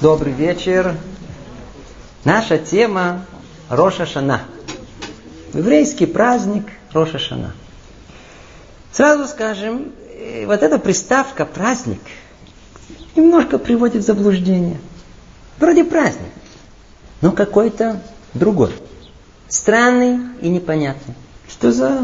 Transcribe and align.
Добрый 0.00 0.32
вечер. 0.32 0.96
Наша 2.24 2.58
тема 2.58 3.24
Роша 3.70 4.06
Шана. 4.06 4.42
Еврейский 5.52 6.06
праздник 6.06 6.66
Роша 6.92 7.18
Шана. 7.18 7.54
Сразу 8.92 9.26
скажем, 9.26 9.92
э, 10.10 10.46
вот 10.46 10.62
эта 10.62 10.78
приставка 10.78 11.46
праздник 11.46 12.00
немножко 13.16 13.58
приводит 13.58 14.02
в 14.02 14.06
заблуждение. 14.06 14.78
Вроде 15.58 15.84
праздник, 15.84 16.32
но 17.20 17.32
какой-то 17.32 18.02
другой. 18.34 18.72
Странный 19.48 20.18
и 20.40 20.48
непонятный. 20.48 21.14
Что 21.48 21.72
за... 21.72 22.02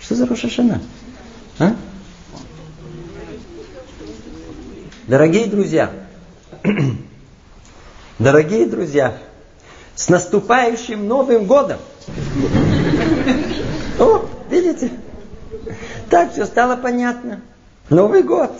Что 0.00 0.14
за 0.14 0.26
Роша 0.26 0.50
Шана? 0.50 0.80
А? 1.58 1.74
Дорогие 5.08 5.46
друзья, 5.46 5.90
дорогие 8.20 8.66
друзья, 8.66 9.18
с 9.96 10.08
наступающим 10.08 11.08
Новым 11.08 11.46
годом! 11.46 11.78
О, 13.98 14.24
видите? 14.48 14.92
Так 16.08 16.32
все 16.32 16.46
стало 16.46 16.76
понятно. 16.76 17.40
Новый 17.90 18.22
год. 18.22 18.52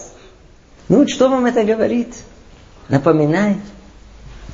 Ну, 0.88 1.06
что 1.06 1.28
вам 1.28 1.46
это 1.46 1.62
говорит? 1.62 2.12
Напоминает? 2.88 3.58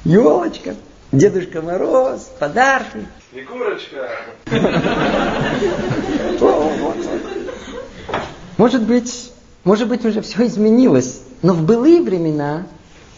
Елочка, 0.04 0.74
Дедушка 1.10 1.62
Мороз, 1.62 2.30
подарки. 2.38 3.06
Снегурочка. 3.32 4.10
Может 8.58 8.82
быть, 8.82 9.32
может 9.64 9.88
быть, 9.88 10.04
уже 10.04 10.20
все 10.20 10.44
изменилось. 10.44 11.22
Но 11.42 11.52
в 11.52 11.62
былые 11.62 12.02
времена 12.02 12.66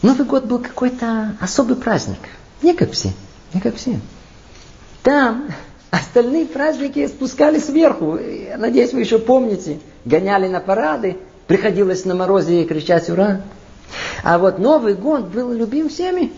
Новый 0.01 0.25
год 0.25 0.45
был 0.45 0.59
какой-то 0.59 1.35
особый 1.39 1.75
праздник. 1.75 2.19
Не 2.61 2.73
как 2.73 2.91
все. 2.91 3.09
Не 3.53 3.61
как 3.61 3.75
все. 3.75 3.99
Там 5.03 5.47
остальные 5.89 6.45
праздники 6.45 7.05
спускали 7.07 7.59
сверху. 7.59 8.17
Я 8.17 8.57
надеюсь, 8.57 8.93
вы 8.93 9.01
еще 9.01 9.19
помните. 9.19 9.79
Гоняли 10.05 10.47
на 10.47 10.59
парады. 10.59 11.17
Приходилось 11.47 12.05
на 12.05 12.15
морозе 12.15 12.63
кричать 12.63 13.09
«Ура!». 13.09 13.41
А 14.23 14.37
вот 14.37 14.57
Новый 14.57 14.93
год 14.93 15.25
был 15.25 15.51
любим 15.51 15.89
всеми. 15.89 16.31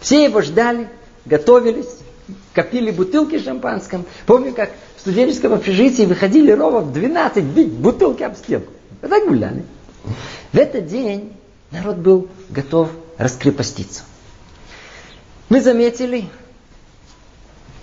Все 0.00 0.24
его 0.24 0.40
ждали, 0.40 0.88
готовились, 1.26 1.98
копили 2.54 2.90
бутылки 2.90 3.38
шампанском. 3.38 4.06
Помню, 4.24 4.54
как 4.54 4.70
в 4.96 5.00
студенческом 5.00 5.52
общежитии 5.52 6.04
выходили 6.04 6.50
ровно 6.50 6.80
в 6.80 6.92
12 6.92 7.44
бить 7.44 7.72
бутылки 7.72 8.22
об 8.22 8.36
стенку. 8.36 8.72
Вот 9.02 9.10
так 9.10 9.28
гуляли. 9.28 9.64
В 10.52 10.56
этот 10.56 10.86
день 10.86 11.32
народ 11.70 11.96
был 11.96 12.28
готов 12.48 12.90
раскрепоститься. 13.18 14.02
Мы 15.48 15.60
заметили, 15.60 16.28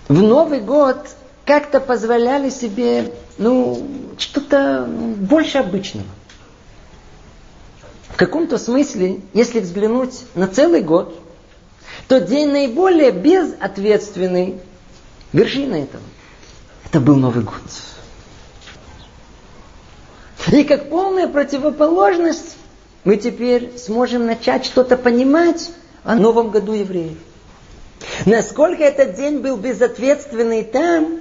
в 0.08 0.20
Новый 0.20 0.60
год 0.60 1.08
как-то 1.44 1.80
позволяли 1.80 2.50
себе, 2.50 3.12
ну, 3.38 3.86
что-то 4.18 4.86
больше 4.88 5.58
обычного. 5.58 6.06
В 8.08 8.16
каком-то 8.16 8.58
смысле, 8.58 9.20
если 9.32 9.60
взглянуть 9.60 10.22
на 10.34 10.46
целый 10.46 10.82
год, 10.82 11.20
то 12.06 12.20
день 12.20 12.50
наиболее 12.50 13.10
безответственный, 13.10 14.60
вершина 15.32 15.74
этого, 15.74 16.02
это 16.84 17.00
был 17.00 17.16
Новый 17.16 17.42
год. 17.42 17.60
И 20.52 20.64
как 20.64 20.90
полная 20.90 21.28
противоположность 21.28 22.56
мы 23.04 23.16
теперь 23.16 23.76
сможем 23.78 24.26
начать 24.26 24.64
что-то 24.64 24.96
понимать 24.96 25.70
о 26.04 26.14
Новом 26.14 26.50
году 26.50 26.72
евреев. 26.72 27.18
Насколько 28.26 28.84
этот 28.84 29.14
день 29.14 29.38
был 29.38 29.56
безответственный 29.56 30.64
там, 30.64 31.20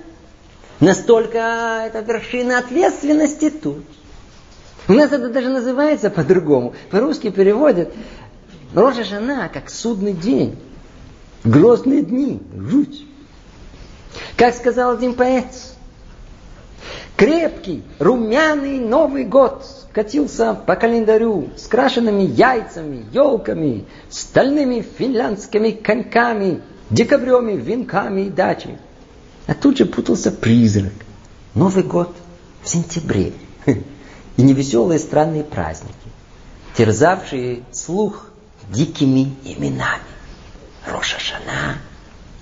настолько 0.80 1.84
это 1.86 2.00
вершина 2.00 2.60
ответственности 2.60 3.50
тут. 3.50 3.84
У 4.88 4.94
нас 4.94 5.12
это 5.12 5.30
даже 5.30 5.50
называется 5.50 6.10
по-другому. 6.10 6.74
По-русски 6.92 7.30
переводят 7.30 7.94
Рожа 8.74 9.04
жена 9.04 9.50
как 9.50 9.70
судный 9.70 10.14
день. 10.14 10.58
Грозные 11.44 12.02
дни. 12.02 12.42
Жуть. 12.56 13.06
Как 14.36 14.56
сказал 14.56 14.92
один 14.92 15.14
поэт, 15.14 15.46
крепкий, 17.16 17.84
румяный 18.00 18.80
Новый 18.80 19.26
год 19.26 19.66
катился 19.92 20.54
по 20.54 20.76
календарю 20.76 21.50
с 21.58 21.68
крашенными 21.68 22.24
яйцами, 22.24 23.06
елками, 23.12 23.86
стальными 24.10 24.86
финляндскими 24.98 25.72
коньками, 25.72 26.62
декабреми, 26.90 27.54
венками 27.54 28.22
и 28.22 28.30
дачей. 28.30 28.78
А 29.48 29.54
тут 29.54 29.78
же 29.78 29.86
путался 29.86 30.32
призрак. 30.32 30.94
Новый 31.54 31.84
год 31.84 32.16
в 32.64 32.70
сентябре. 32.70 33.34
И 34.36 34.42
невеселые 34.42 34.98
странные 34.98 35.44
праздники, 35.44 35.94
терзавшие 36.76 37.62
слух 37.72 38.26
дикими 38.72 39.36
именами. 39.44 40.02
Роша 40.88 41.20
Шана 41.20 41.78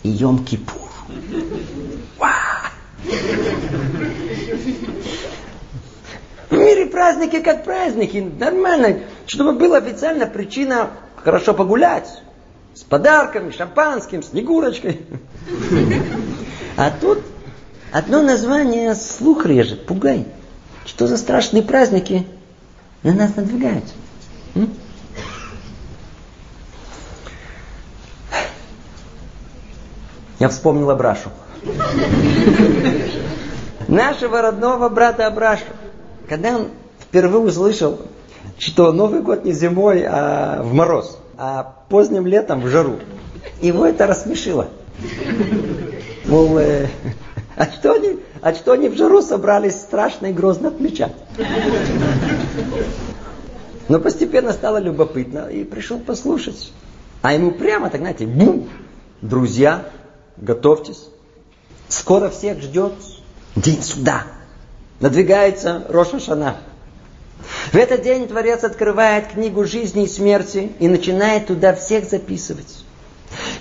и 0.04 0.10
Йом-Кипур. 0.10 0.90
В 6.50 6.58
мире 6.58 6.86
праздники 6.88 7.40
как 7.40 7.64
праздники, 7.64 8.18
нормально. 8.18 9.00
Чтобы 9.26 9.54
была 9.54 9.78
официально 9.78 10.28
причина 10.28 10.92
хорошо 11.16 11.54
погулять. 11.54 12.22
С 12.74 12.84
подарками, 12.84 13.52
шампанским, 13.52 14.24
снегурочкой. 14.24 15.02
А 16.78 16.90
тут 16.90 17.20
одно 17.92 18.22
название 18.22 18.96
слух 18.96 19.46
режет, 19.46 19.86
пугай. 19.86 20.26
Что 20.86 21.08
за 21.08 21.18
страшные 21.18 21.64
праздники 21.64 22.26
на 23.04 23.14
нас 23.14 23.36
надвигаются? 23.36 23.94
Я 30.40 30.50
вспомнил 30.50 30.90
Абрашу. 30.90 31.30
Нашего 33.92 34.42
родного 34.42 34.88
брата 34.90 35.28
Абрашу. 35.28 35.66
Когда 36.30 36.56
он 36.56 36.68
впервые 37.00 37.44
услышал, 37.44 38.00
что 38.58 38.92
Новый 38.94 39.22
год 39.22 39.44
не 39.44 39.52
зимой, 39.52 40.04
а 40.08 40.64
в 40.64 40.74
мороз, 40.74 41.20
а 41.38 41.76
поздним 41.90 42.26
летом 42.26 42.62
в 42.62 42.68
жару, 42.68 43.00
его 43.62 43.86
это 43.86 44.08
рассмешило. 44.08 44.70
Мол, 46.26 46.58
э, 46.58 46.88
а, 47.58 47.66
что 47.66 47.94
они, 47.94 48.20
а 48.42 48.54
что 48.54 48.72
они 48.72 48.88
в 48.88 48.96
жару 48.96 49.22
собрались 49.22 49.76
страшно 49.76 50.28
и 50.28 50.34
грозно 50.34 50.70
отмечать? 50.70 51.14
Но 53.90 54.00
постепенно 54.00 54.54
стало 54.54 54.78
любопытно 54.78 55.50
и 55.50 55.66
пришел 55.66 56.00
послушать. 56.00 56.72
А 57.22 57.34
ему 57.34 57.52
прямо 57.52 57.90
так, 57.90 58.00
знаете, 58.00 58.26
бум, 58.26 58.70
друзья, 59.22 59.86
Готовьтесь. 60.38 61.08
Скоро 61.88 62.30
всех 62.30 62.62
ждет 62.62 62.94
день 63.56 63.82
суда. 63.82 64.24
Надвигается 65.00 65.86
Роша 65.90 66.20
Шана. 66.20 66.58
В 67.72 67.76
этот 67.76 68.04
день 68.04 68.28
Творец 68.28 68.64
открывает 68.64 69.30
книгу 69.30 69.66
жизни 69.66 70.04
и 70.04 70.08
смерти 70.08 70.72
и 70.80 70.88
начинает 70.88 71.48
туда 71.48 71.74
всех 71.74 72.06
записывать. 72.06 72.84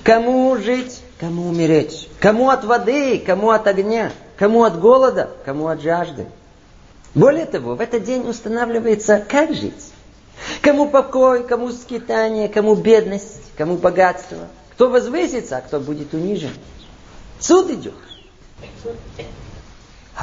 Кому 0.05 0.57
жить, 0.57 1.01
кому 1.19 1.49
умереть. 1.49 2.09
Кому 2.21 2.51
от 2.51 2.65
воды, 2.65 3.19
кому 3.19 3.51
от 3.51 3.67
огня. 3.67 4.13
Кому 4.37 4.65
от 4.65 4.79
голода, 4.79 5.31
кому 5.45 5.69
от 5.69 5.81
жажды. 5.83 6.27
Более 7.15 7.47
того, 7.47 7.75
в 7.75 7.81
этот 7.81 8.05
день 8.05 8.29
устанавливается, 8.29 9.25
как 9.29 9.55
жить. 9.55 9.93
Кому 10.63 10.89
покой, 10.89 11.45
кому 11.47 11.71
скитание, 11.71 12.49
кому 12.49 12.75
бедность, 12.75 13.43
кому 13.57 13.77
богатство– 13.77 14.39
кто 14.81 14.89
возвысится, 14.89 15.59
а 15.59 15.61
кто 15.61 15.79
будет 15.79 16.15
унижен. 16.15 16.53
Суд 17.39 17.71
идет. 17.71 17.93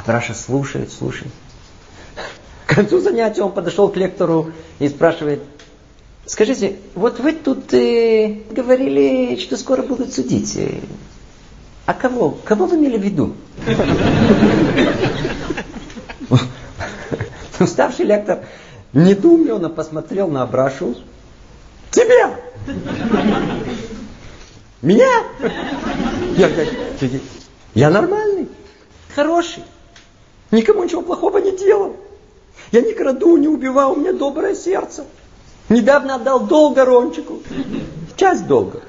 А 0.06 0.34
слушает, 0.34 0.92
слушает. 0.92 1.32
К 2.66 2.74
концу 2.74 3.00
занятия 3.00 3.42
он 3.42 3.52
подошел 3.52 3.88
к 3.88 3.96
лектору 3.96 4.52
и 4.78 4.88
спрашивает, 4.88 5.42
скажите, 6.26 6.76
вот 6.94 7.18
вы 7.18 7.32
тут 7.32 7.72
э, 7.74 8.42
говорили, 8.50 9.36
что 9.40 9.56
скоро 9.56 9.82
будут 9.82 10.12
судить. 10.12 10.58
А 11.86 11.94
кого? 11.94 12.38
Кого 12.44 12.66
вы 12.66 12.76
имели 12.76 12.98
в 12.98 13.02
виду? 13.02 13.34
Уставший 17.58 18.04
лектор 18.04 18.44
недоуменно 18.92 19.68
посмотрел 19.68 20.28
на 20.28 20.42
Абрашу. 20.42 20.94
Тебя! 21.90 22.36
Меня? 24.80 25.24
Я, 26.36 26.48
я, 26.48 27.20
я 27.74 27.90
нормальный, 27.90 28.48
хороший. 29.14 29.64
Никому 30.50 30.84
ничего 30.84 31.02
плохого 31.02 31.38
не 31.38 31.56
делал. 31.56 31.96
Я 32.72 32.80
не 32.80 32.92
краду, 32.92 33.36
не 33.36 33.48
убивал, 33.48 33.92
у 33.92 33.96
меня 33.96 34.12
доброе 34.12 34.54
сердце. 34.54 35.04
Недавно 35.68 36.16
отдал 36.16 36.40
долг 36.40 36.78
Рончику. 36.78 37.42
Часть 38.16 38.46
долга. 38.46 38.80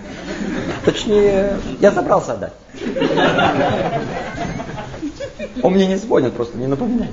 Точнее, 0.85 1.59
я 1.81 1.91
собрался 1.91 2.33
отдать. 2.33 2.53
Он 5.61 5.73
мне 5.73 5.87
не 5.87 5.97
звонит, 5.97 6.33
просто 6.33 6.57
не 6.57 6.67
напоминает. 6.67 7.11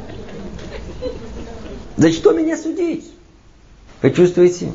За 1.96 2.12
что 2.12 2.32
меня 2.32 2.56
судить? 2.56 3.10
Вы 4.02 4.10
чувствуете? 4.10 4.72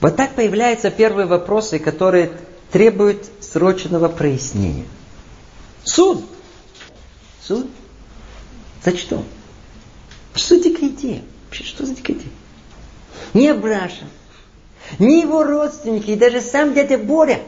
Вот 0.00 0.16
так 0.16 0.34
появляются 0.34 0.90
первые 0.90 1.26
вопросы, 1.26 1.78
которые 1.78 2.30
требуют 2.70 3.26
срочного 3.40 4.08
прояснения. 4.08 4.86
Суд. 5.84 6.24
Суд? 7.42 7.66
За 8.84 8.96
что? 8.96 9.22
Что 10.34 10.56
за 10.56 10.62
дикая 10.62 10.88
идея? 10.88 11.22
Вообще, 11.46 11.64
что 11.64 11.84
за 11.84 11.94
дикая 11.94 12.14
идея? 12.14 12.30
Ни 13.34 13.46
Абраша, 13.46 14.06
ни 14.98 15.20
его 15.20 15.44
родственники, 15.44 16.10
и 16.10 16.16
даже 16.16 16.40
сам 16.40 16.74
дядя 16.74 16.98
Боря 16.98 17.40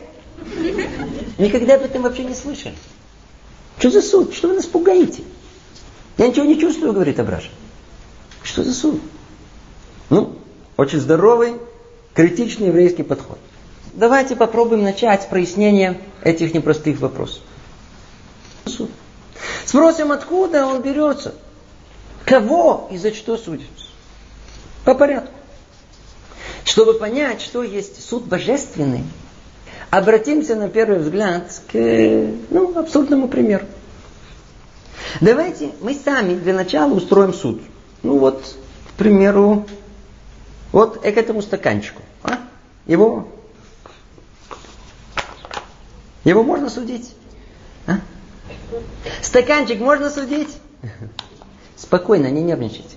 никогда 1.39 1.77
об 1.77 1.83
этом 1.83 2.03
вообще 2.03 2.25
не 2.25 2.35
слышали. 2.35 2.75
Что 3.79 3.91
за 3.91 4.03
суд? 4.03 4.35
Что 4.35 4.49
вы 4.49 4.55
нас 4.55 4.67
пугаете? 4.67 5.23
Я 6.19 6.29
ничего 6.29 6.45
не 6.45 6.61
чувствую, 6.61 6.93
говорит 6.93 7.19
Абраша. 7.19 7.51
Что 8.43 8.63
за 8.63 8.75
суд? 8.75 9.01
Ну, 10.11 10.37
очень 10.77 11.01
здоровый, 11.01 11.55
критичный 12.15 12.69
еврейский 12.69 13.03
подход. 13.03 13.39
Давайте 13.95 14.37
попробуем 14.37 14.83
начать 14.83 15.23
с 15.23 15.27
прояснения 15.27 16.01
этих 16.23 16.55
непростых 16.55 17.01
вопросов. 17.01 17.43
Суд. 18.67 18.91
Спросим, 19.65 20.13
откуда 20.13 20.67
он 20.67 20.83
берется. 20.83 21.35
Кого 22.25 22.89
и 22.91 22.99
за 22.99 23.13
что 23.13 23.37
судится. 23.37 23.87
По 24.85 24.95
порядку. 24.95 25.33
Чтобы 26.65 26.95
понять, 26.95 27.41
что 27.41 27.63
есть 27.63 28.05
суд 28.05 28.25
божественный, 28.25 29.05
обратимся 29.91 30.55
на 30.55 30.69
первый 30.69 30.99
взгляд 30.99 31.53
к 31.71 31.75
ну, 31.75 32.79
абсурдному 32.79 33.29
примеру. 33.29 33.67
Давайте 35.21 35.73
мы 35.81 35.95
сами 35.95 36.35
для 36.35 36.55
начала 36.55 36.93
устроим 36.93 37.35
суд. 37.35 37.61
Ну 38.03 38.19
вот, 38.19 38.57
к 38.89 38.93
примеру, 38.99 39.67
вот 40.71 41.03
к 41.03 41.05
этому 41.05 41.43
стаканчику. 41.43 42.03
А? 42.23 42.39
Его, 42.87 43.29
его 46.25 46.43
можно 46.43 46.71
судить? 46.71 47.15
А? 47.87 47.99
Стаканчик 49.23 49.81
можно 49.81 50.11
судить? 50.11 50.49
Спокойно, 51.77 52.29
не 52.29 52.43
нервничайте. 52.43 52.97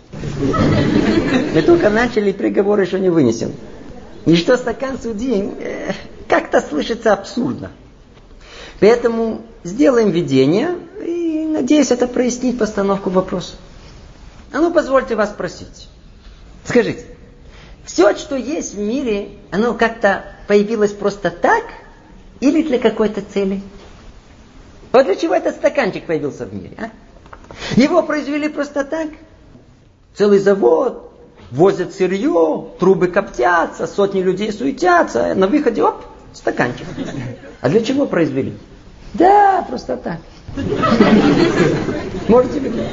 Мы 1.54 1.62
только 1.62 1.90
начали, 1.90 2.32
приговор 2.32 2.80
еще 2.80 3.00
не 3.00 3.10
вынесен. 3.10 3.54
И 4.26 4.36
что 4.36 4.58
стакан 4.58 5.00
судим, 5.02 5.56
э, 5.60 5.92
как-то 6.28 6.62
слышится 6.62 7.14
абсурдно. 7.14 7.72
Поэтому 8.80 9.42
сделаем 9.64 10.12
видение 10.12 10.76
и, 11.04 11.46
надеюсь, 11.48 11.92
это 11.92 12.08
прояснит 12.08 12.58
постановку 12.58 13.10
вопроса. 13.10 13.54
А 14.52 14.60
ну, 14.60 14.72
позвольте 14.72 15.16
вас 15.16 15.30
спросить. 15.30 15.90
Скажите, 16.66 17.06
все, 17.86 18.16
что 18.16 18.36
есть 18.36 18.74
в 18.74 18.80
мире, 18.80 19.30
оно 19.52 19.74
как-то 19.74 20.26
появилось 20.48 20.92
просто 20.92 21.30
так 21.30 21.64
или 22.40 22.62
для 22.64 22.80
какой-то 22.80 23.22
цели? 23.22 23.62
Вот 24.96 25.08
для 25.08 25.16
чего 25.18 25.36
этот 25.36 25.56
стаканчик 25.56 26.06
появился 26.06 26.46
в 26.46 26.54
мире, 26.54 26.78
а? 26.78 26.90
Его 27.76 28.02
произвели 28.02 28.48
просто 28.48 28.86
так. 28.86 29.10
Целый 30.14 30.40
завод, 30.40 31.12
возят 31.52 31.94
сырье, 31.94 32.70
трубы 32.80 33.08
коптятся, 33.10 33.88
сотни 33.88 34.22
людей 34.22 34.54
суетятся, 34.54 35.36
на 35.36 35.48
выходе, 35.48 35.84
оп, 35.84 36.06
стаканчик. 36.32 36.88
А 37.60 37.68
для 37.68 37.82
чего 37.84 38.06
произвели? 38.06 38.54
Да, 39.14 39.66
просто 39.68 39.98
так. 39.98 40.20
Можете 42.30 42.60
видеть? 42.60 42.88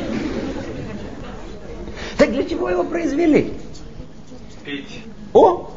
Так 2.19 2.33
для 2.33 2.43
чего 2.43 2.69
его 2.69 2.83
произвели? 2.83 3.53
Пить. 4.65 5.05
О, 5.35 5.71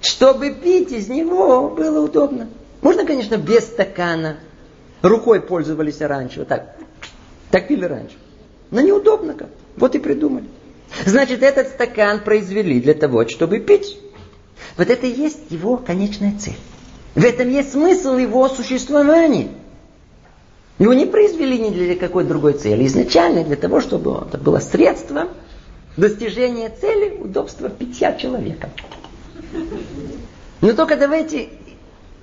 чтобы 0.00 0.50
пить 0.54 0.90
из 0.90 1.06
него 1.06 1.68
было 1.68 2.04
удобно. 2.04 2.48
Можно, 2.80 3.06
конечно, 3.06 3.36
без 3.36 3.62
стакана. 3.66 4.38
Рукой 5.02 5.40
пользовались 5.40 6.00
раньше. 6.00 6.40
Вот 6.40 6.48
так. 6.48 6.76
Так 7.50 7.68
пили 7.68 7.84
раньше. 7.84 8.16
Но 8.70 8.80
неудобно 8.80 9.34
как. 9.34 9.48
Вот 9.76 9.94
и 9.94 9.98
придумали. 9.98 10.46
Значит, 11.04 11.42
этот 11.42 11.68
стакан 11.68 12.20
произвели 12.20 12.80
для 12.80 12.94
того, 12.94 13.26
чтобы 13.26 13.58
пить. 13.58 13.98
Вот 14.76 14.88
это 14.88 15.06
и 15.06 15.10
есть 15.10 15.50
его 15.50 15.76
конечная 15.76 16.38
цель. 16.38 16.56
В 17.14 17.24
этом 17.24 17.50
есть 17.50 17.72
смысл 17.72 18.16
его 18.16 18.48
существования. 18.48 19.48
Его 20.78 20.94
не 20.94 21.06
произвели 21.06 21.58
ни 21.58 21.70
для 21.70 21.96
какой 21.96 22.24
другой 22.24 22.54
цели. 22.54 22.86
Изначально 22.86 23.44
для 23.44 23.56
того, 23.56 23.80
чтобы 23.80 24.24
это 24.26 24.38
было 24.38 24.60
средство 24.60 25.28
достижения 25.96 26.70
цели 26.70 27.18
удобства 27.18 27.68
питья 27.68 28.14
человека. 28.14 28.70
Но 30.60 30.72
только 30.72 30.96
давайте 30.96 31.48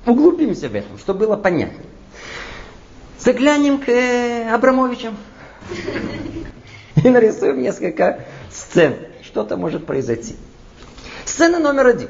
углубимся 0.06 0.70
в 0.70 0.76
этом, 0.76 0.98
чтобы 0.98 1.28
было 1.28 1.36
понятно. 1.36 1.84
Заглянем 3.20 3.80
к 3.80 3.90
э, 3.90 4.50
Абрамовичам 4.50 5.18
и 6.96 7.10
нарисуем 7.10 7.62
несколько 7.62 8.26
сцен. 8.50 8.96
Что-то 9.24 9.58
может 9.58 9.86
произойти. 9.86 10.36
Сцена 11.26 11.60
номер 11.60 11.88
один. 11.88 12.10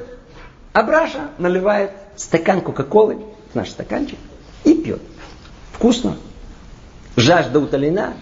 Абраша 0.72 1.30
наливает 1.38 1.90
стакан 2.16 2.60
Кока-Колы 2.60 3.18
в 3.52 3.54
наш 3.56 3.70
стаканчик 3.70 4.18
и 4.64 4.74
пьет. 4.74 5.02
Вкусно. 5.72 6.16
Жажда 7.16 7.58
утолена. 7.58 8.14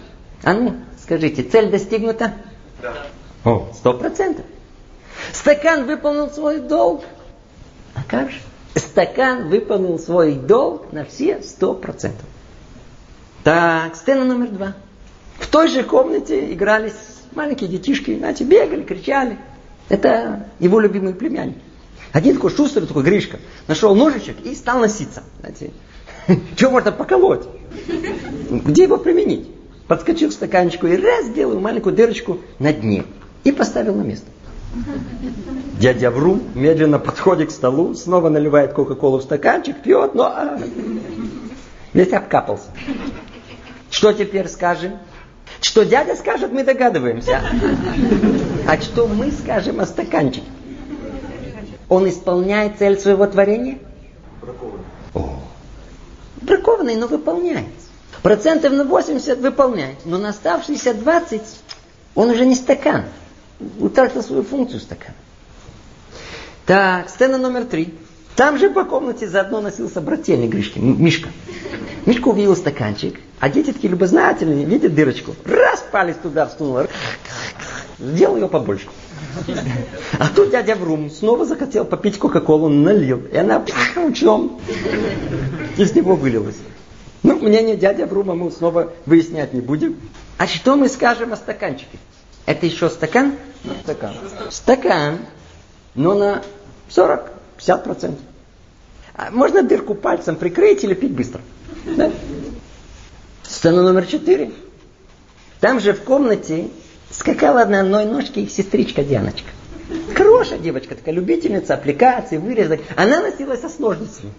А 0.43 0.53
ну, 0.53 0.77
скажите, 1.01 1.43
цель 1.43 1.69
достигнута? 1.69 2.33
Да. 2.81 3.05
О, 3.45 3.69
сто 3.73 3.93
процентов. 3.93 4.45
Стакан 5.31 5.85
выполнил 5.85 6.29
свой 6.29 6.59
долг. 6.59 7.03
А 7.93 8.03
как 8.03 8.31
же? 8.31 8.39
Стакан 8.73 9.49
выполнил 9.49 9.99
свой 9.99 10.33
долг 10.33 10.91
на 10.91 11.05
все 11.05 11.41
сто 11.43 11.75
процентов. 11.75 12.25
Так, 13.43 13.95
сцена 13.95 14.25
номер 14.25 14.49
два. 14.49 14.73
В 15.37 15.47
той 15.47 15.69
же 15.69 15.83
комнате 15.83 16.53
игрались 16.53 16.93
маленькие 17.33 17.69
детишки, 17.69 18.17
знаете, 18.17 18.43
бегали, 18.43 18.83
кричали. 18.83 19.37
Это 19.87 20.47
его 20.59 20.79
любимый 20.79 21.13
племянник. 21.13 21.57
Один 22.11 22.35
такой 22.35 22.51
шустрый, 22.51 22.85
такой 22.85 23.03
Гришка, 23.03 23.39
нашел 23.67 23.95
ножичек 23.95 24.37
и 24.43 24.55
стал 24.55 24.79
носиться. 24.79 25.23
Знаете, 25.39 25.71
что 26.55 26.71
можно 26.71 26.91
поколоть? 26.91 27.47
Где 28.49 28.83
его 28.83 28.97
применить? 28.97 29.47
Подскочил 29.87 30.29
к 30.29 30.33
стаканчику 30.33 30.87
и 30.87 30.97
раз 30.97 31.27
сделал 31.27 31.59
маленькую 31.59 31.95
дырочку 31.95 32.39
на 32.59 32.73
дне. 32.73 33.05
И 33.43 33.51
поставил 33.51 33.95
на 33.95 34.01
место. 34.01 34.27
Дядя 35.79 36.11
Врум 36.11 36.43
медленно 36.53 36.99
подходит 36.99 37.49
к 37.49 37.51
столу, 37.51 37.95
снова 37.95 38.29
наливает 38.29 38.73
Кока-Колу 38.73 39.17
в 39.17 39.23
стаканчик, 39.23 39.81
пьет, 39.81 40.13
но 40.13 40.25
а, 40.25 40.59
весь 41.93 42.13
обкапался. 42.13 42.65
Что 43.89 44.13
теперь 44.13 44.47
скажем? 44.47 44.99
Что 45.61 45.83
дядя 45.83 46.15
скажет, 46.15 46.51
мы 46.51 46.63
догадываемся. 46.63 47.41
А 48.67 48.79
что 48.79 49.07
мы 49.07 49.31
скажем 49.31 49.79
о 49.79 49.85
стаканчике? 49.85 50.45
Он 51.89 52.07
исполняет 52.07 52.77
цель 52.77 52.99
своего 52.99 53.25
творения? 53.25 53.79
Бракованный. 54.41 54.85
О, 55.15 55.39
бракованный, 56.41 56.95
но 56.95 57.07
выполняет. 57.07 57.65
Процентов 58.21 58.73
на 58.73 58.83
80 58.83 59.39
выполняет, 59.39 60.05
но 60.05 60.17
на 60.17 60.29
оставшиеся 60.29 60.93
20 60.93 61.41
он 62.15 62.29
уже 62.29 62.45
не 62.45 62.55
стакан. 62.55 63.05
Утратил 63.79 64.21
свою 64.21 64.43
функцию 64.43 64.79
стакана. 64.79 65.15
Так, 66.65 67.09
сцена 67.09 67.37
номер 67.37 67.65
три. 67.65 67.95
Там 68.39 68.57
же 68.57 68.69
по 68.69 68.85
комнате 68.85 69.27
заодно 69.27 69.59
носился 69.59 69.99
брательник 69.99 70.49
Гришки, 70.51 70.79
Мишка. 70.79 71.27
Мишка 72.05 72.29
увидел 72.29 72.55
стаканчик, 72.55 73.19
а 73.37 73.49
дети 73.49 73.73
такие 73.73 73.89
любознательные, 73.89 74.63
видят 74.63 74.95
дырочку. 74.95 75.35
Раз 75.43 75.83
палец 75.91 76.15
туда 76.23 76.47
всунул, 76.47 76.87
сделал 77.99 78.37
ее 78.37 78.47
побольше. 78.47 78.87
А 80.17 80.29
тут 80.33 80.51
дядя 80.51 80.75
Врум 80.75 81.09
снова 81.09 81.45
захотел 81.45 81.83
попить 81.83 82.17
Кока-Колу, 82.17 82.69
налил. 82.69 83.23
И 83.29 83.35
она 83.35 83.61
учем 83.97 84.57
из 85.75 85.93
него 85.93 86.15
вылилась. 86.15 86.55
Ну, 87.23 87.39
мнение 87.39 87.75
дядя 87.75 88.05
Врума 88.05 88.35
мы 88.35 88.51
снова 88.51 88.93
выяснять 89.05 89.53
не 89.53 89.59
будем. 89.59 89.97
А 90.37 90.47
что 90.47 90.77
мы 90.77 90.87
скажем 90.87 91.33
о 91.33 91.35
стаканчике? 91.35 91.99
Это 92.45 92.65
еще 92.65 92.89
стакан? 92.89 93.33
Стакан. 93.83 94.13
Стакан, 94.49 95.17
но 95.93 96.13
на 96.13 96.41
40-50%. 96.89 98.28
А 99.19 99.31
можно 99.31 99.63
дырку 99.63 99.95
пальцем 99.95 100.37
прикрыть 100.37 100.85
или 100.85 100.93
пить 100.93 101.11
быстро. 101.11 101.41
Да? 101.97 102.09
Сцена 103.43 103.83
номер 103.83 104.05
четыре. 104.05 104.51
Там 105.59 105.81
же 105.81 105.91
в 105.91 106.03
комнате 106.03 106.69
скакала 107.11 107.65
на 107.65 107.81
одной 107.81 108.05
ножке 108.05 108.43
их 108.43 108.49
сестричка 108.49 109.03
Дианочка. 109.03 109.49
Хорошая 110.15 110.57
девочка, 110.57 110.95
такая 110.95 111.13
любительница 111.13 111.73
аппликаций, 111.73 112.37
вырезок. 112.37 112.79
Она 112.95 113.19
носилась 113.19 113.59
со 113.59 113.81
ножницами. 113.81 114.31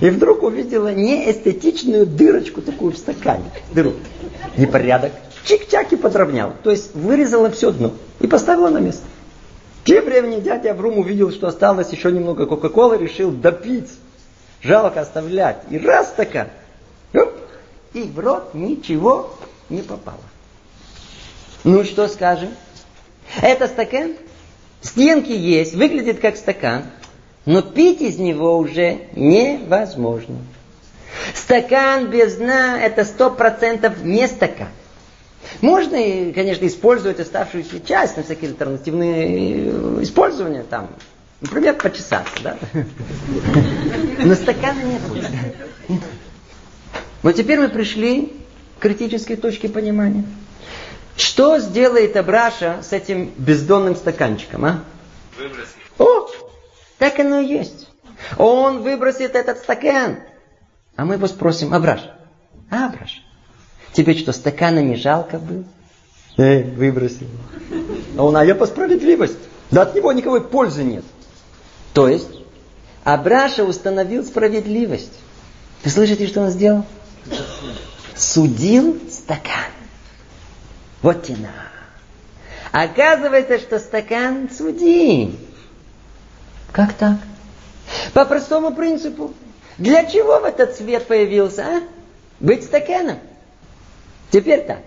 И 0.00 0.08
вдруг 0.08 0.42
увидела 0.42 0.94
неэстетичную 0.94 2.06
дырочку 2.06 2.62
такую 2.62 2.92
в 2.92 2.96
стакане. 2.96 3.50
Дыру. 3.74 3.92
Непорядок. 4.56 5.12
Чик-чак 5.44 5.92
и 5.92 5.96
подровняла. 5.96 6.54
То 6.62 6.70
есть 6.70 6.94
вырезала 6.94 7.50
все 7.50 7.70
дно 7.70 7.92
и 8.18 8.26
поставила 8.26 8.70
на 8.70 8.78
место. 8.78 9.02
Тем 9.84 10.04
временем 10.04 10.42
дядя 10.42 10.72
Аврум 10.72 10.98
увидел, 10.98 11.30
что 11.30 11.48
осталось 11.48 11.90
еще 11.90 12.12
немного 12.12 12.46
Кока-Колы, 12.46 12.98
решил 12.98 13.30
допить. 13.30 13.90
Жалко 14.62 15.00
оставлять. 15.00 15.62
И 15.70 15.78
раз 15.78 16.08
стакан. 16.08 16.48
И 17.92 18.02
в 18.02 18.18
рот 18.18 18.54
ничего 18.54 19.34
не 19.68 19.82
попало. 19.82 20.20
Ну 21.64 21.84
что 21.84 22.08
скажем? 22.08 22.50
Это 23.42 23.66
стакан? 23.66 24.14
Стенки 24.80 25.32
есть, 25.32 25.74
выглядит 25.74 26.20
как 26.20 26.36
стакан, 26.36 26.84
но 27.44 27.62
пить 27.62 28.00
из 28.00 28.18
него 28.18 28.56
уже 28.56 29.00
невозможно. 29.14 30.36
Стакан 31.34 32.06
без 32.06 32.36
дна 32.36 32.80
это 32.80 33.04
сто 33.04 33.30
процентов 33.30 34.02
не 34.02 34.26
стакан. 34.26 34.68
Можно, 35.60 36.32
конечно, 36.32 36.66
использовать 36.66 37.20
оставшуюся 37.20 37.80
часть 37.80 38.16
на 38.16 38.22
всякие 38.22 38.50
альтернативные 38.50 39.66
э, 39.66 39.98
использования, 40.02 40.62
там, 40.62 40.90
например, 41.40 41.76
почесаться, 41.76 42.34
да? 42.42 42.56
Но 44.18 44.34
стакана 44.34 44.80
не 44.82 44.98
будет. 44.98 45.30
Вот 47.22 47.34
теперь 47.34 47.58
мы 47.58 47.68
пришли 47.68 48.32
к 48.78 48.82
критической 48.82 49.36
точке 49.36 49.68
понимания. 49.68 50.24
Что 51.16 51.58
сделает 51.58 52.16
Абраша 52.16 52.82
с 52.82 52.92
этим 52.92 53.32
бездонным 53.36 53.94
стаканчиком, 53.94 54.64
а? 54.64 54.84
Выбросит. 55.38 55.74
О, 55.98 56.26
так 56.98 57.18
оно 57.18 57.40
и 57.40 57.46
есть. 57.46 57.88
Он 58.38 58.82
выбросит 58.82 59.34
этот 59.34 59.58
стакан. 59.58 60.20
А 60.96 61.04
мы 61.04 61.14
его 61.14 61.26
спросим, 61.26 61.74
Абраш, 61.74 62.00
Абраш, 62.70 63.22
тебе 63.92 64.14
что, 64.14 64.32
стакана 64.32 64.80
не 64.80 64.96
жалко 64.96 65.38
было? 65.38 65.64
Эй, 66.36 66.62
выбросил. 66.62 67.26
А 68.16 68.24
он, 68.24 68.36
а 68.36 68.44
я 68.44 68.54
по 68.54 68.66
справедливости. 68.66 69.38
Да 69.70 69.82
от 69.82 69.94
него 69.94 70.12
никакой 70.12 70.42
пользы 70.42 70.82
нет. 70.82 71.04
То 71.92 72.08
есть, 72.08 72.28
Абраша 73.04 73.64
установил 73.64 74.24
справедливость. 74.24 75.12
Вы 75.84 75.90
слышите, 75.90 76.26
что 76.26 76.42
он 76.42 76.50
сделал? 76.50 76.84
Судил 78.16 78.98
стакан. 79.10 79.70
Вот 81.02 81.24
тена. 81.24 81.50
Оказывается, 82.72 83.58
что 83.58 83.78
стакан 83.78 84.48
судим. 84.50 85.38
Как 86.72 86.92
так? 86.92 87.16
По 88.12 88.24
простому 88.24 88.74
принципу. 88.74 89.34
Для 89.78 90.04
чего 90.04 90.40
в 90.40 90.44
этот 90.44 90.76
свет 90.76 91.06
появился, 91.06 91.64
а? 91.64 91.82
Быть 92.38 92.64
стаканом. 92.64 93.18
Теперь 94.30 94.64
так. 94.64 94.82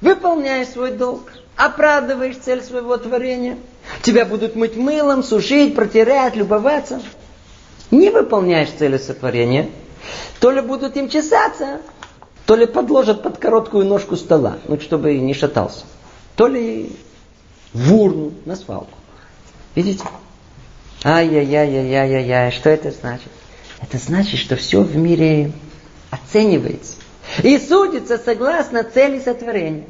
Выполняешь 0.00 0.68
свой 0.68 0.92
долг, 0.92 1.32
оправдываешь 1.56 2.36
цель 2.36 2.62
своего 2.62 2.96
творения. 2.96 3.58
Тебя 4.02 4.24
будут 4.24 4.54
мыть 4.56 4.76
мылом, 4.76 5.22
сушить, 5.22 5.74
протирать, 5.74 6.36
любоваться. 6.36 7.00
Не 7.90 8.10
выполняешь 8.10 8.70
цели 8.70 8.98
сотворения, 8.98 9.68
то 10.40 10.50
ли 10.50 10.60
будут 10.60 10.96
им 10.96 11.08
чесаться, 11.08 11.80
то 12.46 12.56
ли 12.56 12.66
подложат 12.66 13.22
под 13.22 13.38
короткую 13.38 13.86
ножку 13.86 14.16
стола, 14.16 14.58
ну, 14.68 14.80
чтобы 14.80 15.14
не 15.18 15.34
шатался. 15.34 15.84
То 16.36 16.46
ли 16.46 16.96
в 17.72 17.94
урну 17.94 18.32
на 18.44 18.56
свалку. 18.56 18.98
Видите? 19.74 20.04
Ай-яй-яй-яй-яй-яй, 21.04 22.50
что 22.50 22.70
это 22.70 22.90
значит? 22.90 23.28
Это 23.80 23.98
значит, 23.98 24.40
что 24.40 24.56
все 24.56 24.80
в 24.80 24.96
мире 24.96 25.52
оценивается 26.10 26.94
и 27.42 27.58
судится 27.58 28.18
согласно 28.18 28.84
цели 28.84 29.20
сотворения. 29.20 29.86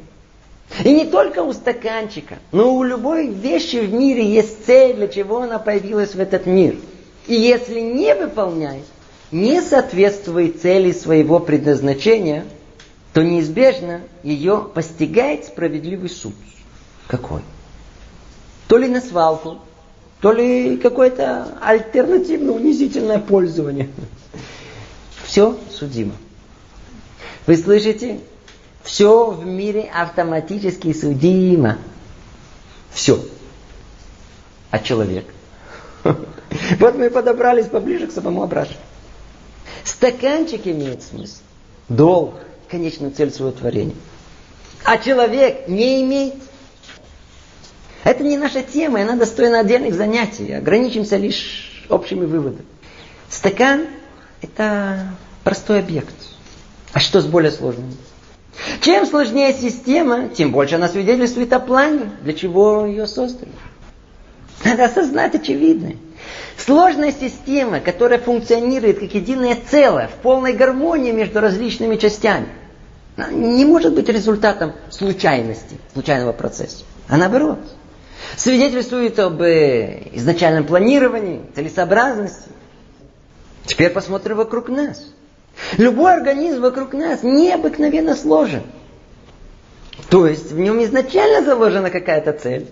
И 0.83 0.91
не 0.91 1.05
только 1.05 1.43
у 1.43 1.53
стаканчика, 1.53 2.39
но 2.51 2.73
у 2.73 2.83
любой 2.83 3.27
вещи 3.27 3.77
в 3.77 3.93
мире 3.93 4.25
есть 4.25 4.65
цель, 4.65 4.95
для 4.95 5.07
чего 5.07 5.41
она 5.41 5.59
появилась 5.59 6.15
в 6.15 6.19
этот 6.19 6.45
мир. 6.45 6.75
И 7.27 7.35
если 7.35 7.79
не 7.79 8.15
выполняет, 8.15 8.83
не 9.31 9.61
соответствует 9.61 10.61
цели 10.61 10.91
своего 10.91 11.39
предназначения, 11.39 12.45
то 13.13 13.23
неизбежно 13.23 14.01
ее 14.23 14.69
постигает 14.73 15.45
справедливый 15.45 16.09
суд. 16.09 16.33
Какой? 17.07 17.41
То 18.67 18.77
ли 18.77 18.87
на 18.87 19.01
свалку, 19.01 19.59
то 20.21 20.31
ли 20.31 20.77
какое-то 20.77 21.47
альтернативное 21.61 22.53
унизительное 22.53 23.19
пользование. 23.19 23.89
Все 25.23 25.57
судимо. 25.71 26.13
Вы 27.45 27.57
слышите? 27.57 28.19
Все 28.83 29.31
в 29.31 29.45
мире 29.45 29.89
автоматически 29.93 30.93
судимо. 30.93 31.77
Все. 32.91 33.19
А 34.71 34.79
человек? 34.79 35.25
Вот 36.79 36.95
мы 36.95 37.09
подобрались 37.09 37.65
поближе 37.65 38.07
к 38.07 38.11
самому 38.11 38.43
Абрашу. 38.43 38.75
Стаканчик 39.83 40.65
имеет 40.67 41.03
смысл. 41.03 41.41
Долг, 41.89 42.35
конечную 42.69 43.11
цель 43.11 43.31
своего 43.31 43.51
творения. 43.51 43.95
А 44.85 44.97
человек 44.97 45.67
не 45.67 46.01
имеет. 46.03 46.35
Это 48.03 48.23
не 48.23 48.37
наша 48.37 48.61
тема, 48.61 48.99
и 48.99 49.01
она 49.03 49.15
достойна 49.15 49.59
отдельных 49.59 49.95
занятий. 49.95 50.53
Ограничимся 50.53 51.17
лишь 51.17 51.85
общими 51.89 52.25
выводами. 52.25 52.65
Стакан– 53.29 53.87
это 54.41 55.09
простой 55.43 55.79
объект. 55.79 56.13
А 56.95 57.01
что 57.01 57.19
с 57.19 57.25
более 57.25 57.51
сложным? 57.51 57.91
Чем 58.79 59.05
сложнее 59.05 59.53
система, 59.53 60.29
тем 60.29 60.53
больше 60.53 60.75
она 60.75 60.87
свидетельствует 60.87 61.51
о 61.51 61.59
плане, 61.59 62.09
для 62.21 62.31
чего 62.31 62.85
ее 62.85 63.05
создали. 63.05 63.51
Надо 64.63 64.85
осознать 64.85 65.35
очевидное. 65.35 65.97
Сложная 66.57 67.11
система, 67.11 67.81
которая 67.81 68.17
функционирует 68.17 68.99
как 68.99 69.13
единое 69.13 69.57
целое, 69.69 70.07
в 70.07 70.13
полной 70.21 70.53
гармонии 70.53 71.11
между 71.11 71.41
различными 71.41 71.97
частями, 71.97 72.47
не 73.29 73.65
может 73.65 73.93
быть 73.93 74.07
результатом 74.07 74.71
случайности, 74.89 75.77
случайного 75.91 76.31
процесса. 76.31 76.85
А 77.09 77.17
наоборот, 77.17 77.59
свидетельствует 78.37 79.19
об 79.19 79.41
э, 79.41 80.11
изначальном 80.13 80.63
планировании, 80.63 81.41
целесообразности. 81.55 82.51
Теперь 83.65 83.89
посмотрим 83.89 84.37
вокруг 84.37 84.69
нас. 84.69 85.03
Любой 85.77 86.13
организм 86.13 86.61
вокруг 86.61 86.93
нас 86.93 87.23
необыкновенно 87.23 88.15
сложен. 88.15 88.63
То 90.09 90.27
есть 90.27 90.51
в 90.51 90.59
нем 90.59 90.83
изначально 90.83 91.45
заложена 91.45 91.89
какая-то 91.89 92.33
цель. 92.33 92.67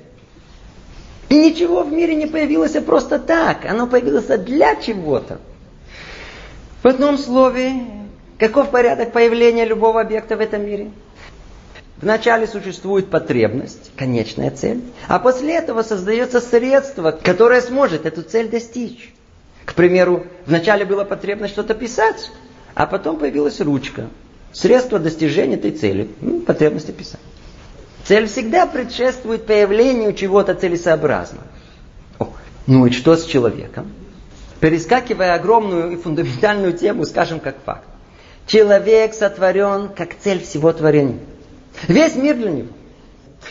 И 1.29 1.35
ничего 1.35 1.83
в 1.83 1.91
мире 1.91 2.15
не 2.15 2.27
появилось 2.27 2.73
просто 2.83 3.19
так. 3.19 3.65
Оно 3.65 3.87
появилось 3.87 4.25
для 4.25 4.75
чего-то. 4.75 5.39
В 6.83 6.87
одном 6.87 7.17
слове, 7.17 7.73
каков 8.37 8.69
порядок 8.69 9.13
появления 9.13 9.65
любого 9.65 10.01
объекта 10.01 10.35
в 10.35 10.41
этом 10.41 10.65
мире? 10.65 10.91
Вначале 12.01 12.47
существует 12.47 13.09
потребность, 13.09 13.91
конечная 13.95 14.51
цель, 14.51 14.81
а 15.07 15.19
после 15.19 15.55
этого 15.55 15.83
создается 15.83 16.41
средство, 16.41 17.11
которое 17.11 17.61
сможет 17.61 18.05
эту 18.05 18.23
цель 18.23 18.49
достичь. 18.49 19.13
К 19.63 19.73
примеру, 19.73 20.27
вначале 20.45 20.83
была 20.83 21.05
потребность 21.05 21.53
что-то 21.53 21.73
писать, 21.73 22.29
а 22.75 22.85
потом 22.85 23.17
появилась 23.17 23.61
ручка. 23.61 24.07
Средство 24.51 24.99
достижения 24.99 25.55
этой 25.55 25.71
цели. 25.71 26.09
Ну, 26.21 26.41
потребность 26.41 26.93
писать. 26.95 27.19
Цель 28.05 28.27
всегда 28.27 28.65
предшествует 28.65 29.45
появлению 29.45 30.13
чего-то 30.13 30.53
целесообразного. 30.53 31.45
Ну 32.65 32.85
и 32.85 32.91
что 32.91 33.15
с 33.15 33.25
человеком? 33.25 33.91
Перескакивая 34.59 35.35
огромную 35.35 35.91
и 35.91 35.95
фундаментальную 35.97 36.73
тему, 36.73 37.05
скажем 37.05 37.39
как 37.39 37.57
факт. 37.65 37.85
Человек 38.47 39.13
сотворен 39.13 39.89
как 39.89 40.17
цель 40.17 40.41
всего 40.41 40.71
творения. 40.71 41.19
Весь 41.87 42.15
мир 42.15 42.37
для 42.37 42.51
него. 42.51 42.69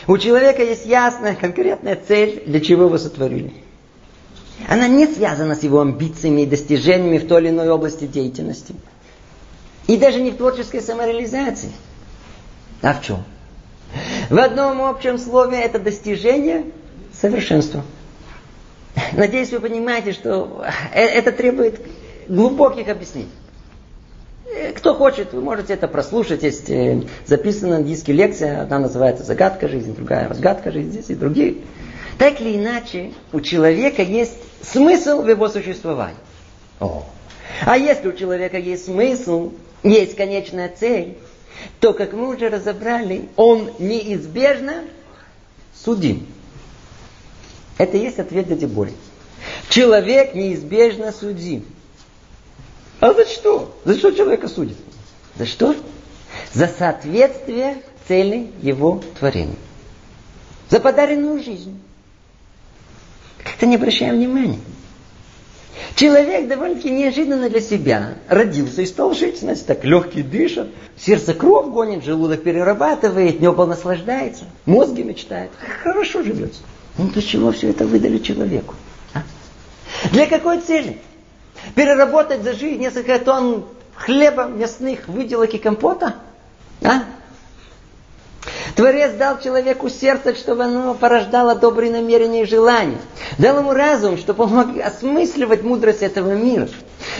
У 0.07 0.17
человека 0.17 0.63
есть 0.63 0.85
ясная, 0.85 1.35
конкретная 1.35 1.99
цель, 2.07 2.43
для 2.47 2.59
чего 2.59 2.85
его 2.85 2.97
сотворили. 2.97 3.53
Она 4.67 4.87
не 4.87 5.07
связана 5.07 5.55
с 5.55 5.63
его 5.63 5.81
амбициями 5.81 6.41
и 6.41 6.45
достижениями 6.45 7.17
в 7.19 7.27
той 7.27 7.41
или 7.41 7.49
иной 7.49 7.69
области 7.69 8.05
деятельности. 8.05 8.73
И 9.87 9.97
даже 9.97 10.21
не 10.21 10.31
в 10.31 10.37
творческой 10.37 10.81
самореализации. 10.81 11.71
А 12.81 12.93
в 12.93 13.01
чем? 13.01 13.23
В 14.29 14.37
одном 14.37 14.81
общем 14.81 15.17
слове 15.17 15.61
это 15.61 15.79
достижение 15.79 16.65
совершенства. 17.13 17.83
Надеюсь, 19.13 19.51
вы 19.51 19.59
понимаете, 19.59 20.13
что 20.13 20.65
э, 20.93 21.01
это 21.01 21.31
требует 21.31 21.79
глубоких 22.27 22.87
объяснений. 22.87 23.29
Э, 24.45 24.71
кто 24.71 24.93
хочет, 24.95 25.33
вы 25.33 25.41
можете 25.41 25.73
это 25.73 25.87
прослушать. 25.87 26.43
Есть 26.43 26.69
э, 26.69 27.03
записана 27.25 27.79
на 27.79 27.83
диске 27.83 28.13
лекция. 28.13 28.61
Одна 28.61 28.79
называется 28.79 29.23
«Загадка 29.23 29.67
жизни», 29.67 29.93
другая 29.93 30.27
«Разгадка 30.27 30.71
жизни». 30.71 30.91
Здесь 30.91 31.09
и 31.09 31.15
другие. 31.15 31.57
Так 32.17 32.39
или 32.41 32.57
иначе, 32.57 33.11
у 33.31 33.41
человека 33.41 34.03
есть 34.03 34.37
смысл 34.61 35.21
в 35.21 35.29
его 35.29 35.49
существовании. 35.49 36.17
О. 36.79 37.03
А 37.65 37.77
если 37.77 38.07
у 38.07 38.13
человека 38.13 38.57
есть 38.57 38.85
смысл, 38.85 39.51
есть 39.83 40.15
конечная 40.15 40.69
цель, 40.69 41.17
то, 41.79 41.93
как 41.93 42.13
мы 42.13 42.33
уже 42.35 42.49
разобрали, 42.49 43.29
он 43.35 43.71
неизбежно 43.79 44.83
судим. 45.83 46.27
Это 47.77 47.97
есть 47.97 48.19
ответ 48.19 48.47
дяди 48.47 48.65
Бори. 48.65 48.93
Человек 49.69 50.35
неизбежно 50.35 51.11
судим. 51.11 51.65
А 52.99 53.13
за 53.13 53.25
что? 53.25 53.75
За 53.83 53.97
что 53.97 54.11
человека 54.11 54.47
судит? 54.47 54.77
За 55.35 55.45
что? 55.45 55.75
За 56.53 56.67
соответствие 56.67 57.81
цели 58.07 58.51
его 58.61 59.01
творения. 59.19 59.57
За 60.69 60.79
подаренную 60.79 61.43
жизнь. 61.43 61.79
Как-то 63.43 63.65
не 63.65 63.75
обращаем 63.75 64.15
внимания. 64.15 64.59
Человек 65.95 66.47
довольно-таки 66.47 66.89
неожиданно 66.89 67.49
для 67.49 67.61
себя 67.61 68.15
родился 68.27 68.81
и 68.81 68.85
стал 68.85 69.13
жить, 69.13 69.39
значит, 69.39 69.65
так 69.65 69.83
легкий 69.83 70.23
дышит, 70.23 70.69
сердце 70.97 71.33
кровь 71.33 71.67
гонит, 71.67 72.03
желудок 72.03 72.43
перерабатывает, 72.43 73.39
небо 73.39 73.65
наслаждается, 73.65 74.45
мозги 74.65 75.03
мечтает. 75.03 75.51
Хорошо 75.83 76.23
живется. 76.23 76.61
Ну 76.97 77.07
для 77.07 77.21
чего 77.21 77.51
все 77.51 77.69
это 77.69 77.85
выдали 77.85 78.17
человеку? 78.17 78.75
А? 79.13 79.23
Для 80.11 80.25
какой 80.25 80.59
цели? 80.59 80.99
Переработать 81.75 82.43
за 82.43 82.53
жизнь 82.53 82.81
несколько 82.81 83.19
тонн 83.19 83.65
хлеба, 83.95 84.45
мясных 84.45 85.07
выделок 85.07 85.53
и 85.53 85.57
компота? 85.57 86.15
А? 86.81 87.03
Творец 88.75 89.13
дал 89.13 89.39
человеку 89.39 89.89
сердце, 89.89 90.35
чтобы 90.35 90.63
оно 90.63 90.95
порождало 90.95 91.55
добрые 91.55 91.91
намерения 91.91 92.43
и 92.43 92.45
желания. 92.45 92.97
Дал 93.37 93.59
ему 93.59 93.73
разум, 93.73 94.17
чтобы 94.17 94.45
он 94.45 94.49
мог 94.49 94.67
осмысливать 94.79 95.63
мудрость 95.63 96.01
этого 96.01 96.33
мира. 96.33 96.67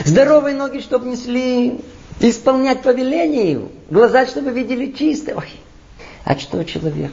Здоровые 0.04 0.56
ноги, 0.56 0.80
чтобы 0.80 1.08
несли 1.10 1.80
исполнять 2.20 2.82
повеления 2.82 3.52
его. 3.52 3.70
Глаза, 3.90 4.26
чтобы 4.26 4.52
видели 4.52 4.92
чисто. 4.92 5.36
Ой, 5.36 5.50
а 6.24 6.38
что 6.38 6.64
человек? 6.64 7.12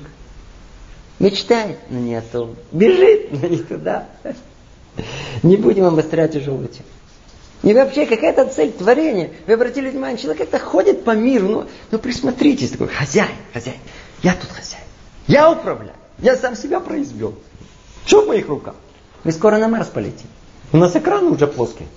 Мечтает, 1.18 1.76
но 1.90 1.99
не 1.99 2.14
о 2.14 2.23
том. 2.23 2.56
Бежит, 2.73 3.28
но 3.32 3.47
не 3.47 3.59
туда. 3.59 4.06
Не 5.42 5.56
будем 5.56 5.85
обострять 5.85 6.32
тяжелую 6.32 6.68
тему. 6.68 6.87
И 7.62 7.75
вообще 7.75 8.06
какая-то 8.06 8.47
цель 8.47 8.73
творения. 8.73 9.30
Вы 9.47 9.52
обратили 9.52 9.90
внимание, 9.90 10.16
человек 10.16 10.50
как-то 10.50 10.59
ходит 10.59 11.04
по 11.04 11.11
миру, 11.11 11.49
ну, 11.49 11.66
ну 11.90 11.99
присмотритесь, 11.99 12.70
такой 12.70 12.88
хозяин, 12.88 13.28
хозяин. 13.52 13.76
Я 14.22 14.34
тут 14.34 14.50
хозяин. 14.50 14.84
Я 15.26 15.50
управляю. 15.50 15.96
Я 16.18 16.36
сам 16.36 16.54
себя 16.54 16.80
произвел. 16.80 17.34
Что 18.04 18.22
в 18.22 18.28
моих 18.28 18.48
руках? 18.48 18.74
Вы 19.24 19.32
скоро 19.32 19.58
на 19.58 19.68
Марс 19.68 19.88
полетите. 19.88 20.26
У 20.72 20.76
нас 20.76 20.94
экраны 20.94 21.30
уже 21.30 21.46
плоские. 21.46 21.88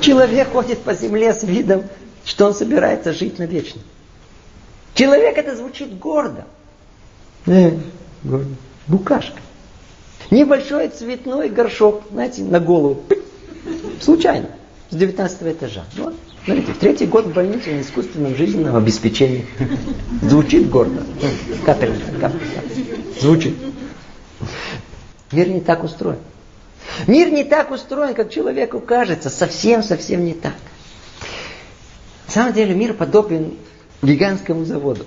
Человек 0.00 0.52
ходит 0.52 0.80
по 0.80 0.94
земле 0.94 1.34
с 1.34 1.42
видом, 1.42 1.84
что 2.24 2.46
он 2.46 2.54
собирается 2.54 3.12
жить 3.12 3.38
навечно. 3.38 3.80
Человек 4.94 5.38
это 5.38 5.56
звучит 5.56 5.98
гордо. 5.98 6.44
Э, 7.46 7.78
гордо. 8.22 8.54
Букашка. 8.86 9.38
Небольшой 10.30 10.88
цветной 10.88 11.48
горшок, 11.48 12.02
знаете, 12.10 12.42
на 12.42 12.60
голову. 12.60 13.02
Случайно. 14.00 14.48
С 14.90 14.96
19 14.96 15.42
этажа. 15.42 15.84
Вот. 15.96 16.14
Смотрите, 16.44 16.72
в 16.72 16.78
третий 16.78 17.06
год 17.06 17.26
в 17.26 17.32
больнице 17.32 17.70
на 17.70 17.80
искусственном 17.82 18.34
жизненном 18.34 18.74
обеспечении. 18.74 19.46
Звучит 20.22 20.68
гордо. 20.68 21.04
Капельница, 21.64 22.10
капельница. 22.20 23.20
Звучит. 23.20 23.54
Мир 25.30 25.48
не 25.48 25.60
так 25.60 25.84
устроен. 25.84 26.18
Мир 27.06 27.30
не 27.30 27.44
так 27.44 27.70
устроен, 27.70 28.14
как 28.14 28.30
человеку 28.30 28.80
кажется. 28.80 29.30
Совсем-совсем 29.30 30.24
не 30.24 30.34
так. 30.34 30.54
На 32.26 32.32
самом 32.32 32.54
деле 32.54 32.74
мир 32.74 32.94
подобен 32.94 33.56
гигантскому 34.02 34.64
заводу. 34.64 35.06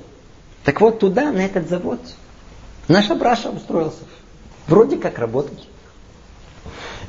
Так 0.63 0.79
вот 0.79 0.99
туда, 0.99 1.33
на 1.33 1.45
этот 1.45 1.67
завод, 1.67 1.99
наш 2.87 3.09
Абраша 3.09 3.49
устроился. 3.49 4.03
Вроде 4.67 4.95
как 4.95 5.19
работать. 5.19 5.67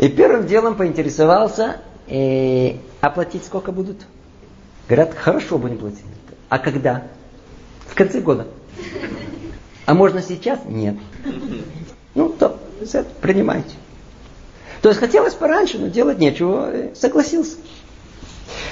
И 0.01 0.09
первым 0.09 0.49
делом 0.49 0.75
поинтересовался, 0.75 1.81
э, 2.09 2.73
оплатить 3.01 3.45
сколько 3.45 3.71
будут? 3.71 3.99
Говорят, 4.89 5.15
хорошо 5.17 5.59
будем 5.59 5.79
платить. 5.79 6.05
А 6.49 6.59
когда? 6.59 7.05
В 7.89 7.95
конце 7.95 8.21
года. 8.21 8.47
А 9.85 9.95
можно 9.95 10.23
сейчас? 10.23 10.61
Нет. 10.67 10.97
Ну, 12.15 12.29
то 12.31 12.59
принимайте. 13.21 13.75
То 14.83 14.91
есть 14.91 15.01
хотелось 15.01 15.35
пораньше, 15.35 15.79
но 15.79 15.89
делать 15.89 16.19
нечего. 16.19 16.71
Э, 16.73 16.95
согласился. 16.95 17.57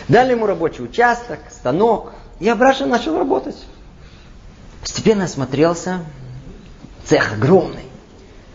Дали 0.08 0.32
ему 0.32 0.46
рабочий 0.46 0.82
участок, 0.82 1.40
станок. 1.50 2.12
И 2.40 2.48
Абраша 2.48 2.86
начал 2.86 3.18
работать. 3.18 3.56
Постепенно 4.80 5.24
осмотрелся. 5.24 6.00
Цех 7.04 7.32
огромный. 7.32 7.84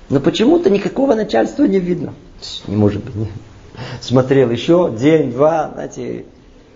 Но 0.09 0.19
почему-то 0.19 0.69
никакого 0.69 1.15
начальства 1.15 1.65
не 1.65 1.79
видно. 1.79 2.13
Не 2.67 2.75
может 2.75 3.03
быть. 3.03 3.29
Смотрел 4.01 4.49
еще 4.49 4.93
день, 4.97 5.31
два, 5.31 5.71
знаете, 5.73 6.25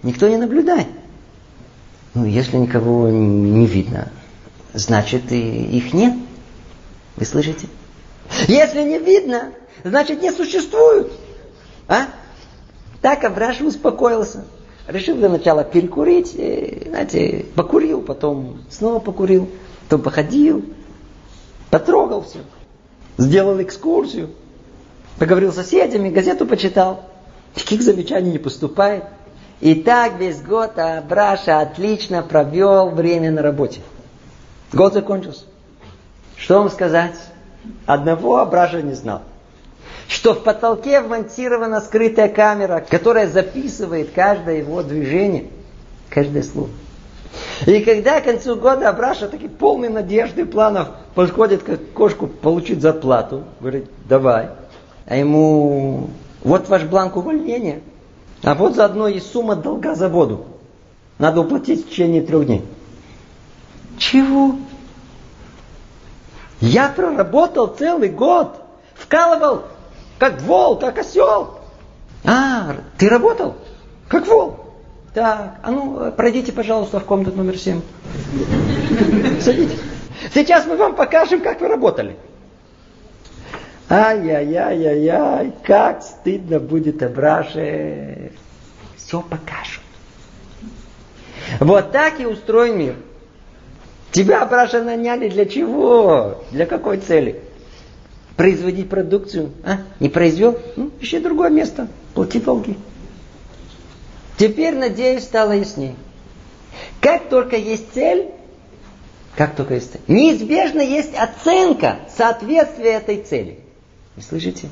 Никто 0.03 0.27
не 0.27 0.37
наблюдает. 0.37 0.87
Ну, 2.13 2.25
если 2.25 2.57
никого 2.57 3.09
не 3.09 3.65
видно, 3.65 4.09
значит 4.73 5.31
и 5.31 5.77
их 5.77 5.93
нет. 5.93 6.13
Вы 7.15 7.25
слышите? 7.25 7.67
Если 8.47 8.83
не 8.83 8.99
видно, 8.99 9.51
значит 9.83 10.21
не 10.21 10.31
существуют. 10.31 11.11
А? 11.87 12.07
Так 13.01 13.23
Абраша 13.23 13.65
успокоился. 13.65 14.45
Решил 14.87 15.15
для 15.15 15.29
начала 15.29 15.63
перекурить, 15.63 16.33
и, 16.35 16.87
знаете, 16.89 17.45
покурил, 17.55 18.01
потом 18.01 18.61
снова 18.69 18.99
покурил, 18.99 19.49
потом 19.83 20.01
походил, 20.01 20.65
потрогал 21.69 22.23
все, 22.23 22.39
сделал 23.17 23.61
экскурсию, 23.61 24.29
поговорил 25.17 25.53
с 25.53 25.55
соседями, 25.55 26.09
газету 26.09 26.45
почитал. 26.45 27.05
Никаких 27.55 27.81
замечаний 27.81 28.31
не 28.31 28.39
поступает. 28.39 29.05
И 29.63 29.76
так 29.76 30.19
весь 30.19 30.41
год 30.41 30.78
Абраша 30.78 31.62
отлично 31.62 32.21
провел 32.21 32.89
время 32.89 33.32
на 33.32 33.41
работе. 33.41 33.80
Год 34.73 34.91
закончился. 34.91 35.45
Что 36.36 36.60
вам 36.60 36.69
сказать? 36.69 37.15
Одного 37.86 38.39
Абраша 38.39 38.82
не 38.82 38.91
знал. 38.91 39.21
Что 40.10 40.34
в 40.34 40.43
потолке 40.43 40.99
вмонтирована 40.99 41.80
скрытая 41.80 42.28
камера, 42.28 42.84
которая 42.86 43.30
записывает 43.30 44.12
каждое 44.13 44.58
его 44.58 44.84
движение, 44.84 45.45
каждое 46.10 46.43
слово. 46.43 46.67
И 47.65 47.80
когда 47.80 48.19
к 48.19 48.26
концу 48.26 48.58
года 48.58 48.89
Абраша, 48.89 49.30
таки 49.30 49.47
полный 49.47 49.88
надежды 49.88 50.41
и 50.41 50.43
планов, 50.43 50.89
подходит 51.15 51.63
к 51.63 51.78
кошку 51.93 52.28
получить 52.28 52.82
зарплату, 52.82 53.45
говорит, 53.62 53.86
давай. 54.10 54.49
А 55.08 55.15
ему, 55.15 56.10
вот 56.43 56.67
ваш 56.67 56.84
бланк 56.84 57.15
увольнения– 57.15 57.80
а 58.43 58.56
вот 58.56 58.75
заодно 58.75 59.08
и 59.08 59.19
сумма 59.19 59.56
долга 59.56 59.95
за 59.95 60.10
воду. 60.10 60.45
Надо 61.17 61.41
уплатить 61.41 61.86
в 61.86 61.89
течение 61.89 62.21
трех 62.21 62.45
дней. 62.45 62.65
Чего? 63.97 64.56
Я 66.60 66.89
проработал 66.89 67.67
целый 67.67 68.10
год. 68.10 68.60
Вкалывал, 68.95 69.63
как 70.19 70.41
вол, 70.41 70.77
как 70.77 70.97
осел. 70.97 71.60
А, 72.23 72.75
ты 72.97 73.10
работал? 73.10 73.56
Как 74.08 74.27
вол. 74.27 74.60
Так, 75.13 75.60
а 75.62 75.71
ну, 75.71 76.12
пройдите, 76.12 76.51
пожалуйста, 76.51 76.99
в 76.99 77.06
комнату 77.06 77.36
номер 77.36 77.58
семь. 77.58 77.82
Садитесь. 79.41 79.79
Сейчас 80.34 80.65
мы 80.65 80.75
вам 80.75 80.95
покажем, 80.95 81.41
как 81.41 81.62
вы 81.62 81.67
работали. 81.67 82.17
Ай-яй-яй-яй-яй, 83.93 85.53
как 85.63 86.01
стыдно 86.01 86.60
будет 86.60 87.03
Абраше. 87.03 88.32
Все 88.97 89.21
покажут. 89.21 89.84
Вот 91.60 91.91
так 91.91 92.19
и 92.19 92.25
устроен 92.25 92.79
мир. 92.79 92.95
Тебя, 94.12 94.41
Абраша, 94.41 94.82
наняли 94.82 95.29
для 95.29 95.45
чего? 95.45 96.43
Для 96.49 96.65
какой 96.65 96.97
цели? 96.97 97.41
Производить 98.36 98.89
продукцию? 98.89 99.51
А? 99.63 99.77
Не 99.99 100.10
произвел? 100.10 100.58
Ну, 100.75 100.89
ищи 100.99 101.19
другое 101.19 101.51
место. 101.51 101.88
Плати 102.15 102.39
долги. 102.39 102.75
Теперь, 104.38 104.73
надеюсь, 104.73 105.23
стало 105.23 105.51
яснее. 105.51 105.93
Как 106.99 107.29
только 107.29 107.58
есть 107.58 107.93
цель, 107.93 108.32
как 109.36 109.56
только 109.56 109.75
есть 109.75 109.91
цель, 109.91 110.01
неизбежно 110.08 110.82
есть 110.82 111.13
оценка 111.15 111.99
соответствия 112.17 112.93
этой 112.93 113.21
цели. 113.21 113.62
Вы 114.15 114.21
слышите? 114.21 114.69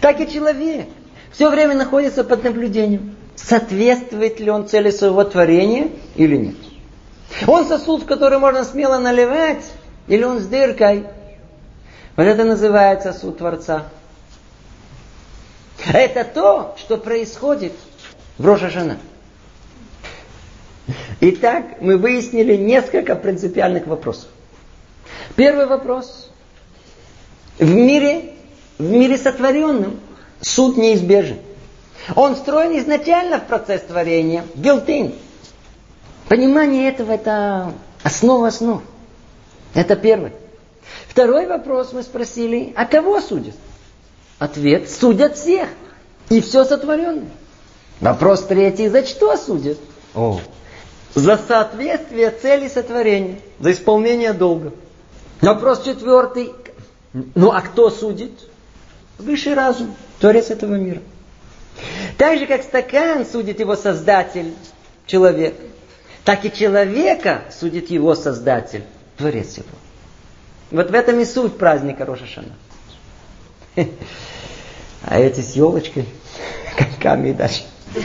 Так 0.00 0.20
и 0.20 0.30
человек 0.30 0.88
все 1.32 1.50
время 1.50 1.74
находится 1.74 2.24
под 2.24 2.44
наблюдением. 2.44 3.16
Соответствует 3.36 4.40
ли 4.40 4.50
он 4.50 4.68
цели 4.68 4.90
своего 4.90 5.24
творения 5.24 5.90
или 6.16 6.36
нет. 6.36 6.56
Он 7.46 7.66
сосуд, 7.66 8.02
в 8.02 8.06
который 8.06 8.38
можно 8.38 8.64
смело 8.64 8.98
наливать, 8.98 9.64
или 10.08 10.24
он 10.24 10.40
с 10.40 10.46
дыркой. 10.46 11.04
Вот 12.16 12.24
это 12.24 12.44
называется 12.44 13.12
суд 13.12 13.38
Творца. 13.38 13.84
Это 15.92 16.24
то, 16.24 16.74
что 16.78 16.96
происходит 16.96 17.72
в 18.38 18.44
Рошашана. 18.44 18.98
Итак, 21.20 21.80
мы 21.80 21.96
выяснили 21.96 22.56
несколько 22.56 23.14
принципиальных 23.14 23.86
вопросов. 23.86 24.28
Первый 25.36 25.66
вопрос. 25.66 26.27
В 27.58 27.68
мире, 27.68 28.34
в 28.78 28.84
мире 28.84 29.18
сотворенном 29.18 29.98
суд 30.40 30.76
неизбежен. 30.76 31.38
Он 32.14 32.34
встроен 32.34 32.78
изначально 32.78 33.38
в 33.38 33.46
процесс 33.46 33.82
творения, 33.82 34.44
built 34.54 35.14
Понимание 36.28 36.88
этого– 36.88 37.12
это 37.12 37.72
основа 38.02 38.48
основ. 38.48 38.82
Это 39.74 39.96
первый. 39.96 40.32
Второй 41.08 41.46
вопрос 41.46 41.92
мы 41.92 42.02
спросили, 42.02 42.72
а 42.76 42.84
кого 42.84 43.20
судят? 43.20 43.54
Ответ– 44.38 44.90
судят 45.00 45.36
всех. 45.36 45.68
И 46.28 46.40
все 46.42 46.64
сотворенное. 46.64 47.30
Вопрос 48.00 48.44
третий, 48.44 48.88
за 48.88 49.04
что 49.04 49.36
судят? 49.36 49.78
О, 50.14 50.40
за 51.14 51.38
соответствие 51.48 52.30
цели 52.30 52.68
сотворения, 52.68 53.40
за 53.58 53.72
исполнение 53.72 54.32
долга. 54.32 54.72
Вопрос 55.40 55.82
четвертый, 55.82 56.52
ну 57.12 57.50
а 57.50 57.60
кто 57.60 57.90
судит? 57.90 58.32
Высший 59.18 59.54
разум, 59.54 59.94
творец 60.20 60.50
этого 60.50 60.74
мира. 60.74 61.00
Так 62.16 62.38
же, 62.38 62.46
как 62.46 62.62
стакан 62.62 63.24
судит 63.24 63.60
его 63.60 63.76
создатель, 63.76 64.54
человек, 65.06 65.54
так 66.24 66.44
и 66.44 66.52
человека 66.52 67.44
судит 67.50 67.90
его 67.90 68.14
создатель, 68.14 68.84
творец 69.16 69.56
его. 69.56 69.68
Вот 70.70 70.90
в 70.90 70.94
этом 70.94 71.18
и 71.20 71.24
суть 71.24 71.56
праздника 71.56 72.04
Рошашана. 72.04 72.54
А 75.00 75.18
эти 75.18 75.40
с 75.40 75.52
елочкой, 75.52 76.06
коньками 76.76 77.32
дальше. 77.32 77.64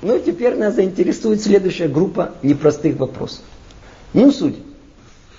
Ну, 0.00 0.16
теперь 0.20 0.54
нас 0.54 0.76
заинтересует 0.76 1.42
следующая 1.42 1.88
группа 1.88 2.34
непростых 2.42 2.96
вопросов. 2.98 3.42
Ну, 4.12 4.30
судят. 4.30 4.60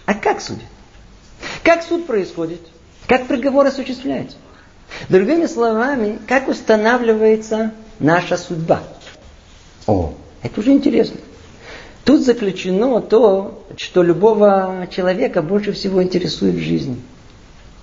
А 0.06 0.14
как 0.14 0.42
судят? 0.42 0.66
Как 1.64 1.84
суд 1.84 2.08
происходит? 2.08 2.62
Как 3.08 3.28
приговор 3.28 3.66
осуществляется? 3.68 4.38
Другими 5.08 5.46
словами, 5.46 6.20
как 6.28 6.48
устанавливается 6.48 7.74
наша 8.00 8.38
судьба? 8.38 8.82
О, 9.88 10.14
это 10.42 10.60
уже 10.60 10.72
интересно. 10.72 11.20
Тут 12.06 12.22
заключено 12.22 13.02
то, 13.02 13.64
что 13.78 14.02
любого 14.02 14.88
человека 14.90 15.42
больше 15.42 15.74
всего 15.74 16.02
интересует 16.02 16.56
в 16.56 16.60
жизни. 16.60 17.00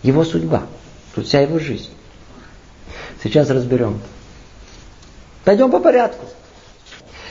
Его 0.02 0.24
судьба. 0.24 0.64
Тут 1.14 1.26
вся 1.26 1.40
его 1.40 1.58
жизнь. 1.58 1.90
Сейчас 3.22 3.50
разберем. 3.50 4.00
Пойдем 5.44 5.70
по 5.70 5.78
порядку. 5.78 6.26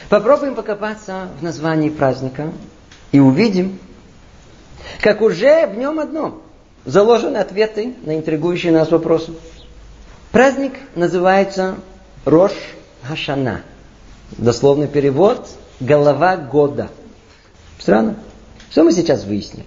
Попробуем 0.10 0.56
покопаться 0.56 1.30
в 1.40 1.44
названии 1.44 1.90
праздника 1.90 2.52
и 3.12 3.20
увидим, 3.20 3.80
как 5.02 5.22
уже 5.22 5.68
в 5.68 5.78
нем 5.78 6.00
одном 6.00 6.42
заложены 6.86 7.38
ответы 7.38 7.96
на 8.04 8.16
интригующие 8.16 8.72
нас 8.72 8.92
вопросы. 8.92 9.34
Праздник 10.32 10.74
называется 10.96 11.76
Рош 12.26 12.54
Хашана. 13.04 13.62
Дословный 14.32 14.88
перевод– 14.88 15.48
голова 15.80 16.38
года. 16.38 16.90
Странно. 17.80 18.18
Что 18.72 18.84
мы 18.84 18.92
сейчас 18.92 19.24
выяснили? 19.24 19.66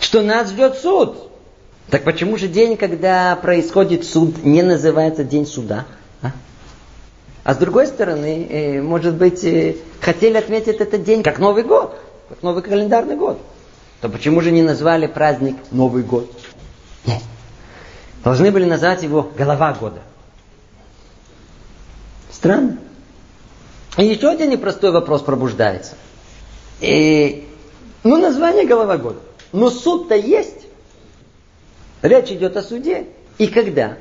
Что 0.00 0.22
нас 0.22 0.50
ждет 0.50 0.76
суд. 0.76 1.30
Так 1.90 2.04
почему 2.04 2.36
же 2.36 2.48
день, 2.48 2.76
когда 2.76 3.36
происходит 3.36 4.04
суд, 4.04 4.44
не 4.44 4.62
называется 4.62 5.24
день 5.24 5.46
суда? 5.46 5.86
А, 6.22 6.32
а 7.44 7.54
с 7.54 7.56
другой 7.56 7.86
стороны, 7.86 8.46
э, 8.48 8.82
может 8.82 9.14
быть, 9.14 9.42
э, 9.44 9.76
хотели 10.00 10.36
отметить 10.36 10.76
этот 10.76 11.02
день 11.04 11.22
как 11.22 11.38
Новый 11.38 11.62
год, 11.62 11.98
как 12.28 12.42
новый 12.42 12.62
календарный 12.62 13.16
год. 13.16 13.38
То 14.00 14.08
почему 14.08 14.40
же 14.40 14.52
не 14.52 14.62
назвали 14.62 15.06
праздник 15.06 15.56
Новый 15.70 16.02
год? 16.02 16.30
Нет. 17.06 17.22
Должны 18.22 18.50
были 18.50 18.64
назвать 18.64 19.02
его 19.02 19.30
голова 19.36 19.72
года. 19.72 20.00
Странно. 22.30 22.78
И 23.96 24.04
еще 24.04 24.28
один 24.28 24.50
непростой 24.50 24.92
вопрос 24.92 25.22
пробуждается. 25.22 25.94
И, 26.80 27.48
ну, 28.04 28.16
название 28.16 28.64
голова 28.64 28.96
года. 28.96 29.18
Но 29.52 29.70
суд-то 29.70 30.14
есть. 30.14 30.66
Речь 32.02 32.30
идет 32.30 32.56
о 32.56 32.62
суде. 32.62 33.06
И 33.38 33.48
когда? 33.48 33.98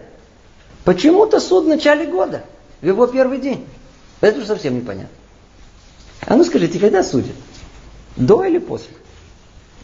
Почему-то 0.84 1.40
суд 1.40 1.66
в 1.66 1.68
начале 1.68 2.06
года, 2.06 2.44
в 2.82 2.86
его 2.86 3.08
первый 3.08 3.40
день. 3.40 3.66
Это 4.22 4.38
уже 4.38 4.48
совсем 4.48 4.76
непонятно. 4.76 5.10
А 6.22 6.36
ну 6.36 6.44
скажите, 6.44 6.80
когда 6.80 7.04
судят? 7.04 7.36
До 8.16 8.44
или 8.44 8.58
после? 8.58 8.94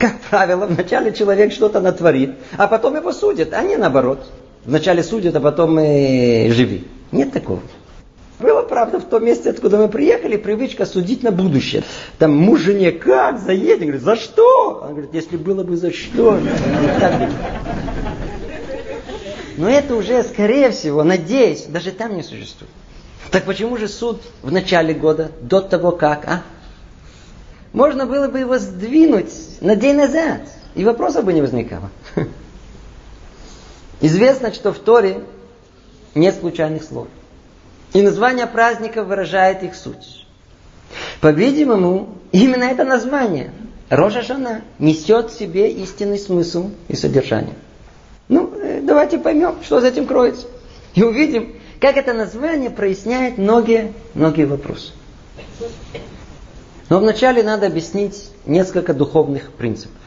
Как 0.03 0.19
правило, 0.29 0.65
вначале 0.65 1.13
человек 1.13 1.53
что-то 1.53 1.79
натворит, 1.79 2.31
а 2.57 2.67
потом 2.67 2.97
его 2.97 3.13
судят, 3.13 3.53
а 3.53 3.63
не 3.63 3.77
наоборот. 3.77 4.25
Вначале 4.65 5.01
судят, 5.01 5.33
а 5.33 5.39
потом 5.39 5.79
и 5.79 6.49
живи. 6.49 6.83
Нет 7.13 7.31
такого. 7.31 7.61
Было, 8.37 8.63
правда, 8.63 8.99
в 8.99 9.05
том 9.05 9.23
месте, 9.23 9.51
откуда 9.51 9.77
мы 9.77 9.87
приехали, 9.87 10.35
привычка 10.35 10.85
судить 10.85 11.23
на 11.23 11.31
будущее. 11.31 11.83
Там 12.19 12.35
муж 12.35 12.59
жене 12.63 12.91
как 12.91 13.39
заедет, 13.39 13.79
говорит, 13.79 14.01
за 14.01 14.17
что? 14.17 14.81
Он 14.83 14.89
говорит, 14.89 15.13
если 15.13 15.37
было 15.37 15.63
бы 15.63 15.77
за 15.77 15.93
что. 15.93 16.37
Но 19.55 19.69
это 19.69 19.95
уже, 19.95 20.21
скорее 20.23 20.71
всего, 20.71 21.05
надеюсь, 21.05 21.63
даже 21.69 21.91
там 21.91 22.17
не 22.17 22.23
существует. 22.23 22.71
Так 23.31 23.45
почему 23.45 23.77
же 23.77 23.87
суд 23.87 24.21
в 24.41 24.51
начале 24.51 24.93
года, 24.93 25.31
до 25.39 25.61
того 25.61 25.91
как, 25.91 26.27
а? 26.27 26.43
Можно 27.73 28.05
было 28.05 28.27
бы 28.27 28.39
его 28.39 28.59
сдвинуть 28.59 29.33
на 29.59 29.75
день 29.75 29.97
назад, 29.97 30.41
и 30.75 30.85
вопросов 30.85 31.25
бы 31.25 31.33
не 31.33 31.41
возникало. 31.41 31.89
Известно, 34.01 34.53
что 34.53 34.71
в 34.71 34.79
Торе 34.79 35.23
нет 36.13 36.35
случайных 36.35 36.83
слов. 36.83 37.07
И 37.93 38.01
название 38.01 38.45
праздника 38.47 39.03
выражает 39.03 39.63
их 39.63 39.75
суть. 39.75 40.27
По-видимому, 41.19 42.15
именно 42.31 42.63
это 42.63 42.83
название 42.83 43.51
Рожа 43.89 44.21
Жана 44.21 44.61
несет 44.77 45.31
в 45.31 45.37
себе 45.37 45.71
истинный 45.71 46.19
смысл 46.19 46.71
и 46.87 46.95
содержание. 46.95 47.55
Ну, 48.27 48.53
э, 48.55 48.81
давайте 48.83 49.17
поймем, 49.17 49.57
что 49.63 49.79
за 49.79 49.87
этим 49.87 50.05
кроется. 50.05 50.47
И 50.93 51.03
увидим, 51.03 51.55
как 51.79 51.97
это 51.97 52.13
название 52.13 52.69
проясняет 52.69 53.37
многие, 53.37 53.93
многие 54.13 54.45
вопросы. 54.45 54.91
Но 56.93 56.99
вначале 56.99 57.41
надо 57.41 57.65
объяснить 57.65 58.29
несколько 58.45 58.93
духовных 58.93 59.51
принципов. 59.53 59.99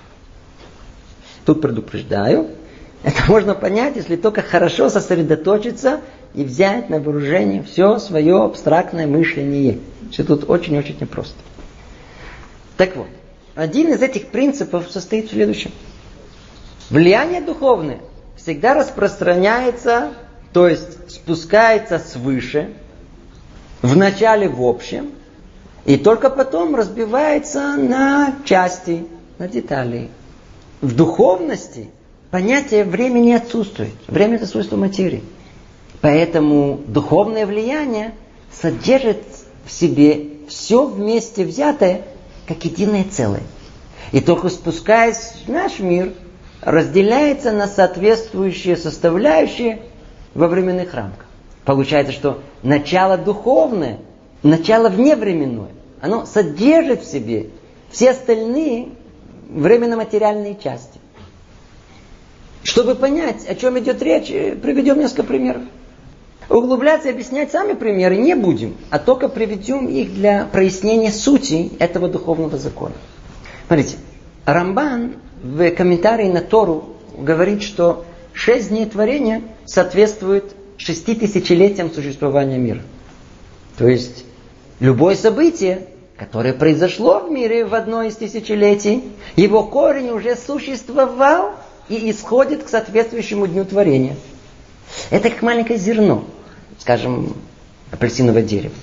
Тут 1.44 1.60
предупреждаю, 1.60 2.46
это 3.02 3.24
можно 3.26 3.56
понять, 3.56 3.96
если 3.96 4.14
только 4.14 4.40
хорошо 4.40 4.88
сосредоточиться 4.88 6.00
и 6.32 6.44
взять 6.44 6.88
на 6.88 7.00
вооружение 7.00 7.64
все 7.64 7.98
свое 7.98 8.40
абстрактное 8.40 9.08
мышление. 9.08 9.80
Все 10.12 10.22
тут 10.22 10.48
очень-очень 10.48 10.96
непросто. 11.00 11.34
Так 12.76 12.94
вот, 12.94 13.08
один 13.56 13.92
из 13.92 14.00
этих 14.00 14.28
принципов 14.28 14.88
состоит 14.88 15.26
в 15.26 15.30
следующем. 15.32 15.72
Влияние 16.88 17.40
духовное 17.40 17.98
всегда 18.36 18.74
распространяется, 18.74 20.12
то 20.52 20.68
есть 20.68 21.10
спускается 21.10 21.98
свыше, 21.98 22.74
вначале 23.82 24.48
в 24.48 24.62
общем, 24.62 25.10
и 25.86 25.96
только 25.96 26.30
потом 26.30 26.74
разбивается 26.74 27.76
на 27.76 28.34
части, 28.44 29.06
на 29.38 29.46
детали. 29.46 30.10
В 30.80 30.94
духовности 30.94 31.88
понятие 32.32 32.84
времени 32.84 33.32
отсутствует. 33.32 33.94
Время 34.08 34.34
это 34.34 34.46
свойство 34.46 34.76
материи. 34.76 35.22
Поэтому 36.00 36.80
духовное 36.88 37.46
влияние 37.46 38.14
содержит 38.52 39.22
в 39.64 39.70
себе 39.70 40.26
все 40.48 40.86
вместе 40.86 41.44
взятое, 41.44 42.02
как 42.48 42.64
единое 42.64 43.04
целое. 43.08 43.42
И 44.10 44.20
только 44.20 44.48
спускаясь 44.48 45.44
в 45.46 45.48
наш 45.48 45.78
мир, 45.78 46.12
разделяется 46.62 47.52
на 47.52 47.68
соответствующие 47.68 48.76
составляющие 48.76 49.82
во 50.34 50.48
временных 50.48 50.94
рамках. 50.94 51.26
Получается, 51.64 52.12
что 52.12 52.42
начало 52.62 53.16
духовное, 53.16 53.98
начало 54.46 54.88
вневременное, 54.88 55.68
оно 56.00 56.26
содержит 56.26 57.02
в 57.02 57.10
себе 57.10 57.48
все 57.90 58.10
остальные 58.10 58.88
временно-материальные 59.48 60.56
части. 60.62 61.00
Чтобы 62.62 62.94
понять, 62.96 63.46
о 63.46 63.54
чем 63.54 63.78
идет 63.78 64.02
речь, 64.02 64.28
приведем 64.28 64.98
несколько 64.98 65.22
примеров. 65.22 65.62
Углубляться 66.48 67.08
и 67.08 67.12
объяснять 67.12 67.50
сами 67.50 67.72
примеры 67.72 68.16
не 68.16 68.34
будем, 68.34 68.76
а 68.90 68.98
только 68.98 69.28
приведем 69.28 69.86
их 69.86 70.14
для 70.14 70.44
прояснения 70.44 71.10
сути 71.10 71.72
этого 71.78 72.08
духовного 72.08 72.56
закона. 72.58 72.94
Смотрите, 73.66 73.96
Рамбан 74.44 75.16
в 75.42 75.70
комментарии 75.70 76.30
на 76.30 76.40
Тору 76.40 76.96
говорит, 77.16 77.62
что 77.62 78.04
шесть 78.32 78.68
дней 78.68 78.86
творения 78.86 79.42
соответствуют 79.64 80.54
шести 80.76 81.14
тысячелетиям 81.14 81.92
существования 81.92 82.58
мира. 82.58 82.82
То 83.78 83.88
есть 83.88 84.25
любое 84.80 85.14
событие, 85.14 85.86
которое 86.16 86.52
произошло 86.52 87.20
в 87.20 87.30
мире 87.30 87.64
в 87.64 87.74
одно 87.74 88.02
из 88.02 88.16
тысячелетий, 88.16 89.04
его 89.36 89.64
корень 89.64 90.10
уже 90.10 90.36
существовал 90.36 91.52
и 91.88 92.10
исходит 92.10 92.64
к 92.64 92.68
соответствующему 92.68 93.46
дню 93.46 93.64
творения. 93.64 94.16
Это 95.10 95.30
как 95.30 95.42
маленькое 95.42 95.78
зерно, 95.78 96.24
скажем, 96.78 97.34
апельсиновое 97.90 98.42
дерево. 98.42 98.74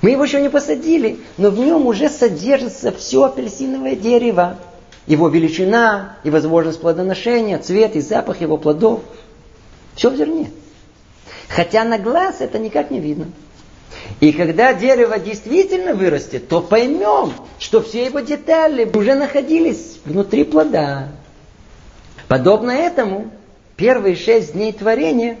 Мы 0.00 0.10
его 0.10 0.24
еще 0.24 0.40
не 0.40 0.48
посадили, 0.48 1.18
но 1.36 1.50
в 1.50 1.58
нем 1.58 1.86
уже 1.86 2.08
содержится 2.08 2.92
все 2.92 3.24
апельсиновое 3.24 3.96
дерево. 3.96 4.58
Его 5.06 5.28
величина 5.28 6.16
и 6.22 6.30
возможность 6.30 6.80
плодоношения, 6.80 7.58
цвет 7.58 7.96
и 7.96 8.00
запах 8.00 8.40
его 8.40 8.58
плодов. 8.58 9.00
Все 9.94 10.10
в 10.10 10.16
зерне. 10.16 10.50
Хотя 11.48 11.82
на 11.82 11.98
глаз 11.98 12.36
это 12.40 12.58
никак 12.58 12.90
не 12.90 13.00
видно. 13.00 13.26
И 14.20 14.32
когда 14.32 14.74
дерево 14.74 15.18
действительно 15.18 15.94
вырастет, 15.94 16.48
то 16.48 16.60
поймем, 16.60 17.32
что 17.58 17.82
все 17.82 18.06
его 18.06 18.20
детали 18.20 18.84
уже 18.92 19.14
находились 19.14 19.98
внутри 20.04 20.44
плода. 20.44 21.08
Подобно 22.26 22.72
этому, 22.72 23.30
первые 23.76 24.16
шесть 24.16 24.52
дней 24.52 24.72
творения 24.72 25.38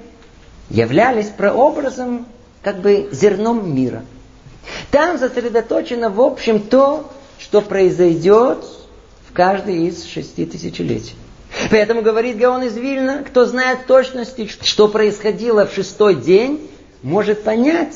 являлись 0.70 1.26
прообразом, 1.26 2.26
как 2.62 2.80
бы 2.80 3.08
зерном 3.12 3.74
мира. 3.74 4.04
Там 4.90 5.18
сосредоточено 5.18 6.10
в 6.10 6.20
общем 6.20 6.60
то, 6.60 7.10
что 7.38 7.60
произойдет 7.62 8.64
в 9.28 9.32
каждой 9.32 9.86
из 9.88 10.04
шести 10.04 10.46
тысячелетий. 10.46 11.14
Поэтому 11.70 12.02
говорит 12.02 12.38
Гаон 12.38 12.62
из 12.62 12.76
Вильна, 12.76 13.22
кто 13.22 13.44
знает 13.44 13.86
точности, 13.86 14.48
что 14.62 14.88
происходило 14.88 15.66
в 15.66 15.74
шестой 15.74 16.14
день, 16.14 16.70
может 17.02 17.42
понять, 17.44 17.94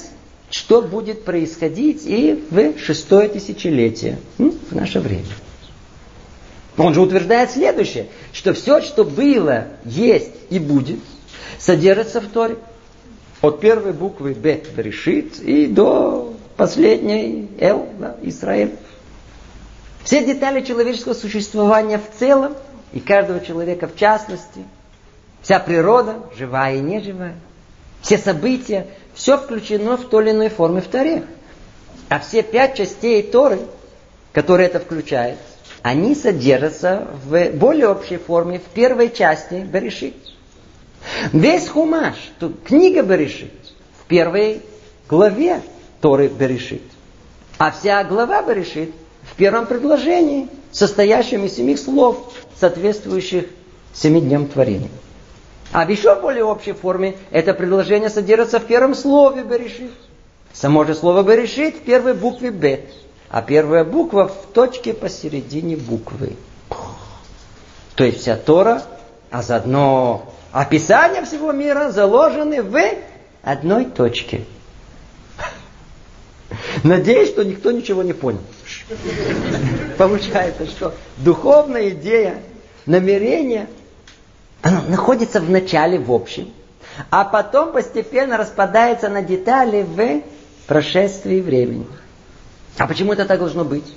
что 0.53 0.83
будет 0.83 1.25
происходить 1.25 2.03
и 2.05 2.45
в 2.51 2.79
шестое 2.79 3.29
тысячелетие, 3.29 4.19
в 4.37 4.75
наше 4.75 5.01
время. 5.01 5.25
Он 6.77 6.93
же 6.93 7.01
утверждает 7.01 7.51
следующее, 7.51 8.09
что 8.33 8.53
все, 8.53 8.83
что 8.83 9.05
было, 9.05 9.69
есть 9.85 10.31
и 10.51 10.59
будет, 10.59 11.01
содержится 11.59 12.21
в 12.21 12.27
Торе. 12.29 12.57
От 13.41 13.61
первой 13.61 13.93
буквы 13.93 14.35
Б 14.35 14.63
решит 14.77 15.41
и 15.41 15.67
до 15.67 16.35
последней 16.57 17.49
Л, 17.59 17.89
да, 17.99 18.17
Израиль. 18.23 18.73
Все 20.05 20.25
детали 20.25 20.63
человеческого 20.63 21.15
существования 21.15 21.99
в 21.99 22.19
целом 22.19 22.55
и 22.93 23.01
каждого 23.01 23.41
человека 23.41 23.89
в 23.89 23.97
частности, 23.97 24.65
вся 25.41 25.59
природа, 25.61 26.17
живая 26.37 26.77
и 26.77 26.81
неживая, 26.81 27.35
все 28.03 28.19
события, 28.19 28.89
все 29.15 29.37
включено 29.37 29.97
в 29.97 30.09
той 30.09 30.25
или 30.25 30.31
иной 30.33 30.49
форме 30.49 30.81
в 30.81 30.89
Торе. 30.89 31.25
А 32.09 32.19
все 32.19 32.43
пять 32.43 32.77
частей 32.77 33.23
Торы, 33.23 33.59
которые 34.33 34.69
это 34.69 34.81
включает, 34.81 35.39
они 35.83 36.15
содержатся 36.15 37.09
в 37.25 37.51
более 37.51 37.89
общей 37.89 38.17
форме 38.17 38.59
в 38.59 38.75
первой 38.75 39.11
части 39.11 39.55
Берешит. 39.55 40.15
Весь 41.33 41.69
Хумаш, 41.69 42.17
тут 42.39 42.63
книга 42.63 43.03
Берешит, 43.03 43.53
в 44.01 44.07
первой 44.07 44.63
главе 45.09 45.63
Торы 46.01 46.29
Берешит. 46.29 46.83
А 47.59 47.71
вся 47.71 48.05
глава 48.05 48.43
Берешит 48.43 48.93
в 49.23 49.35
первом 49.37 49.67
предложении, 49.67 50.49
состоящем 50.71 51.45
из 51.45 51.55
семи 51.55 51.77
слов, 51.77 52.33
соответствующих 52.59 53.47
семи 53.93 54.21
дням 54.21 54.47
творения. 54.47 54.91
А 55.73 55.87
в 55.87 55.89
еще 55.89 56.15
более 56.15 56.45
общей 56.45 56.73
форме 56.73 57.17
это 57.31 57.55
предложение 57.55 58.11
содержится 58.11 58.61
в 58.61 58.67
первом 58.67 58.95
слове 58.95 59.43
Берешит. 59.43 59.91
Само 60.53 60.85
же 60.85 60.95
слово 60.95 61.23
Берешит 61.23 61.77
в 61.77 61.81
первой 61.81 62.13
букве 62.13 62.51
Бет, 62.51 62.85
а 63.31 63.41
первая 63.41 63.83
буква 63.83 64.29
в 64.29 64.53
точке 64.53 64.93
посередине 64.93 65.77
буквы. 65.77 66.37
То 67.95 68.05
есть 68.05 68.21
вся 68.21 68.37
Тора, 68.37 68.83
а 69.31 69.43
заодно 69.43 70.35
описание 70.53 71.25
всего 71.25 71.53
мира 71.53 71.91
заложены 71.91 72.63
в 72.63 72.79
одной 73.43 73.87
точке. 73.87 74.45
Надеюсь, 76.85 77.31
что 77.31 77.45
никто 77.45 77.71
ничего 77.71 78.03
не 78.03 78.13
понял. 78.13 78.41
Получается, 79.97 80.67
что 80.67 80.95
духовная 81.17 81.89
идея, 81.89 82.43
намерение– 82.85 83.69
оно 84.63 84.83
находится 84.89 85.41
в 85.41 85.51
начале 85.51 85.99
в 85.99 86.11
общем, 86.11 86.53
а 87.11 87.25
потом 87.25 87.73
постепенно 87.73 88.37
распадается 88.37 89.09
на 89.09 89.23
детали 89.23 89.83
в 89.83 90.23
прошествии 90.67 91.41
времени. 91.41 91.87
А 92.79 92.87
почему 92.87 93.13
это 93.13 93.27
так 93.27 93.39
должно 93.39 93.65
быть? 93.65 93.95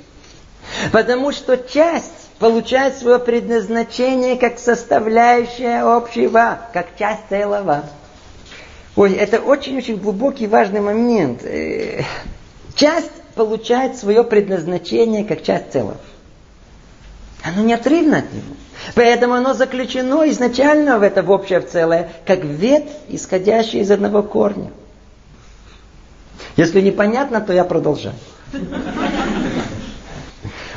Потому 0.91 1.31
что 1.31 1.57
часть 1.57 2.29
получает 2.39 2.97
свое 2.97 3.19
предназначение 3.19 4.35
как 4.35 4.59
составляющая 4.59 5.81
общего, 5.83 6.59
как 6.73 6.97
часть 6.97 7.21
целого. 7.29 7.85
Ой, 8.95 9.13
это 9.13 9.39
очень-очень 9.39 9.97
глубокий 9.97 10.47
важный 10.47 10.81
момент. 10.81 11.43
Э, 11.43 12.03
часть 12.75 13.11
получает 13.35 13.97
свое 13.97 14.23
предназначение 14.23 15.23
как 15.23 15.43
часть 15.43 15.71
целого. 15.71 15.97
Оно 17.45 17.61
неотрывно 17.61 18.17
от 18.17 18.33
него. 18.33 18.55
Поэтому 18.95 19.35
оно 19.35 19.53
заключено 19.53 20.27
изначально 20.31 20.97
в 20.97 21.03
это 21.03 21.21
в 21.21 21.29
общее 21.29 21.59
в 21.59 21.69
целое, 21.69 22.11
как 22.25 22.43
ветвь, 22.43 22.91
исходящая 23.07 23.83
из 23.83 23.91
одного 23.91 24.23
корня. 24.23 24.71
Если 26.57 26.81
непонятно, 26.81 27.41
то 27.41 27.53
я 27.53 27.63
продолжаю. 27.63 28.15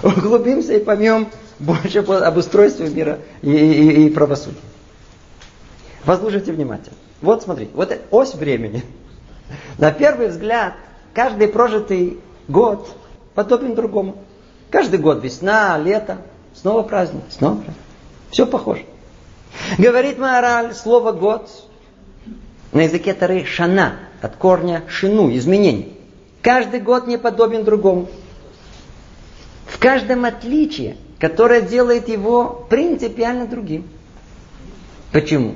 Углубимся 0.02 0.74
и 0.74 0.84
поймем 0.84 1.28
больше 1.58 2.00
об 2.00 2.36
устройстве 2.36 2.90
мира 2.90 3.18
и, 3.40 3.50
и, 3.50 4.06
и 4.06 4.10
правосудия. 4.10 4.58
Послушайте 6.04 6.52
внимательно. 6.52 6.96
Вот 7.22 7.42
смотрите, 7.42 7.70
вот 7.74 7.96
ось 8.10 8.34
времени. 8.34 8.84
На 9.78 9.90
первый 9.90 10.28
взгляд, 10.28 10.74
каждый 11.14 11.48
прожитый 11.48 12.20
год 12.46 12.94
подобен 13.34 13.74
другому. 13.74 14.22
Каждый 14.70 14.98
год 14.98 15.24
весна, 15.24 15.78
лето, 15.78 16.18
снова 16.60 16.82
праздник, 16.82 17.22
снова 17.30 17.56
праздник. 17.56 17.76
Все 18.30 18.46
похоже. 18.46 18.84
Говорит 19.78 20.18
Маораль, 20.18 20.74
слово 20.74 21.12
год 21.12 21.48
на 22.72 22.82
языке 22.82 23.14
Тары 23.14 23.44
шана, 23.44 23.96
от 24.20 24.36
корня 24.36 24.82
шину, 24.88 25.34
изменение. 25.34 25.88
Каждый 26.42 26.80
год 26.80 27.06
не 27.06 27.18
подобен 27.18 27.64
другому. 27.64 28.08
В 29.66 29.78
каждом 29.78 30.24
отличие, 30.24 30.96
которое 31.18 31.62
делает 31.62 32.08
его 32.08 32.66
принципиально 32.68 33.46
другим. 33.46 33.88
Почему? 35.12 35.54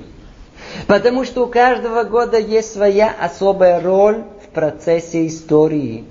Потому 0.87 1.25
что 1.25 1.45
у 1.45 1.47
каждого 1.49 2.05
года 2.05 2.39
есть 2.39 2.73
своя 2.73 3.11
особая 3.11 3.81
роль 3.81 4.25
в 4.45 4.49
процессе 4.55 5.27
истории. 5.27 6.05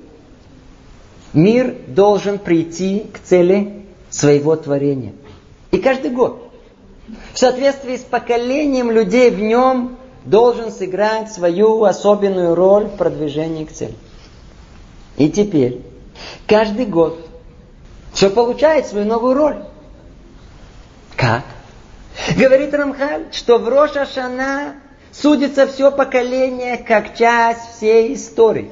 Мир 1.34 1.75
должен 1.88 2.38
прийти 2.38 3.06
к 3.13 3.19
цели 3.19 3.81
своего 4.12 4.56
творения. 4.56 5.13
И 5.71 5.80
каждый 5.80 6.12
год 6.12 6.52
в 7.34 7.39
соответствии 7.39 7.97
с 7.97 8.02
поколением 8.02 8.91
людей 8.91 9.32
в 9.32 9.39
нем 9.39 9.97
должен 10.26 10.71
сыграть 10.71 11.32
свою 11.32 11.84
особенную 11.84 12.54
роль 12.56 12.86
в 12.86 12.97
продвижении 12.97 13.65
к 13.65 13.71
цели. 13.71 13.95
И 15.17 15.30
теперь, 15.30 15.82
каждый 16.47 16.86
год 16.86 17.28
все 18.13 18.30
получает 18.30 18.88
свою 18.88 19.06
новую 19.06 19.34
роль. 19.34 19.63
Как? 21.15 21.43
Говорит 22.38 22.74
Рамхаль, 22.74 23.28
что 23.32 23.58
в 23.58 23.67
Роша 23.67 24.06
Шана 24.06 24.76
судится 25.12 25.67
все 25.67 25.91
поколение 25.91 26.78
как 26.78 27.15
часть 27.17 27.78
всей 27.78 28.13
истории. 28.13 28.71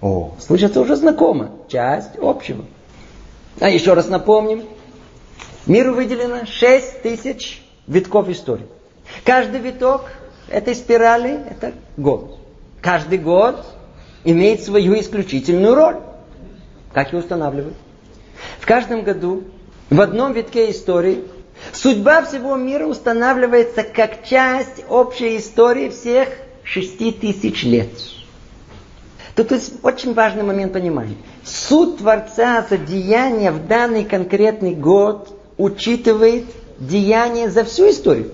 О, 0.00 0.32
слышится 0.38 0.80
уже 0.80 0.96
знакомо. 0.96 1.50
Часть 1.68 2.16
общего. 2.20 2.64
А 3.60 3.68
еще 3.68 3.94
раз 3.94 4.08
напомним, 4.08 4.64
Миру 5.66 5.94
выделено 5.94 6.46
6 6.46 7.02
тысяч 7.02 7.62
витков 7.86 8.28
истории. 8.28 8.66
Каждый 9.24 9.60
виток 9.60 10.10
этой 10.48 10.74
спирали– 10.74 11.40
это 11.50 11.72
год. 11.96 12.38
Каждый 12.80 13.18
год 13.18 13.66
имеет 14.24 14.62
свою 14.62 14.98
исключительную 14.98 15.74
роль. 15.74 15.96
Как 16.92 17.12
ее 17.12 17.18
устанавливают? 17.18 17.76
В 18.60 18.66
каждом 18.66 19.02
году 19.02 19.44
в 19.90 20.00
одном 20.00 20.32
витке 20.32 20.70
истории 20.70 21.24
судьба 21.72 22.22
всего 22.22 22.56
мира 22.56 22.86
устанавливается 22.86 23.82
как 23.82 24.24
часть 24.24 24.84
общей 24.88 25.36
истории 25.36 25.88
всех 25.88 26.28
шести 26.62 27.12
тысяч 27.12 27.64
лет. 27.64 27.90
Тут 29.38 29.52
есть 29.52 29.74
очень 29.84 30.14
важный 30.14 30.42
момент 30.42 30.72
понимания. 30.72 31.14
Суд 31.44 31.98
Творца 31.98 32.66
за 32.68 32.76
деяния 32.76 33.52
в 33.52 33.68
данный 33.68 34.04
конкретный 34.04 34.74
год 34.74 35.28
учитывает 35.56 36.46
деяния 36.80 37.48
за 37.48 37.62
всю 37.62 37.88
историю. 37.88 38.32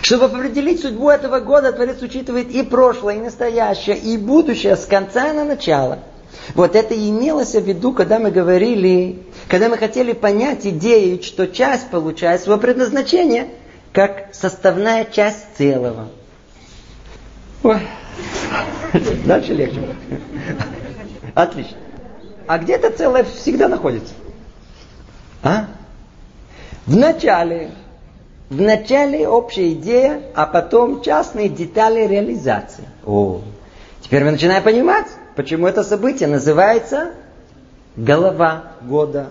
Чтобы 0.00 0.24
определить 0.24 0.80
судьбу 0.80 1.08
этого 1.08 1.38
года, 1.38 1.70
Творец 1.70 2.02
учитывает 2.02 2.50
и 2.50 2.64
прошлое, 2.64 3.18
и 3.18 3.20
настоящее, 3.20 3.96
и 3.96 4.16
будущее 4.16 4.74
с 4.74 4.86
конца 4.86 5.32
на 5.32 5.44
начало. 5.44 6.00
Вот 6.56 6.74
это 6.74 6.94
и 6.94 7.10
имелось 7.10 7.54
в 7.54 7.62
виду, 7.62 7.92
когда 7.92 8.18
мы 8.18 8.32
говорили, 8.32 9.22
когда 9.46 9.68
мы 9.68 9.76
хотели 9.76 10.14
понять 10.14 10.66
идею, 10.66 11.22
что 11.22 11.46
часть 11.46 11.90
получает 11.90 12.40
свое 12.40 12.58
предназначение 12.58 13.50
как 13.92 14.34
составная 14.34 15.04
часть 15.04 15.46
целого. 15.56 16.08
Ой. 17.62 17.80
Дальше 19.24 19.54
легче. 19.54 19.80
Отлично. 21.34 21.76
А 22.46 22.58
где 22.58 22.74
это 22.74 22.90
целое 22.90 23.24
всегда 23.24 23.68
находится? 23.68 24.14
А? 25.42 25.66
В 26.86 26.96
начале 26.96 27.70
в 28.52 28.60
начале 28.60 29.26
общая 29.26 29.72
идея, 29.72 30.20
а 30.34 30.44
потом 30.44 31.00
частные 31.00 31.48
детали 31.48 32.06
реализации. 32.06 32.84
О, 33.06 33.40
теперь 34.02 34.24
мы 34.24 34.32
начинаем 34.32 34.62
понимать, 34.62 35.06
почему 35.36 35.66
это 35.66 35.82
событие 35.82 36.28
называется 36.28 37.12
голова 37.96 38.64
года. 38.82 39.30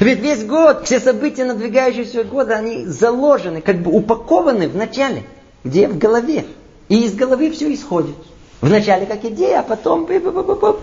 Ведь 0.00 0.18
весь 0.18 0.44
год, 0.44 0.86
все 0.86 0.98
события 0.98 1.44
надвигающегося 1.44 2.24
года, 2.24 2.56
они 2.56 2.84
заложены, 2.86 3.60
как 3.60 3.76
бы 3.76 3.92
упакованы 3.92 4.68
в 4.68 4.74
начале, 4.74 5.22
где 5.62 5.86
в 5.86 5.96
голове. 5.96 6.44
И 6.88 7.04
из 7.04 7.14
головы 7.14 7.50
все 7.50 7.72
исходит. 7.72 8.16
В 8.60 8.68
начале 8.68 9.06
как 9.06 9.24
идея, 9.24 9.60
а 9.60 9.62
потом 9.62 10.08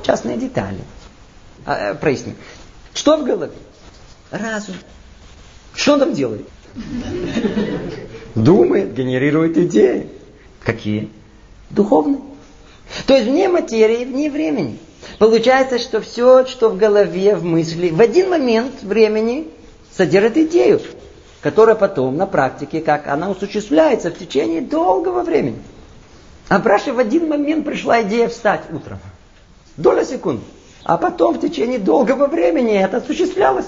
частные 0.03 0.37
детали. 0.37 0.79
А, 1.65 1.91
э, 1.91 1.95
проясним. 1.95 2.35
Что 2.93 3.17
в 3.17 3.23
голове? 3.23 3.53
Разум. 4.31 4.75
Что 5.73 5.93
он 5.93 5.99
там 5.99 6.13
делает? 6.13 6.47
Думает, 8.35 8.93
генерирует 8.93 9.57
идеи. 9.57 10.09
Какие? 10.61 11.09
Духовные. 11.69 12.21
То 13.05 13.15
есть 13.15 13.27
вне 13.27 13.47
материи, 13.47 14.03
вне 14.03 14.29
времени. 14.29 14.79
Получается, 15.17 15.79
что 15.79 16.01
все, 16.01 16.45
что 16.45 16.69
в 16.69 16.77
голове, 16.77 17.35
в 17.35 17.43
мысли, 17.43 17.89
в 17.89 18.01
один 18.01 18.29
момент 18.29 18.81
времени 18.81 19.47
содержит 19.95 20.37
идею, 20.37 20.81
которая 21.41 21.75
потом 21.75 22.17
на 22.17 22.25
практике, 22.25 22.81
как 22.81 23.07
она 23.07 23.29
осуществляется 23.29 24.11
в 24.11 24.17
течение 24.17 24.61
долгого 24.61 25.23
времени. 25.23 25.59
А 26.49 26.57
Браше 26.57 26.93
в 26.93 26.99
один 26.99 27.29
момент 27.29 27.63
пришла 27.63 28.01
идея 28.01 28.27
встать 28.27 28.61
утром. 28.71 28.99
Доля 29.77 30.03
секунд. 30.03 30.41
А 30.83 30.97
потом 30.97 31.35
в 31.35 31.39
течение 31.39 31.77
долгого 31.77 32.25
времени 32.25 32.73
это 32.73 32.97
осуществлялось. 32.97 33.67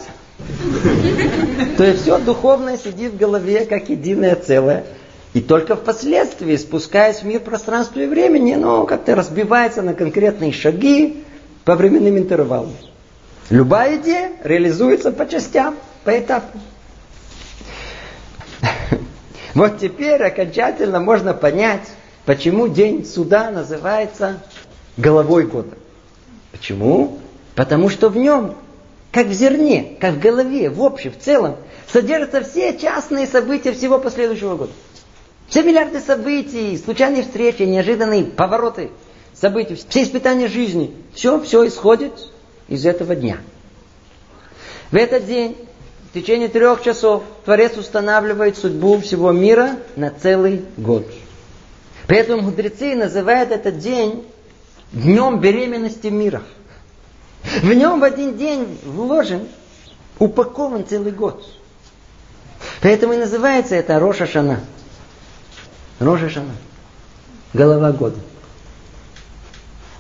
То 1.77 1.83
есть 1.83 2.01
все 2.01 2.17
духовное 2.17 2.77
сидит 2.77 3.13
в 3.13 3.17
голове 3.17 3.65
как 3.65 3.89
единое 3.89 4.35
целое. 4.35 4.83
И 5.33 5.41
только 5.41 5.75
впоследствии, 5.75 6.55
спускаясь 6.57 7.19
в 7.19 7.23
мир 7.23 7.39
пространства 7.41 7.99
и 7.99 8.07
времени, 8.07 8.53
оно 8.53 8.85
как-то 8.85 9.15
разбивается 9.15 9.83
на 9.83 9.93
конкретные 9.93 10.51
шаги 10.51 11.23
по 11.63 11.75
временным 11.75 12.17
интервалам. 12.17 12.73
Любая 13.51 13.97
идея 13.97 14.31
реализуется 14.43 15.11
по 15.11 15.27
частям, 15.27 15.75
по 16.03 16.17
этапу. 16.17 16.57
Вот 19.53 19.79
теперь 19.79 20.23
окончательно 20.23 21.01
можно 21.01 21.33
понять, 21.33 21.81
почему 22.31 22.69
день 22.69 23.05
суда 23.05 23.51
называется 23.51 24.41
головой 24.95 25.45
года. 25.45 25.77
Почему? 26.53 27.19
Потому 27.55 27.89
что 27.89 28.07
в 28.07 28.15
нем 28.15 28.55
как 29.11 29.27
в 29.27 29.33
зерне, 29.33 29.97
как 29.99 30.13
в 30.13 30.19
голове, 30.21 30.69
в 30.69 30.81
общем, 30.81 31.11
в 31.11 31.21
целом, 31.21 31.57
содержатся 31.91 32.41
все 32.41 32.77
частные 32.77 33.27
события 33.27 33.73
всего 33.73 33.99
последующего 33.99 34.55
года. 34.55 34.71
Все 35.49 35.61
миллиарды 35.61 35.99
событий, 35.99 36.77
случайные 36.77 37.23
встречи, 37.23 37.63
неожиданные 37.63 38.23
повороты 38.23 38.91
событий, 39.33 39.75
все 39.89 40.03
испытания 40.03 40.47
жизни, 40.47 40.95
все, 41.13 41.37
все 41.41 41.67
исходит 41.67 42.13
из 42.69 42.85
этого 42.85 43.13
дня. 43.13 43.39
В 44.89 44.95
этот 44.95 45.25
день, 45.25 45.57
в 46.09 46.13
течение 46.13 46.47
трех 46.47 46.81
часов, 46.81 47.23
Творец 47.43 47.75
устанавливает 47.75 48.57
судьбу 48.57 49.01
всего 49.01 49.33
мира 49.33 49.71
на 49.97 50.11
целый 50.11 50.63
год. 50.77 51.05
Поэтому 52.07 52.43
мудрецы 52.43 52.95
называют 52.95 53.51
этот 53.51 53.79
день 53.79 54.25
днем 54.91 55.39
беременности 55.39 56.07
мира– 56.07 56.43
в 57.43 57.73
нем 57.73 57.99
в 57.99 58.03
один 58.03 58.37
день 58.37 58.79
вложен, 58.83 59.47
упакован 60.19 60.85
целый 60.85 61.11
год. 61.11 61.45
Поэтому 62.81 63.13
и 63.13 63.17
называется 63.17 63.75
это 63.75 63.99
Роша 63.99 64.27
Шана. 64.27 64.59
Роша 65.99 66.29
Шана. 66.29 66.53
Голова 67.53 67.91
года. 67.91 68.17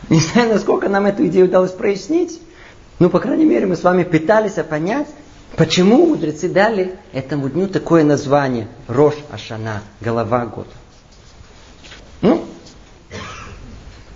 Не 0.09 0.19
знаю, 0.19 0.53
насколько 0.53 0.89
нам 0.89 1.05
эту 1.05 1.25
идею 1.27 1.45
удалось 1.45 1.71
прояснить, 1.71 2.41
но, 2.99 3.09
по 3.09 3.19
крайней 3.19 3.45
мере, 3.45 3.65
мы 3.65 3.75
с 3.75 3.83
вами 3.83 4.03
пытались 4.03 4.53
понять, 4.53 5.07
почему 5.57 6.05
мудрецы 6.05 6.49
дали 6.49 6.97
этому 7.13 7.49
дню 7.49 7.67
такое 7.67 8.03
название 8.03 8.67
Рош 8.87 9.15
Ашана, 9.31 9.81
голова 9.99 10.45
года. 10.45 10.69
Ну, 12.21 12.45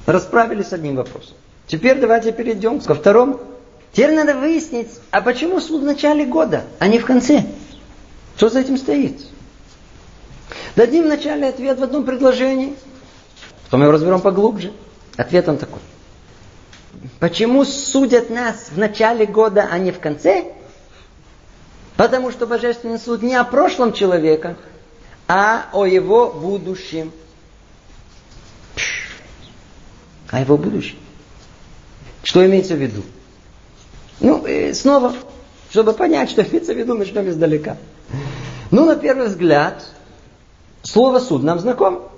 расправились 0.05 0.67
с 0.67 0.73
одним 0.73 0.95
вопросом. 0.95 1.35
Теперь 1.67 1.99
давайте 1.99 2.31
перейдем 2.31 2.79
ко 2.79 2.93
второму. 2.93 3.39
Теперь 3.91 4.13
надо 4.13 4.35
выяснить, 4.35 4.89
а 5.11 5.21
почему 5.21 5.59
суд 5.59 5.81
в 5.81 5.85
начале 5.85 6.25
года, 6.25 6.63
а 6.79 6.87
не 6.87 6.99
в 6.99 7.05
конце? 7.05 7.45
Что 8.35 8.49
за 8.49 8.59
этим 8.59 8.77
стоит? 8.77 9.21
Дадим 10.75 11.05
вначале 11.05 11.47
ответ 11.47 11.79
в 11.79 11.83
одном 11.83 12.03
предложении, 12.03 12.75
потом 13.65 13.81
его 13.81 13.91
разберем 13.93 14.19
поглубже. 14.19 14.73
Ответ 15.15 15.47
он 15.47 15.57
такой. 15.57 15.79
Почему 17.19 17.63
судят 17.63 18.29
нас 18.29 18.67
в 18.71 18.77
начале 18.77 19.25
года, 19.25 19.69
а 19.71 19.77
не 19.77 19.91
в 19.91 19.99
конце? 19.99 20.51
Потому 21.95 22.31
что 22.31 22.45
Божественный 22.45 22.99
суд 22.99 23.21
не 23.21 23.35
о 23.35 23.45
прошлом 23.45 23.93
человека, 23.93 24.57
а 25.27 25.67
о 25.71 25.85
его 25.85 26.29
будущем. 26.29 27.13
О 30.35 30.39
его 30.41 30.57
будущем. 30.57 30.97
Что 32.21 32.45
имеется 32.45 32.75
в 32.75 32.81
виду? 32.81 33.03
Ну, 34.19 34.45
снова, 34.73 35.13
чтобы 35.69 35.93
понять, 35.93 36.29
что 36.29 36.41
имеется 36.41 36.73
в 36.73 36.77
виду, 36.77 36.93
начнем 36.93 37.29
издалека. 37.29 37.77
Ну, 38.69 38.83
на 38.83 38.97
первый 38.97 39.27
взгляд, 39.27 39.85
слово 40.83 41.19
суд 41.19 41.41
нам 41.43 41.59
знаком. 41.59 42.09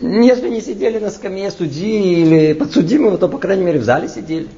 Если 0.00 0.48
не 0.48 0.60
сидели 0.60 0.98
на 0.98 1.10
скамье 1.10 1.52
судьи 1.52 2.22
или 2.22 2.54
подсудимого, 2.54 3.18
то, 3.18 3.28
по 3.28 3.38
крайней 3.38 3.62
мере, 3.62 3.78
в 3.78 3.84
зале 3.84 4.08
сидели. 4.08 4.48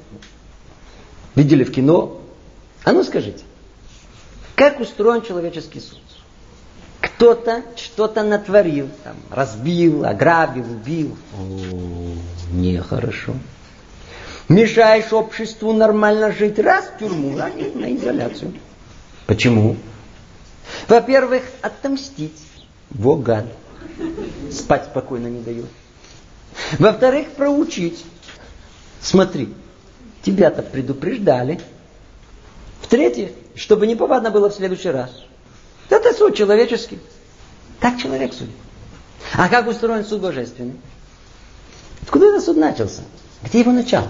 Видели 1.34 1.64
в 1.64 1.70
кино. 1.70 2.18
А 2.82 2.92
ну 2.92 3.04
скажите, 3.04 3.44
как 4.54 4.80
устроен 4.80 5.20
человеческий 5.20 5.80
суд? 5.80 6.00
Кто-то 7.18 7.64
что-то 7.74 8.22
натворил, 8.22 8.88
там, 9.02 9.16
разбил, 9.28 10.04
ограбил, 10.04 10.62
убил. 10.70 11.18
О, 11.36 12.14
нехорошо. 12.52 13.34
Мешаешь 14.48 15.12
обществу 15.12 15.72
нормально 15.72 16.30
жить, 16.30 16.60
раз 16.60 16.84
в 16.84 16.98
тюрьму, 17.00 17.36
раз 17.36 17.50
на 17.74 17.92
изоляцию. 17.96 18.54
Почему? 19.26 19.74
Во-первых, 20.86 21.42
отомстить. 21.60 22.40
Во 22.90 23.16
гад. 23.16 23.46
Спать 24.52 24.84
спокойно 24.84 25.26
не 25.26 25.40
дает. 25.40 25.66
Во-вторых, 26.78 27.30
проучить. 27.30 28.04
Смотри, 29.00 29.52
тебя-то 30.22 30.62
предупреждали. 30.62 31.60
В-третьих, 32.82 33.30
чтобы 33.56 33.88
не 33.88 33.96
повадно 33.96 34.30
было 34.30 34.50
в 34.50 34.54
следующий 34.54 34.90
раз. 34.90 35.10
Это 35.88 36.12
суд 36.14 36.36
человеческий. 36.36 36.98
Так 37.80 37.98
человек 37.98 38.34
судит. 38.34 38.54
А 39.34 39.48
как 39.48 39.66
устроен 39.66 40.04
суд 40.04 40.20
божественный? 40.20 40.76
Откуда 42.02 42.26
этот 42.26 42.44
суд 42.44 42.56
начался? 42.56 43.02
Где 43.42 43.60
его 43.60 43.72
начало? 43.72 44.08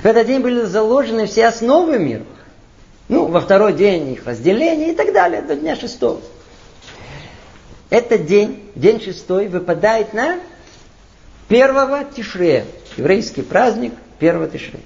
В 0.01 0.05
этот 0.05 0.27
день 0.27 0.41
были 0.41 0.61
заложены 0.63 1.25
все 1.25 1.47
основы 1.47 1.99
мира. 1.99 2.23
Ну, 3.07 3.27
во 3.27 3.41
второй 3.41 3.73
день 3.73 4.13
их 4.13 4.25
разделение 4.25 4.93
и 4.93 4.95
так 4.95 5.11
далее, 5.13 5.41
до 5.41 5.55
дня 5.55 5.75
шестого. 5.75 6.21
Этот 7.89 8.25
день, 8.25 8.71
день 8.75 9.01
шестой, 9.01 9.47
выпадает 9.47 10.13
на 10.13 10.39
первого 11.49 12.05
Тишрея. 12.05 12.65
Еврейский 12.95 13.41
праздник 13.41 13.93
первого 14.19 14.47
Тишрея. 14.47 14.83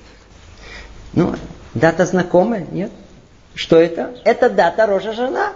Ну, 1.14 1.36
дата 1.76 2.06
знакомая, 2.06 2.66
нет? 2.72 2.92
Что 3.54 3.80
это? 3.80 4.16
Это 4.26 4.50
дата 4.50 4.88
Рожа 4.88 5.14
Жена. 5.14 5.54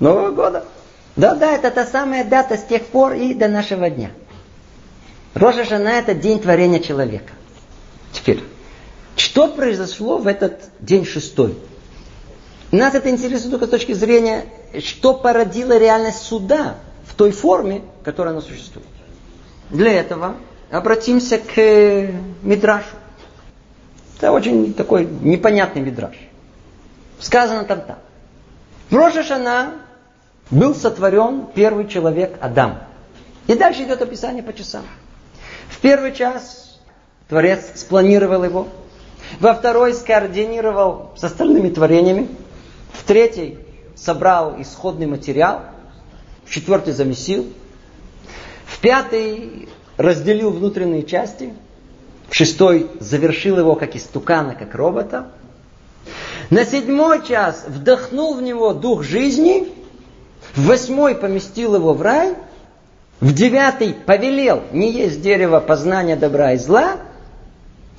Нового 0.00 0.32
года. 0.32 0.64
Да-да, 1.14 1.52
это 1.52 1.70
та 1.70 1.86
самая 1.86 2.24
дата 2.24 2.56
с 2.56 2.64
тех 2.64 2.84
пор 2.86 3.14
и 3.14 3.32
до 3.32 3.48
нашего 3.48 3.88
дня. 3.88 4.10
Рожа 5.36 5.64
Жена 5.64 5.98
это 5.98 6.14
день 6.14 6.40
творения 6.40 6.80
человека. 6.80 7.34
Теперь, 8.10 8.42
что 9.16 9.48
произошло 9.48 10.16
в 10.16 10.26
этот 10.26 10.62
день 10.80 11.04
шестой? 11.04 11.58
Нас 12.72 12.94
это 12.94 13.10
интересует 13.10 13.50
только 13.50 13.66
с 13.66 13.68
точки 13.68 13.92
зрения, 13.92 14.46
что 14.80 15.12
породило 15.12 15.76
реальность 15.76 16.22
суда 16.22 16.76
в 17.04 17.14
той 17.14 17.32
форме, 17.32 17.82
которая 18.02 18.32
она 18.32 18.40
существует. 18.40 18.88
Для 19.68 19.92
этого 19.92 20.36
обратимся 20.70 21.36
к 21.36 21.58
э, 21.58 22.14
Мидрашу. 22.42 22.96
Это 24.16 24.32
очень 24.32 24.72
такой 24.72 25.04
непонятный 25.04 25.82
Мидраш. 25.82 26.16
Сказано 27.20 27.64
там 27.64 27.82
так. 27.82 27.98
В 28.88 28.96
Рошашана 28.96 29.74
был 30.50 30.74
сотворен 30.74 31.48
первый 31.54 31.88
человек 31.88 32.38
Адам. 32.40 32.78
И 33.48 33.54
дальше 33.54 33.82
идет 33.82 34.00
описание 34.00 34.42
по 34.42 34.54
часам. 34.54 34.84
В 35.76 35.80
первый 35.80 36.14
час 36.14 36.78
Творец 37.28 37.60
спланировал 37.74 38.44
его. 38.44 38.68
Во 39.40 39.52
второй 39.52 39.92
скоординировал 39.92 41.10
с 41.16 41.24
остальными 41.24 41.68
творениями. 41.68 42.28
В 42.92 43.04
третий 43.04 43.58
собрал 43.94 44.58
исходный 44.58 45.04
материал. 45.06 45.64
В 46.46 46.50
четвертый 46.50 46.94
замесил. 46.94 47.52
В 48.64 48.78
пятый 48.80 49.68
разделил 49.98 50.50
внутренние 50.50 51.02
части. 51.02 51.52
В 52.30 52.34
шестой 52.34 52.90
завершил 52.98 53.58
его 53.58 53.74
как 53.74 53.96
истукана, 53.96 54.54
как 54.54 54.74
робота. 54.74 55.26
На 56.48 56.64
седьмой 56.64 57.22
час 57.26 57.66
вдохнул 57.68 58.32
в 58.32 58.40
него 58.40 58.72
дух 58.72 59.02
жизни. 59.02 59.68
В 60.54 60.68
восьмой 60.68 61.14
поместил 61.14 61.74
его 61.74 61.92
в 61.92 62.00
рай. 62.00 62.34
В 63.20 63.32
девятый 63.32 63.94
повелел 63.94 64.62
не 64.72 64.92
есть 64.92 65.22
дерево 65.22 65.60
познания 65.60 66.16
добра 66.16 66.52
и 66.52 66.58
зла. 66.58 66.98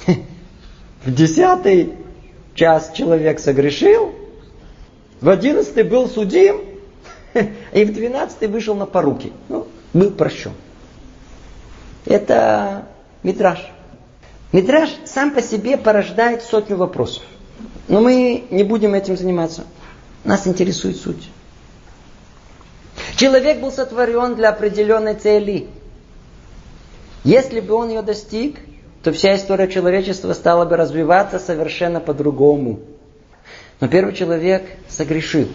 В 1.04 1.14
десятый 1.14 1.94
час 2.54 2.92
человек 2.94 3.40
согрешил. 3.40 4.14
В 5.22 5.30
одиннадцатый 5.30 5.84
был 5.84 6.08
судим. 6.08 6.62
И 7.74 7.84
в 7.84 7.94
двенадцатый 7.94 8.48
вышел 8.48 8.76
на 8.76 8.86
поруки. 8.86 9.32
Ну, 9.50 9.68
был 9.94 10.12
прощен. 10.12 10.52
Это 12.06 12.88
Митраж. 13.24 13.60
Митраж 14.52 14.90
сам 15.06 15.32
по 15.32 15.42
себе 15.42 15.78
порождает 15.78 16.44
сотню 16.44 16.78
вопросов. 16.78 17.24
Но 17.88 18.02
мы 18.02 18.46
не 18.50 18.64
будем 18.64 18.94
этим 18.94 19.18
заниматься. 19.18 19.64
Нас 20.24 20.48
интересует 20.48 20.98
суть. 20.98 21.30
Человек 23.18 23.60
был 23.60 23.72
сотворен 23.72 24.36
для 24.36 24.50
определенной 24.50 25.16
цели. 25.16 25.68
Если 27.24 27.62
бы 27.62 27.74
он 27.74 27.90
ее 27.90 28.04
достиг, 28.04 28.58
то 29.02 29.12
вся 29.12 29.36
история 29.36 29.68
человечества 29.68 30.34
стала 30.34 30.66
бы 30.66 30.78
развиваться 30.78 31.40
совершенно 31.40 32.00
по-другому. 32.00 32.80
Но 33.80 33.88
первый 33.88 34.14
человек 34.14 34.70
согрешил. 34.88 35.48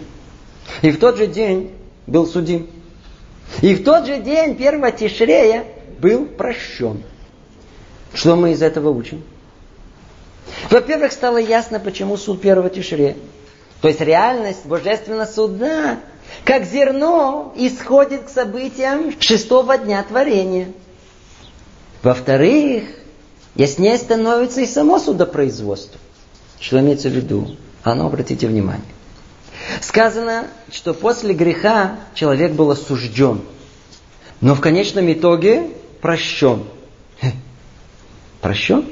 И 0.81 0.91
в 0.91 0.99
тот 0.99 1.17
же 1.17 1.25
день 1.25 1.71
был 2.05 2.27
судим. 2.27 2.69
И 3.61 3.75
в 3.75 3.85
тот 3.85 4.07
же 4.07 4.19
день 4.19 4.55
первого 4.55 4.91
Тишрея 4.91 5.63
был 5.99 6.25
прощен. 6.25 7.01
Что 8.13 8.35
мы 8.35 8.51
из 8.51 8.61
этого 8.61 8.89
учим? 8.89 9.23
Во-первых, 10.69 11.13
стало 11.13 11.37
ясно, 11.37 11.79
почему 11.79 12.17
суд 12.17 12.41
первого 12.41 12.69
Тишре. 12.69 13.15
То 13.81 13.87
есть 13.87 14.01
реальность 14.01 14.65
божественного 14.65 15.25
суда, 15.25 15.99
как 16.43 16.65
зерно, 16.65 17.53
исходит 17.55 18.23
к 18.23 18.29
событиям 18.29 19.13
шестого 19.19 19.77
дня 19.77 20.03
творения. 20.03 20.69
Во-вторых, 22.01 22.83
яснее 23.55 23.97
становится 23.97 24.61
и 24.61 24.65
само 24.65 24.99
судопроизводство. 24.99 25.99
Что 26.59 26.79
имеется 26.79 27.09
в 27.09 27.13
виду? 27.13 27.55
А 27.83 27.95
ну, 27.95 28.05
обратите 28.07 28.47
внимание. 28.47 28.83
Сказано, 29.81 30.47
что 30.71 30.93
после 30.93 31.33
греха 31.33 31.99
человек 32.13 32.53
был 32.53 32.71
осужден. 32.71 33.41
Но 34.41 34.55
в 34.55 34.61
конечном 34.61 35.11
итоге 35.11 35.69
прощен. 36.01 36.65
Прощен? 38.41 38.85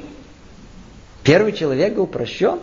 Первый 1.22 1.52
человек 1.52 1.94
был 1.94 2.06
прощен? 2.06 2.58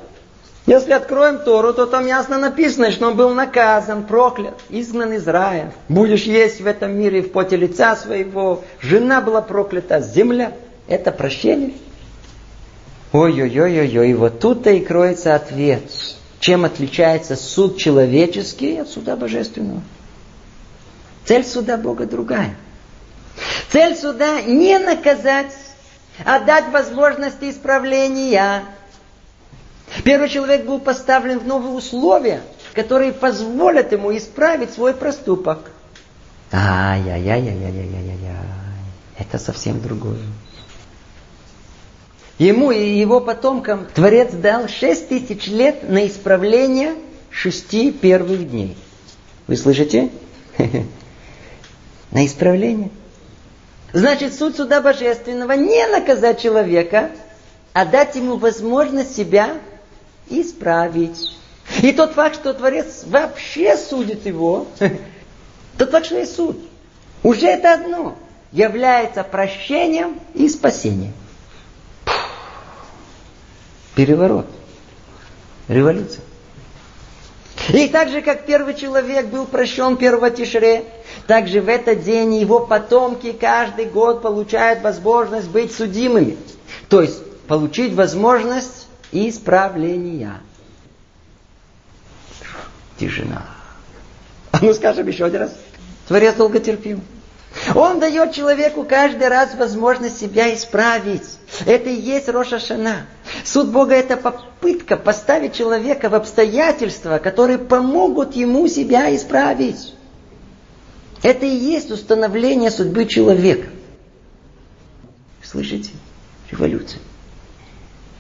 Если 0.70 0.94
откроем 0.94 1.40
Тору, 1.40 1.74
то 1.74 1.88
там 1.88 2.06
ясно 2.06 2.38
написано, 2.38 2.92
что 2.92 3.08
он 3.08 3.18
был 3.18 3.34
наказан, 3.34 4.04
проклят, 4.04 4.54
изгнан 4.70 5.14
из 5.14 5.28
рая. 5.28 5.74
Будешь 5.88 6.26
есть 6.26 6.62
в 6.62 6.68
этом 6.68 6.96
мире 6.96 7.24
в 7.24 7.32
поте 7.32 7.58
лица 7.58 7.96
своего. 7.96 8.64
Жена 8.80 9.20
была 9.20 9.42
проклята, 9.42 10.00
земля. 10.00 10.52
Это 10.88 11.12
прощение. 11.12 11.74
Ой-ой-ой-ой-ой, 13.14 14.14
вот 14.14 14.42
тут-то 14.42 14.70
и 14.70 14.82
кроется 14.82 15.34
ответ. 15.34 15.82
Чем 16.40 16.66
отличается 16.66 17.36
суд 17.36 17.78
человеческий 17.78 18.78
от 18.78 18.90
суда 18.90 19.16
божественного? 19.16 19.82
Цель 21.26 21.46
суда 21.46 21.78
Бога 21.78 22.06
другая. 22.06 22.54
Цель 23.72 23.96
суда 23.96 24.42
не 24.42 24.78
наказать, 24.78 25.52
а 26.24 26.40
дать 26.40 26.70
возможности 26.72 27.50
исправления. 27.50 28.66
Первый 30.04 30.30
человек 30.30 30.66
был 30.66 30.80
поставлен 30.80 31.40
в 31.40 31.48
новые 31.48 31.74
условия, 31.74 32.42
которые 32.74 33.12
позволят 33.12 33.92
ему 33.92 34.16
исправить 34.16 34.72
свой 34.74 34.94
проступок. 34.94 35.72
Ай-яй-яй-яй-яй-яй-яй. 36.52 38.36
Это 39.18 39.38
совсем 39.38 39.82
другое. 39.82 40.20
Ему 42.38 42.72
и 42.72 42.98
его 42.98 43.20
потомкам 43.20 43.86
Творец 43.94 44.32
дал 44.32 44.70
шесть 44.70 45.10
тысяч 45.10 45.48
лет 45.48 45.90
на 45.90 46.08
исправление 46.08 46.96
шести 47.30 47.92
первых 47.92 48.50
дней. 48.50 48.78
Вы 49.48 49.58
слышите? 49.58 50.10
На 52.12 52.26
исправление. 52.26 52.92
Значит, 53.92 54.34
суть 54.34 54.56
суда 54.56 54.82
божественного 54.82 55.54
не 55.54 55.86
наказать 55.88 56.42
человека, 56.42 57.12
а 57.74 57.86
дать 57.86 58.16
ему 58.16 58.38
возможность 58.38 59.16
себя 59.16 59.58
исправить. 60.30 61.20
И 61.82 61.92
тот 61.92 62.14
факт, 62.14 62.36
что 62.36 62.54
Творец 62.54 63.04
вообще 63.06 63.78
судит 63.78 64.26
его, 64.26 64.68
тот 65.78 65.92
факт, 65.92 66.06
что 66.06 66.18
есть 66.18 66.36
суд, 66.36 66.58
уже 67.24 67.48
это 67.48 67.74
одно 67.74 68.18
является 68.52 69.24
прощением 69.24 70.20
и 70.34 70.50
спасением. 70.50 71.14
Переворот. 73.96 74.48
Революция. 75.68 76.24
И 77.74 77.88
так 77.88 78.10
же, 78.10 78.22
как 78.22 78.46
первый 78.46 78.74
человек 78.74 79.28
был 79.28 79.46
прощен 79.46 79.98
первого 79.98 80.32
Тишре, 80.32 80.86
так 81.28 81.48
же 81.48 81.62
в 81.62 81.70
этот 81.70 82.04
день 82.04 82.36
его 82.36 82.62
потомки 82.62 83.32
каждый 83.32 83.86
год 83.86 84.22
получают 84.22 84.82
возможность 84.82 85.50
быть 85.50 85.76
судимыми. 85.76 86.38
То 86.88 87.02
есть 87.02 87.22
получить 87.48 87.94
возможность 87.94 88.79
исправления. 89.12 90.42
Тишина. 92.98 93.46
А 94.52 94.60
ну 94.62 94.74
скажем 94.74 95.08
еще 95.08 95.26
один 95.26 95.42
раз. 95.42 95.56
Творец 96.08 96.36
долго 96.36 96.60
терпим. 96.60 97.02
Он 97.76 98.00
дает 98.00 98.34
человеку 98.34 98.84
каждый 98.84 99.28
раз 99.28 99.56
возможность 99.56 100.20
себя 100.20 100.54
исправить. 100.54 101.24
Это 101.66 101.90
и 101.90 101.96
есть 101.96 102.30
Роша 102.30 102.60
Шана. 102.60 103.08
Суд 103.44 103.70
Бога 103.70 103.96
это 103.96 104.18
попытка 104.18 104.98
поставить 104.98 105.56
человека 105.56 106.10
в 106.10 106.16
обстоятельства, 106.16 107.18
которые 107.18 107.58
помогут 107.58 108.36
ему 108.36 108.68
себя 108.68 109.16
исправить. 109.16 109.94
Это 111.22 111.46
и 111.46 111.56
есть 111.56 111.92
установление 111.92 112.72
судьбы 112.72 113.06
человека. 113.06 113.68
Слышите? 115.44 115.92
Революция. 116.52 117.00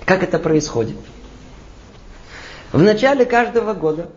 Как 0.10 0.24
это 0.24 0.40
происходит? 0.40 0.96
В 2.72 2.82
начале 2.82 3.26
каждого 3.26 3.76
года 3.76 4.10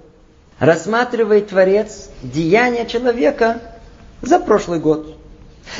рассматривает 0.58 1.48
Творец 1.48 2.08
деяния 2.22 2.86
человека 2.86 3.60
за 4.22 4.40
прошлый 4.40 4.80
год. 4.80 5.18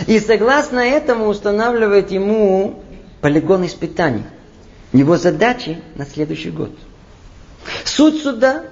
И 0.07 0.21
согласно 0.21 0.81
этому 0.81 1.29
устанавливает 1.29 2.11
ему 2.11 2.83
полигон 3.23 3.65
испытаний. 3.65 4.25
Его 4.93 5.17
задачи 5.17 5.81
на 5.95 6.05
следующий 6.05 6.51
год. 6.51 6.73
Суть 7.87 8.23
суда 8.23 8.65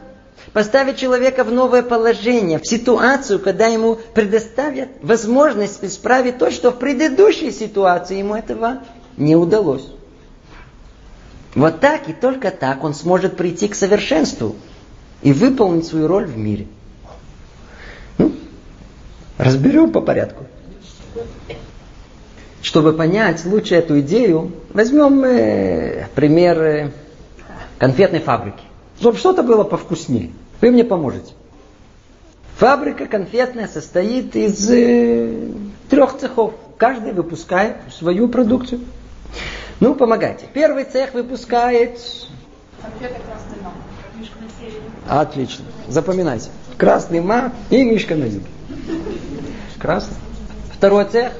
поставить 0.53 0.99
человека 0.99 1.43
в 1.43 1.51
новое 1.51 1.83
положение, 1.83 2.59
в 2.59 2.67
ситуацию, 2.67 3.39
когда 3.39 3.67
ему 3.67 3.95
предоставят 4.13 4.91
возможность 5.01 5.83
исправить 5.83 6.37
то, 6.37 6.51
что 6.51 6.71
в 6.71 6.79
предыдущей 6.79 7.51
ситуации 7.51 8.19
ему 8.19 8.35
этого 8.35 8.83
не 9.17 9.37
удалось. 9.37 9.87
Вот 11.55 11.81
так 11.81 12.09
и 12.09 12.13
только 12.13 12.51
так 12.51 12.85
он 12.85 12.95
сможет 12.95 13.37
прийти 13.37 13.69
к 13.69 13.75
совершенству 13.75 14.57
и 15.23 15.33
выполнить 15.33 15.87
свою 15.87 16.07
роль 16.07 16.27
в 16.27 16.37
мире. 16.37 16.67
Ну, 18.19 18.33
разберем 19.37 19.91
по 19.91 20.01
порядку. 20.01 20.45
Чтобы 22.63 22.93
понять 22.93 23.45
лучше 23.45 23.75
эту 23.75 24.01
идею, 24.01 24.53
возьмем 24.73 25.25
э, 25.25 26.07
пример 26.15 26.63
э, 26.63 26.91
конфетной 27.79 28.21
фабрики. 28.21 28.63
Чтобы 29.01 29.17
что-то 29.17 29.43
было 29.43 29.65
повкуснее. 29.65 30.31
Вы 30.61 30.71
мне 30.71 30.85
поможете. 30.85 31.33
Фабрика 32.59 33.07
конфетная 33.07 33.67
состоит 33.67 34.37
из 34.37 34.71
э, 34.71 35.49
трех 35.89 36.19
цехов. 36.19 36.53
Каждый 36.77 37.13
выпускает 37.13 37.77
свою 37.91 38.29
продукцию. 38.29 38.83
Ну, 39.81 39.95
помогайте. 39.95 40.47
Первый 40.53 40.85
цех 40.85 41.15
выпускает... 41.15 41.99
Отлично. 45.09 45.65
Запоминайте. 45.89 46.51
Красный 46.77 47.21
мак 47.21 47.53
и 47.71 47.83
мишка 47.83 48.15
на 48.15 48.25
юге. 48.25 48.47
Красный. 49.79 50.17
Второй 50.73 51.05
цех. 51.07 51.33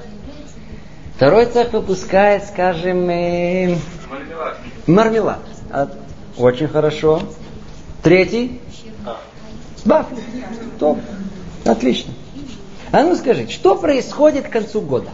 Второй 1.17 1.47
цех 1.47 1.73
выпускает, 1.73 2.45
скажем, 2.45 3.09
э, 3.11 3.77
мармелад. 4.09 4.57
Мармелад. 4.87 5.95
Очень 6.39 6.69
хорошо. 6.69 7.23
Третий? 8.03 8.61
Бафли. 9.85 10.19
Топ. 10.79 10.99
Отлично. 11.65 12.13
А 12.93 13.03
ну 13.03 13.15
скажите, 13.17 13.53
что 13.53 13.77
происходит 13.77 14.49
к 14.49 14.51
концу 14.51 14.81
года? 14.81 15.11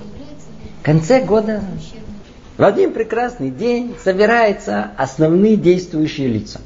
В 0.81 0.85
конце 0.85 1.20
года 1.20 1.62
в 2.57 2.65
один 2.65 2.93
прекрасный 2.93 3.51
день 3.51 3.97
собираются 4.03 4.91
основные 4.97 5.57
действующие 5.57 6.29
лица. 6.29 6.61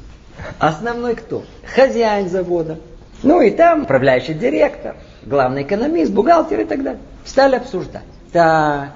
Основной 0.57 1.15
кто? 1.15 1.43
Хозяин 1.75 2.29
завода. 2.29 2.79
Ну 3.23 3.41
и 3.41 3.51
там 3.51 3.83
управляющий 3.83 4.33
директор, 4.33 4.95
главный 5.23 5.63
экономист, 5.63 6.11
бухгалтер 6.11 6.61
и 6.61 6.65
так 6.65 6.81
далее. 6.81 7.01
Стали 7.25 7.55
обсуждать. 7.55 8.03
Так, 8.31 8.93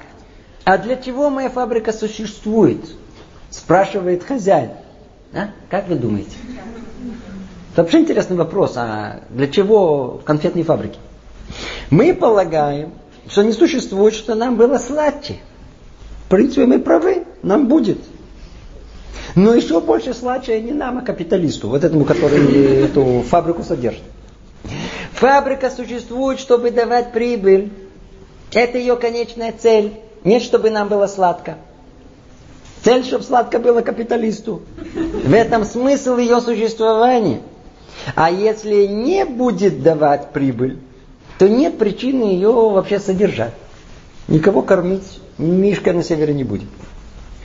а 0.64 0.78
для 0.78 0.96
чего 0.96 1.30
моя 1.30 1.50
фабрика 1.50 1.92
существует? 1.92 2.84
Спрашивает 3.52 4.24
хозяин. 4.24 4.72
А? 5.34 5.50
Как 5.70 5.88
вы 5.88 5.96
думаете? 5.96 6.38
Это 7.74 7.84
вообще 7.84 8.00
интересный 8.00 8.38
вопрос. 8.38 8.74
А 8.78 9.20
для 9.30 9.48
чего 9.48 10.18
в 10.18 10.24
конфетной 10.24 10.64
фабрике? 10.64 10.98
Мы 11.92 12.14
полагаем, 12.14 12.94
что 13.28 13.44
не 13.44 13.52
существует, 13.52 14.14
что 14.16 14.34
нам 14.34 14.56
было 14.56 14.78
сладче. 14.78 15.36
В 16.26 16.30
принципе, 16.30 16.66
мы 16.66 16.80
правы, 16.80 17.24
нам 17.44 17.68
будет. 17.68 18.00
Но 19.36 19.54
еще 19.54 19.80
больше 19.80 20.14
сладче 20.14 20.60
не 20.62 20.72
нам, 20.72 20.98
а 20.98 21.02
капиталисту, 21.02 21.70
вот 21.70 21.84
этому, 21.84 22.06
который 22.06 22.86
эту 22.86 23.24
фабрику 23.28 23.64
содержит. 23.64 24.02
Фабрика 25.14 25.70
существует, 25.70 26.40
чтобы 26.40 26.72
давать 26.72 27.12
прибыль. 27.12 27.72
Это 28.54 28.78
ее 28.78 28.96
конечная 28.96 29.54
цель. 29.58 29.94
Нет, 30.24 30.42
чтобы 30.42 30.72
нам 30.72 30.88
было 30.88 31.08
сладко. 31.08 31.58
Цель, 32.84 33.04
чтобы 33.04 33.24
сладко 33.24 33.60
было 33.60 33.82
капиталисту. 33.82 34.64
В 34.94 35.34
этом 35.34 35.64
смысл 35.64 36.18
ее 36.18 36.42
существования. 36.42 37.42
А 38.16 38.32
если 38.32 38.86
не 38.86 39.26
будет 39.26 39.84
давать 39.84 40.32
прибыль, 40.32 40.80
то 41.38 41.48
нет 41.48 41.78
причины 41.78 42.24
ее 42.24 42.52
вообще 42.52 43.00
содержать. 43.00 43.54
Никого 44.28 44.62
кормить 44.62 45.22
Мишка 45.38 45.94
на 45.94 46.04
севере 46.04 46.34
не 46.34 46.44
будет. 46.44 46.68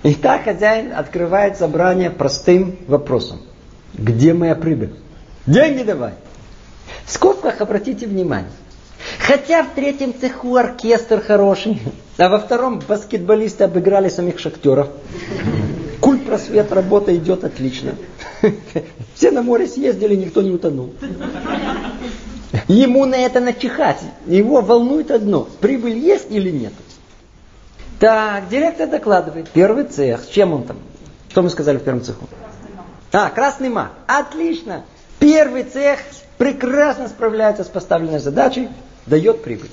И 0.03 0.15
так 0.15 0.45
хозяин 0.45 0.93
открывает 0.95 1.59
собрание 1.59 2.11
простым 2.11 2.77
вопросом. 2.87 3.41
Где 3.95 4.33
моя 4.33 4.55
прибыль? 4.55 4.95
Деньги 5.47 5.83
давай. 5.83 6.15
В 7.05 7.13
скобках 7.13 7.61
обратите 7.61 8.07
внимание. 8.07 8.51
Хотя 9.19 9.63
в 9.63 9.75
третьем 9.75 10.15
цеху 10.19 10.57
оркестр 10.57 11.21
хороший, 11.21 11.81
а 12.17 12.29
во 12.29 12.39
втором 12.39 12.81
баскетболисты 12.87 13.65
обыграли 13.65 14.09
самих 14.09 14.39
шахтеров. 14.39 14.89
Культ 16.01 16.25
просвет, 16.25 16.73
работа 16.73 17.15
идет 17.15 17.45
отлично. 17.45 17.95
Все 19.15 19.31
на 19.31 19.43
море 19.43 19.67
съездили, 19.67 20.15
никто 20.15 20.41
не 20.41 20.51
утонул. 20.51 20.95
Ему 22.69 23.07
на 23.07 23.15
это 23.15 23.41
начихать. 23.41 24.01
Его 24.27 24.61
волнует 24.61 25.11
одно, 25.11 25.49
прибыль 25.61 25.99
есть 25.99 26.27
или 26.31 26.51
нет. 26.51 26.73
Так, 27.99 28.49
директор 28.49 28.89
докладывает. 28.89 29.51
Первый 29.51 29.85
цех. 29.85 30.29
Чем 30.31 30.55
он 30.55 30.65
там? 30.65 30.79
Что 31.29 31.43
мы 31.43 31.51
сказали 31.51 31.77
в 31.77 31.83
первом 31.83 32.03
цеху? 32.03 32.27
А, 33.13 33.29
красный 33.31 33.69
мак. 33.69 33.93
Отлично. 34.07 34.85
Первый 35.19 35.65
цех 35.65 36.01
прекрасно 36.39 37.09
справляется 37.09 37.63
с 37.63 37.69
поставленной 37.69 38.21
задачей, 38.21 38.69
дает 39.07 39.43
прибыль. 39.43 39.71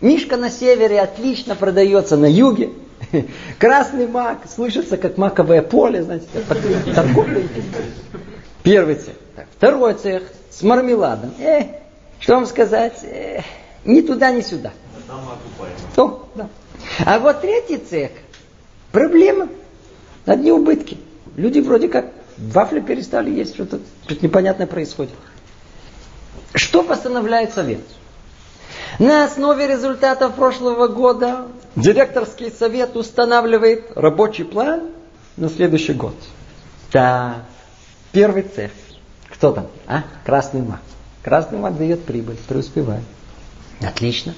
Мишка 0.00 0.36
на 0.36 0.50
севере 0.50 1.00
отлично 1.00 1.54
продается 1.56 2.16
на 2.16 2.26
юге. 2.26 2.70
Красный 3.58 4.06
мак 4.06 4.38
слышится 4.52 4.96
как 4.96 5.18
маковое 5.18 5.60
поле, 5.60 6.02
знаете, 6.02 6.26
торговля. 6.94 7.42
Первый 8.62 8.94
цех. 8.94 9.14
Второй 9.56 9.94
цех 9.94 10.22
с 10.50 10.62
мармеладом. 10.62 11.32
Э, 11.38 11.64
что 12.20 12.34
вам 12.34 12.46
сказать? 12.46 13.02
Э, 13.04 13.42
ни 13.84 14.00
туда, 14.00 14.30
ни 14.30 14.40
сюда. 14.40 14.72
О, 15.96 16.28
да. 16.34 16.48
А 17.04 17.18
вот 17.18 17.40
третий 17.40 17.78
цех, 17.78 18.10
проблема, 18.92 19.48
одни 20.26 20.52
убытки. 20.52 20.98
Люди 21.36 21.60
вроде 21.60 21.88
как 21.88 22.06
вафли 22.36 22.80
перестали 22.80 23.30
есть, 23.30 23.54
что-то 23.54 23.80
что 24.04 24.26
непонятное 24.26 24.66
происходит. 24.66 25.14
Что 26.54 26.82
постановляет 26.82 27.52
совет? 27.52 27.80
На 28.98 29.24
основе 29.24 29.66
результатов 29.66 30.34
прошлого 30.34 30.88
года 30.88 31.46
директорский 31.76 32.50
совет 32.50 32.96
устанавливает 32.96 33.92
рабочий 33.94 34.44
план 34.44 34.90
на 35.36 35.48
следующий 35.48 35.92
год. 35.92 36.14
Да, 36.92 37.42
первый 38.12 38.42
цех. 38.42 38.70
Кто 39.30 39.52
там? 39.52 39.68
А? 39.86 40.02
Красный 40.24 40.62
мак. 40.62 40.80
Красный 41.22 41.58
мак 41.58 41.76
дает 41.76 42.04
прибыль, 42.04 42.36
преуспевает. 42.48 43.02
Отлично. 43.80 44.34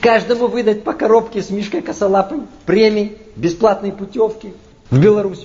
Каждому 0.00 0.46
выдать 0.46 0.84
по 0.84 0.92
коробке 0.92 1.42
с 1.42 1.50
Мишкой 1.50 1.82
Косолапым, 1.82 2.48
премии, 2.64 3.18
бесплатные 3.36 3.92
путевки 3.92 4.54
в 4.90 4.98
Беларусь. 4.98 5.44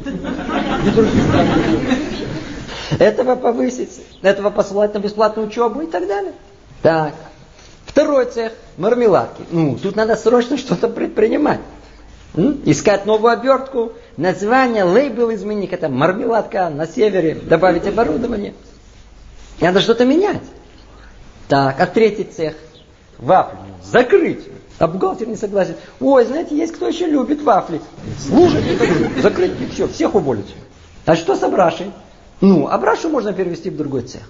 Этого 3.00 3.36
повысить, 3.36 4.02
этого 4.22 4.50
посылать 4.50 4.94
на 4.94 5.00
бесплатную 5.00 5.48
учебу 5.48 5.82
и 5.82 5.88
так 5.88 6.08
далее. 6.08 6.34
Так. 6.82 7.14
Второй 7.86 8.26
цех– 8.26 8.54
мармеладки. 8.78 9.44
Ну, 9.52 9.78
тут 9.78 9.96
надо 9.96 10.16
срочно 10.16 10.58
что-то 10.58 10.88
предпринимать. 10.88 11.60
М? 12.36 12.62
Искать 12.66 13.06
новую 13.06 13.34
обертку, 13.34 13.92
название, 14.16 14.86
лейбл 14.86 15.34
изменить. 15.34 15.74
Это 15.74 15.90
мармеладка 15.90 16.70
на 16.70 16.88
севере, 16.88 17.36
добавить 17.36 17.86
оборудование. 17.88 18.54
Надо 19.60 19.82
что-то 19.82 20.06
менять. 20.06 20.42
Так, 21.52 21.82
а 21.82 21.86
третий 21.86 22.24
цех– 22.24 22.54
вафли 23.18 23.58
закрыть. 23.84 24.40
А 24.80 24.88
бухгалтер 24.88 25.28
не 25.28 25.36
согласен. 25.36 25.76
Ой, 26.00 26.24
знаете, 26.24 26.56
есть 26.56 26.72
кто 26.72 26.88
еще 26.88 27.08
любит 27.08 27.42
вафли. 27.42 27.82
Хочу. 28.80 29.22
Закрыть 29.22 29.60
и 29.60 29.66
все, 29.68 29.90
всех 29.90 30.16
уволить. 30.16 30.56
А 31.06 31.14
что 31.18 31.36
с 31.36 31.44
Абрашей? 31.44 31.92
Ну, 32.40 32.70
Абрашу 32.70 33.10
можно 33.10 33.34
перевести 33.34 33.70
в 33.70 33.76
другой 33.76 34.04
цех. 34.04 34.22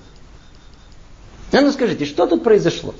А 1.52 1.62
ну 1.62 1.72
скажите, 1.72 2.06
что 2.06 2.26
тут 2.26 2.44
произошло? 2.44 2.96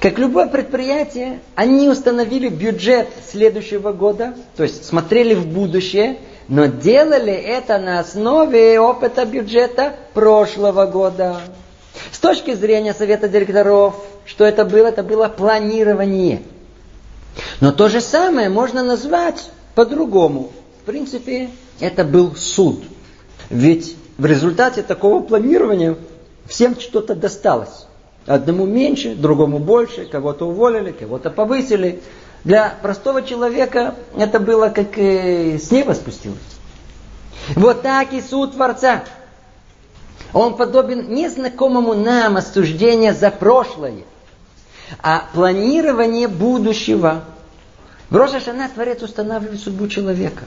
Как 0.00 0.18
любое 0.18 0.46
предприятие, 0.46 1.40
они 1.54 1.90
установили 1.90 2.48
бюджет 2.48 3.10
следующего 3.30 3.92
года, 3.92 4.34
то 4.56 4.62
есть 4.62 4.86
смотрели 4.86 5.34
в 5.34 5.46
будущее, 5.46 6.20
но 6.48 6.64
делали 6.64 7.34
это 7.34 7.78
на 7.78 8.00
основе 8.00 8.80
опыта 8.80 9.26
бюджета 9.26 9.94
прошлого 10.14 10.86
года. 10.86 11.42
С 12.12 12.18
точки 12.18 12.54
зрения 12.54 12.92
совета 12.92 13.26
директоров, 13.26 13.96
что 14.26 14.44
это 14.44 14.64
было? 14.64 14.88
Это 14.88 15.02
было 15.02 15.28
планирование. 15.28 16.42
Но 17.60 17.72
то 17.72 17.88
же 17.88 18.00
самое 18.00 18.50
можно 18.50 18.82
назвать 18.84 19.50
по-другому. 19.74 20.52
В 20.82 20.84
принципе, 20.84 21.48
это 21.80 22.04
был 22.04 22.36
суд. 22.36 22.84
Ведь 23.48 23.96
в 24.18 24.26
результате 24.26 24.82
такого 24.82 25.22
планирования 25.22 25.96
всем 26.46 26.78
что-то 26.78 27.14
досталось. 27.14 27.86
Одному 28.26 28.66
меньше, 28.66 29.14
другому 29.14 29.58
больше, 29.58 30.04
кого-то 30.04 30.46
уволили, 30.46 30.92
кого-то 30.92 31.30
повысили. 31.30 32.02
Для 32.44 32.74
простого 32.82 33.22
человека 33.22 33.94
это 34.16 34.38
было 34.38 34.68
как 34.68 34.98
с 34.98 35.70
неба 35.70 35.92
спустилось. 35.92 36.38
Вот 37.56 37.82
так 37.82 38.12
и 38.12 38.20
суд 38.20 38.52
Творца. 38.52 39.04
Он 40.32 40.56
подобен 40.56 41.12
незнакомому 41.12 41.94
нам 41.94 42.36
осуждению 42.36 43.14
за 43.14 43.30
прошлое, 43.30 44.04
а 45.02 45.24
планирование 45.34 46.28
будущего. 46.28 47.24
В 48.08 48.16
Роша 48.16 48.40
Шана 48.40 48.68
Творец 48.68 49.02
устанавливает 49.02 49.60
судьбу 49.60 49.88
человека. 49.88 50.44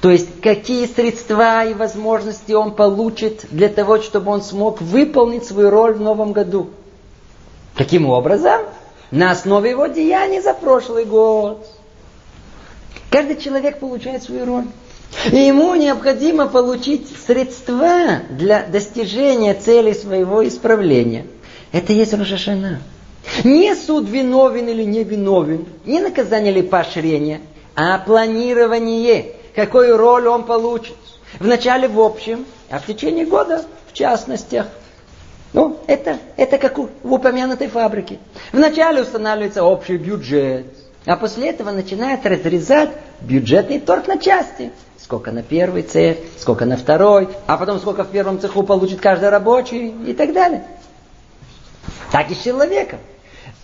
То 0.00 0.10
есть, 0.10 0.40
какие 0.40 0.86
средства 0.86 1.64
и 1.64 1.74
возможности 1.74 2.52
он 2.52 2.74
получит 2.74 3.46
для 3.50 3.68
того, 3.68 4.00
чтобы 4.00 4.30
он 4.30 4.42
смог 4.42 4.80
выполнить 4.80 5.44
свою 5.44 5.70
роль 5.70 5.94
в 5.94 6.00
новом 6.00 6.32
году. 6.32 6.70
Каким 7.74 8.08
образом? 8.08 8.62
На 9.10 9.30
основе 9.30 9.70
его 9.70 9.86
деяний 9.86 10.40
за 10.40 10.54
прошлый 10.54 11.04
год. 11.04 11.66
Каждый 13.10 13.36
человек 13.36 13.80
получает 13.80 14.22
свою 14.22 14.44
роль. 14.44 14.66
И 15.32 15.36
ему 15.36 15.74
необходимо 15.74 16.48
получить 16.48 17.08
средства 17.26 18.20
для 18.30 18.62
достижения 18.66 19.54
цели 19.54 19.92
своего 19.92 20.46
исправления. 20.46 21.26
Это 21.72 21.92
есть 21.92 22.12
Рошашана. 22.12 22.80
Не 23.44 23.74
суд 23.74 24.08
виновен 24.08 24.68
или 24.68 24.84
не 24.84 25.04
виновен, 25.04 25.66
не 25.84 26.00
наказание 26.00 26.52
или 26.52 26.62
поощрение, 26.62 27.40
а 27.74 27.98
планирование, 27.98 29.32
какую 29.54 29.96
роль 29.96 30.26
он 30.28 30.44
получит. 30.44 30.96
Вначале 31.38 31.88
в 31.88 32.00
общем, 32.00 32.46
а 32.70 32.78
в 32.78 32.86
течение 32.86 33.26
года 33.26 33.64
в 33.88 33.92
частностях. 33.92 34.66
Ну, 35.52 35.78
это, 35.86 36.18
это 36.36 36.58
как 36.58 36.78
в 36.78 37.12
упомянутой 37.12 37.68
фабрике. 37.68 38.18
Вначале 38.52 39.02
устанавливается 39.02 39.64
общий 39.64 39.96
бюджет, 39.96 40.66
а 41.06 41.16
после 41.16 41.50
этого 41.50 41.70
начинает 41.70 42.24
разрезать 42.26 42.90
бюджетный 43.20 43.80
торг 43.80 44.06
на 44.08 44.18
части. 44.18 44.72
Сколько 45.08 45.32
на 45.32 45.42
первый 45.42 45.84
цех, 45.84 46.18
сколько 46.38 46.66
на 46.66 46.76
второй, 46.76 47.30
а 47.46 47.56
потом 47.56 47.78
сколько 47.78 48.04
в 48.04 48.08
первом 48.08 48.38
цеху 48.40 48.62
получит 48.62 49.00
каждый 49.00 49.30
рабочий 49.30 49.88
и 50.06 50.12
так 50.12 50.34
далее. 50.34 50.64
Так 52.12 52.30
и 52.30 52.34
с 52.34 52.42
человеком. 52.42 52.98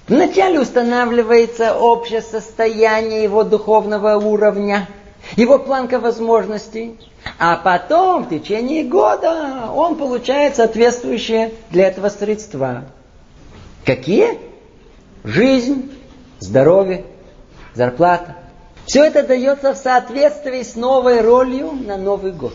Вначале 0.09 0.59
устанавливается 0.59 1.76
общее 1.76 2.22
состояние 2.22 3.24
его 3.24 3.45
духовного 3.45 4.16
уровня, 4.16 4.88
его 5.36 5.59
планка 5.59 5.99
возможностей, 5.99 6.99
а 7.38 7.57
потом 7.57 8.24
в 8.24 8.30
течение 8.30 8.82
года 8.82 9.70
он 9.76 9.97
получает 9.97 10.57
соответствующие 10.57 11.53
для 11.68 11.88
этого 11.88 12.09
средства. 12.09 12.84
Какие? 13.84 14.38
Жизнь, 15.24 15.92
здоровье, 16.40 17.05
зарплата. 17.74 18.36
Все 18.87 19.05
это 19.05 19.26
дается 19.26 19.74
в 19.74 19.76
соответствии 19.76 20.62
с 20.62 20.76
новой 20.76 21.20
ролью 21.20 21.72
на 21.72 21.97
Новый 21.97 22.32
год. 22.32 22.55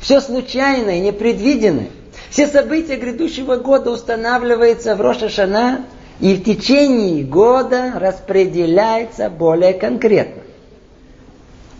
Все 0.00 0.20
случайное, 0.20 1.00
непредвиденное. 1.00 1.90
Все 2.30 2.46
события 2.46 2.96
грядущего 2.96 3.56
года 3.56 3.90
устанавливаются 3.90 4.94
в 4.94 5.00
Роша 5.00 5.28
Шана 5.28 5.84
и 6.20 6.34
в 6.34 6.44
течение 6.44 7.24
года 7.24 7.92
распределяется 7.94 9.30
более 9.30 9.74
конкретно. 9.74 10.42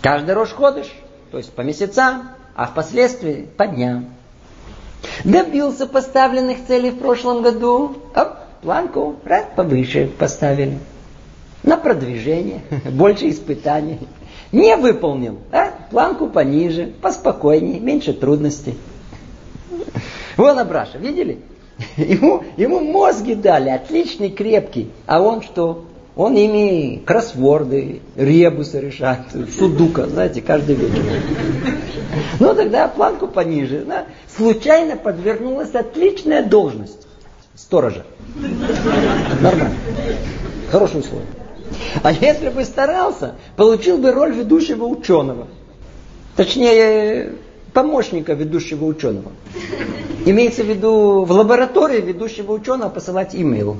Каждый 0.02 0.34
Рош 0.34 0.50
ходыш, 0.50 0.86
то 1.30 1.38
есть 1.38 1.52
по 1.52 1.62
месяцам, 1.62 2.30
а 2.54 2.66
впоследствии 2.66 3.48
по 3.56 3.66
дням. 3.66 4.10
Добился 5.24 5.86
поставленных 5.86 6.66
целей 6.66 6.90
в 6.90 6.98
прошлом 6.98 7.42
году, 7.42 7.96
оп, 8.14 8.28
планку 8.62 9.16
раз 9.24 9.44
повыше 9.54 10.10
поставили. 10.18 10.78
На 11.62 11.76
продвижение, 11.76 12.60
больше 12.90 13.30
испытаний. 13.30 13.98
Не 14.52 14.76
выполнил, 14.76 15.38
а 15.52 15.72
планку 15.90 16.28
пониже, 16.28 16.92
поспокойнее, 17.02 17.80
меньше 17.80 18.12
трудностей. 18.12 18.76
Вон 20.36 20.58
Абраша, 20.58 20.98
видели? 20.98 21.38
Ему, 21.96 22.42
ему 22.56 22.80
мозги 22.80 23.34
дали, 23.34 23.68
отличный, 23.70 24.30
крепкий. 24.30 24.90
А 25.06 25.20
он 25.20 25.42
что? 25.42 25.84
Он 26.16 26.34
ими 26.34 27.00
кроссворды, 27.04 28.00
ребусы 28.16 28.80
решает, 28.80 29.20
судука, 29.56 30.06
знаете, 30.06 30.42
каждый 30.42 30.74
вечер. 30.74 31.02
Ну, 32.40 32.54
тогда 32.54 32.88
планку 32.88 33.28
пониже. 33.28 33.84
Да? 33.86 34.06
Случайно 34.36 34.96
подвернулась 34.96 35.74
отличная 35.74 36.42
должность. 36.42 37.06
Сторожа. 37.54 38.04
Нормально. 39.40 39.74
Хорошее 40.70 41.00
условие. 41.00 41.28
А 42.02 42.12
если 42.12 42.48
бы 42.48 42.64
старался, 42.64 43.34
получил 43.56 43.98
бы 43.98 44.12
роль 44.12 44.34
ведущего 44.34 44.84
ученого. 44.84 45.48
Точнее, 46.36 47.32
помощника 47.72 48.32
ведущего 48.34 48.84
ученого. 48.84 49.32
Имеется 50.24 50.62
в 50.62 50.66
виду 50.66 51.24
в 51.24 51.30
лаборатории 51.32 52.00
ведущего 52.00 52.52
ученого 52.52 52.90
посылать 52.90 53.34
имейл. 53.34 53.76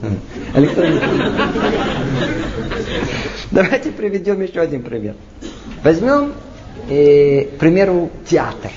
Давайте 3.51 3.91
приведем 3.91 4.41
еще 4.41 4.61
один 4.61 4.83
пример. 4.83 5.15
Возьмем, 5.83 6.35
э, 6.89 7.45
к 7.45 7.59
примеру, 7.59 8.11
театр. 8.29 8.71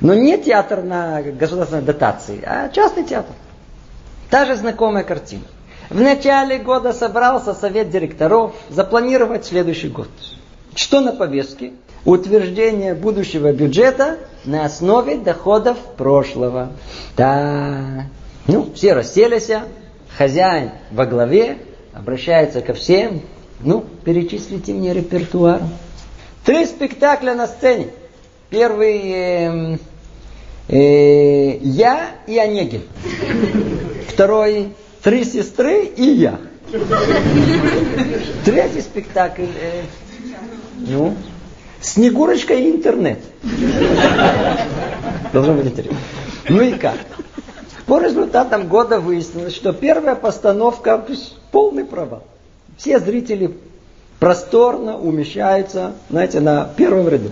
Но 0.00 0.14
не 0.14 0.36
театр 0.38 0.82
на 0.82 1.22
государственной 1.22 1.82
дотации, 1.82 2.42
а 2.44 2.68
частный 2.68 3.04
театр. 3.04 3.34
Та 4.30 4.46
же 4.46 4.56
знакомая 4.56 5.04
картина. 5.04 5.44
В 5.90 6.00
начале 6.00 6.58
года 6.58 6.92
собрался 6.92 7.54
совет 7.54 7.90
директоров 7.90 8.54
запланировать 8.70 9.44
следующий 9.44 9.88
год. 9.88 10.08
Что 10.74 11.00
на 11.00 11.12
повестке? 11.12 11.72
Утверждение 12.04 12.94
будущего 12.94 13.52
бюджета 13.52 14.18
на 14.44 14.64
основе 14.64 15.16
доходов 15.16 15.78
прошлого. 15.96 16.72
Да. 17.16 18.06
Ну, 18.46 18.70
все 18.74 18.92
расселись, 18.92 19.50
хозяин 20.16 20.70
во 20.90 21.06
главе, 21.06 21.58
обращается 21.92 22.60
ко 22.60 22.74
всем. 22.74 23.22
Ну, 23.60 23.84
перечислите 24.04 24.72
мне 24.72 24.92
репертуар. 24.92 25.62
Три 26.44 26.66
спектакля 26.66 27.34
на 27.34 27.46
сцене. 27.46 27.88
Первый 28.50 29.00
э, 29.10 29.78
э, 30.68 31.56
я 31.58 32.10
и 32.26 32.36
Онегин. 32.38 32.82
Второй 34.08 34.74
три 35.04 35.24
сестры 35.24 35.84
и 35.84 36.02
я. 36.02 36.40
Третий 38.44 38.80
спектакль. 38.80 39.44
Э, 39.44 39.82
ну, 40.78 41.14
Снегурочка 41.80 42.54
и 42.54 42.70
интернет. 42.70 43.18
Должно 45.32 45.54
быть 45.54 45.66
интересно. 45.66 45.98
Ну 46.48 46.62
и 46.62 46.72
как? 46.72 46.96
По 47.86 48.00
результатам 48.00 48.66
года 48.68 48.98
выяснилось, 48.98 49.54
что 49.54 49.74
первая 49.74 50.14
постановка 50.14 51.04
полный 51.52 51.84
провал. 51.84 52.24
Все 52.78 52.98
зрители 52.98 53.54
просторно 54.18 54.98
умещаются, 54.98 55.92
знаете, 56.08 56.40
на 56.40 56.70
первом 56.76 57.08
ряду. 57.08 57.30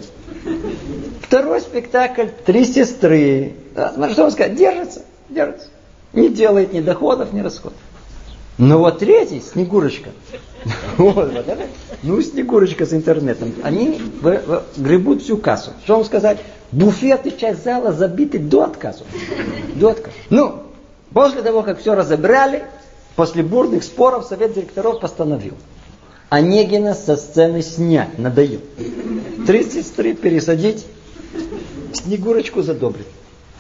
Второй 1.23 1.63
спектакль 1.63 2.27
«Три 2.45 2.67
сестры». 2.67 3.55
Смотри, 3.95 4.13
что 4.13 4.25
он 4.25 4.31
сказать? 4.31 4.55
Держится, 4.55 5.03
держится. 5.31 5.69
Не 6.13 6.29
делает 6.29 6.73
ни 6.73 6.81
доходов, 6.81 7.33
ни 7.33 7.41
расходов. 7.41 7.79
Но 8.59 8.79
вот 8.79 8.99
третий, 8.99 9.41
Снегурочка, 9.41 10.11
ну, 10.99 12.21
Снегурочка 12.21 12.85
с 12.85 12.93
интернетом, 12.93 13.55
они 13.63 14.01
гребут 14.77 15.23
всю 15.23 15.39
кассу. 15.39 15.71
Что 15.85 15.97
вам 15.97 16.05
сказать? 16.05 16.39
Буфет 16.71 17.27
и 17.27 17.37
часть 17.37 17.65
зала 17.65 17.93
забиты 17.93 18.39
до 18.39 18.65
отказа. 18.65 19.05
До 19.75 19.91
отказа. 19.91 20.15
Ну, 20.29 20.63
после 21.13 21.43
того, 21.43 21.63
как 21.63 21.81
все 21.81 21.95
разобрали, 21.95 22.65
после 23.17 23.43
бурных 23.43 23.85
споров 23.85 24.27
совет 24.27 24.55
директоров 24.55 25.01
постановил. 25.01 25.55
Онегина 26.29 26.95
со 26.95 27.17
сцены 27.17 27.63
снять, 27.63 28.19
надоел. 28.19 28.61
Три 29.47 29.65
сестры 29.65 30.15
пересадить, 30.15 30.87
Снегурочку 31.93 32.63
задобрить. 32.63 33.07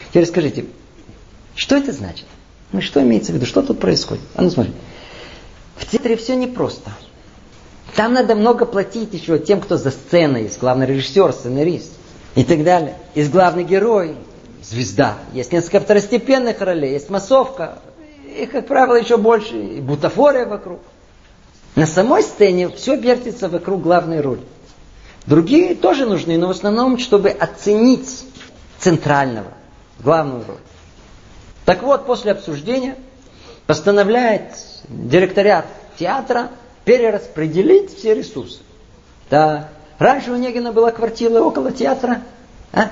Теперь 0.08 0.26
скажите, 0.26 0.66
что 1.54 1.76
это 1.76 1.92
значит? 1.92 2.26
Ну 2.72 2.80
что 2.80 3.02
имеется 3.02 3.32
в 3.32 3.34
виду? 3.34 3.46
Что 3.46 3.62
тут 3.62 3.78
происходит? 3.78 4.22
А 4.34 4.42
ну 4.42 4.50
смотри. 4.50 4.72
В 5.76 5.86
театре 5.86 6.16
все 6.16 6.34
непросто. 6.36 6.90
Там 7.94 8.14
надо 8.14 8.34
много 8.34 8.64
платить 8.64 9.12
еще 9.12 9.38
тем, 9.38 9.60
кто 9.60 9.76
за 9.76 9.90
сценой 9.90 10.44
есть. 10.44 10.58
Главный 10.58 10.86
режиссер, 10.86 11.32
сценарист 11.32 11.92
и 12.34 12.44
так 12.44 12.64
далее. 12.64 12.94
Есть 13.14 13.30
главный 13.30 13.64
герой, 13.64 14.16
звезда. 14.62 15.18
Есть 15.34 15.52
несколько 15.52 15.80
второстепенных 15.80 16.60
ролей, 16.60 16.92
есть 16.92 17.10
массовка. 17.10 17.78
И, 18.38 18.46
как 18.46 18.66
правило, 18.66 18.94
еще 18.94 19.18
больше. 19.18 19.58
И 19.58 19.80
бутафория 19.80 20.46
вокруг. 20.46 20.80
На 21.74 21.86
самой 21.86 22.22
сцене 22.22 22.70
все 22.70 22.96
вертится 22.96 23.48
вокруг 23.48 23.82
главной 23.82 24.20
роли. 24.20 24.42
Другие 25.26 25.74
тоже 25.74 26.06
нужны, 26.06 26.38
но 26.38 26.48
в 26.48 26.50
основном, 26.50 26.98
чтобы 26.98 27.28
оценить 27.28 28.24
центрального, 28.78 29.52
главную 30.00 30.44
роль. 30.46 30.56
Так 31.72 31.82
вот, 31.84 32.04
после 32.04 32.32
обсуждения 32.32 32.96
постановляет 33.66 34.42
директорят 34.90 35.64
театра 35.98 36.50
перераспределить 36.84 37.96
все 37.96 38.14
ресурсы. 38.14 38.58
Да, 39.30 39.70
раньше 39.98 40.32
у 40.32 40.36
Негина 40.36 40.72
была 40.72 40.90
квартира 40.90 41.40
около 41.40 41.72
театра, 41.72 42.20
а? 42.74 42.90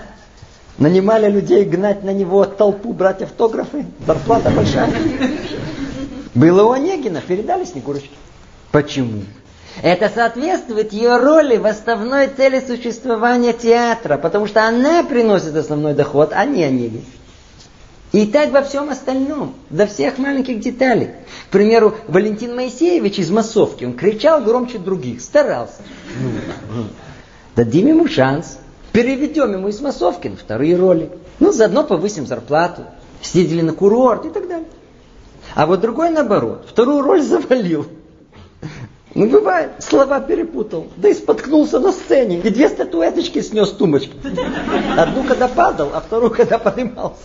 нанимали 0.78 1.30
людей 1.30 1.66
гнать 1.66 2.04
на 2.04 2.14
него 2.14 2.46
толпу 2.46 2.94
брать 2.94 3.20
автографы, 3.20 3.84
зарплата 4.06 4.48
большая. 4.48 4.90
Было 6.34 6.64
у 6.64 6.72
Онегина, 6.72 7.20
передали 7.20 7.66
Снегурочке. 7.66 8.16
Почему? 8.72 9.24
Это 9.82 10.08
соответствует 10.08 10.94
ее 10.94 11.18
роли 11.18 11.58
в 11.58 11.66
основной 11.66 12.28
цели 12.28 12.64
существования 12.66 13.52
театра, 13.52 14.16
потому 14.16 14.46
что 14.46 14.66
она 14.66 15.02
приносит 15.02 15.54
основной 15.54 15.92
доход, 15.92 16.32
а 16.32 16.46
не 16.46 16.64
Онегин. 16.64 17.04
И 18.12 18.26
так 18.26 18.50
во 18.50 18.62
всем 18.62 18.90
остальном, 18.90 19.54
до 19.70 19.86
всех 19.86 20.18
маленьких 20.18 20.58
деталей. 20.58 21.10
К 21.48 21.52
примеру, 21.52 21.94
Валентин 22.08 22.56
Моисеевич 22.56 23.20
из 23.20 23.30
массовки, 23.30 23.84
он 23.84 23.94
кричал 23.94 24.42
громче 24.42 24.78
других, 24.78 25.20
старался. 25.20 25.82
Ну, 26.20 26.84
дадим 27.54 27.86
ему 27.86 28.08
шанс, 28.08 28.58
переведем 28.92 29.52
ему 29.52 29.68
из 29.68 29.80
массовки 29.80 30.26
на 30.26 30.36
вторые 30.36 30.76
роли. 30.76 31.10
Ну, 31.38 31.52
заодно 31.52 31.84
повысим 31.84 32.26
зарплату, 32.26 32.82
съездили 33.22 33.62
на 33.62 33.74
курорт 33.74 34.26
и 34.26 34.30
так 34.30 34.48
далее. 34.48 34.66
А 35.54 35.66
вот 35.66 35.80
другой 35.80 36.10
наоборот, 36.10 36.66
вторую 36.68 37.02
роль 37.02 37.22
завалил. 37.22 37.86
Ну, 39.14 39.28
бывает, 39.28 39.70
слова 39.80 40.20
перепутал. 40.20 40.86
Да 40.96 41.08
и 41.08 41.14
споткнулся 41.14 41.80
на 41.80 41.90
сцене. 41.90 42.38
И 42.38 42.50
две 42.50 42.68
статуэточки 42.68 43.40
снес 43.40 43.70
тумбочки. 43.70 44.12
Одну, 44.96 45.24
когда 45.24 45.48
падал, 45.48 45.90
а 45.92 46.00
вторую, 46.00 46.30
когда 46.30 46.58
поднимался. 46.58 47.22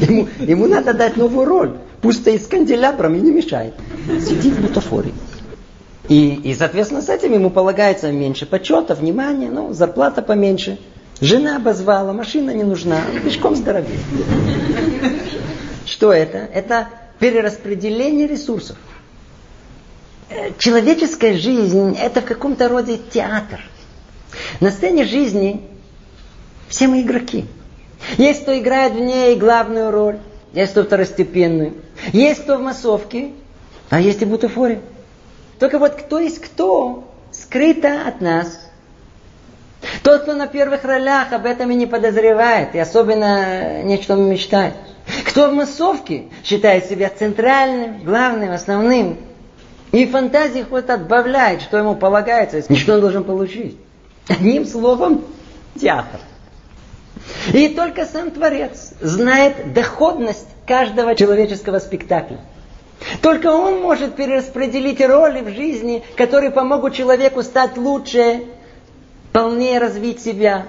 Ему, 0.00 0.28
ему 0.38 0.66
надо 0.66 0.94
дать 0.94 1.16
новую 1.16 1.44
роль. 1.46 1.72
Пусть 2.00 2.20
стоит 2.20 2.42
с 2.42 2.46
канделябром 2.46 3.16
и 3.16 3.20
не 3.20 3.32
мешает. 3.32 3.74
Сидит 4.20 4.54
в 4.54 4.62
бутафоре. 4.62 5.12
И, 6.08 6.34
и, 6.34 6.54
соответственно, 6.54 7.02
с 7.02 7.08
этим 7.08 7.32
ему 7.32 7.50
полагается 7.50 8.10
меньше 8.10 8.46
почета, 8.46 8.94
внимания, 8.94 9.50
ну, 9.50 9.72
зарплата 9.72 10.22
поменьше. 10.22 10.78
Жена 11.20 11.56
обозвала, 11.56 12.12
машина 12.12 12.52
не 12.52 12.64
нужна, 12.64 12.98
пешком 13.22 13.54
здоровее. 13.54 13.98
Что 15.84 16.12
это? 16.12 16.38
Это 16.38 16.88
перераспределение 17.18 18.26
ресурсов. 18.26 18.76
Человеческая 20.58 21.34
жизнь– 21.34 21.96
это 22.00 22.20
в 22.20 22.24
каком-то 22.24 22.68
роде 22.68 22.98
театр. 22.98 23.60
На 24.60 24.70
сцене 24.70 25.04
жизни 25.04 25.62
все 26.68 26.86
мы 26.86 27.02
игроки. 27.02 27.46
Есть 28.16 28.42
кто 28.42 28.56
играет 28.56 28.92
в 28.92 29.00
ней 29.00 29.34
главную 29.36 29.90
роль, 29.90 30.18
есть 30.52 30.72
кто 30.72 30.84
второстепенную, 30.84 31.74
есть 32.12 32.42
кто 32.44 32.58
в 32.58 32.62
массовке, 32.62 33.30
а 33.90 34.00
есть 34.00 34.22
и 34.22 34.24
в 34.24 34.28
бутафоре. 34.28 34.80
Только 35.58 35.78
вот 35.78 35.94
кто 35.94 36.20
есть 36.20 36.40
кто, 36.40 37.12
скрыто 37.32 38.06
от 38.06 38.20
нас. 38.20 38.60
Тот, 40.02 40.22
кто 40.22 40.34
на 40.34 40.46
первых 40.46 40.84
ролях, 40.84 41.32
об 41.32 41.44
этом 41.44 41.70
и 41.70 41.74
не 41.74 41.86
подозревает, 41.86 42.74
и 42.74 42.78
особенно 42.78 43.82
нечто 43.82 44.14
мечтает. 44.14 44.74
Кто 45.26 45.50
в 45.50 45.54
массовке 45.54 46.24
считает 46.44 46.86
себя 46.86 47.10
центральным, 47.10 48.04
главным, 48.04 48.52
основным, 48.52 49.18
и 49.92 50.06
фантазии 50.06 50.64
хоть 50.68 50.88
отбавляет, 50.88 51.62
что 51.62 51.78
ему 51.78 51.96
полагается, 51.96 52.58
и 52.58 52.76
что 52.76 52.94
он 52.94 53.00
должен 53.00 53.24
получить. 53.24 53.76
Одним 54.28 54.64
словом, 54.64 55.24
театр. 55.80 56.20
И 57.52 57.68
только 57.68 58.06
сам 58.06 58.30
Творец 58.30 58.92
знает 59.00 59.72
доходность 59.72 60.46
каждого 60.66 61.14
человеческого 61.14 61.80
спектакля. 61.80 62.38
Только 63.22 63.48
он 63.48 63.80
может 63.80 64.14
перераспределить 64.14 65.00
роли 65.00 65.40
в 65.40 65.48
жизни, 65.54 66.04
которые 66.16 66.50
помогут 66.50 66.94
человеку 66.94 67.42
стать 67.42 67.76
лучше, 67.76 68.44
полнее 69.32 69.78
развить 69.78 70.22
себя. 70.22 70.66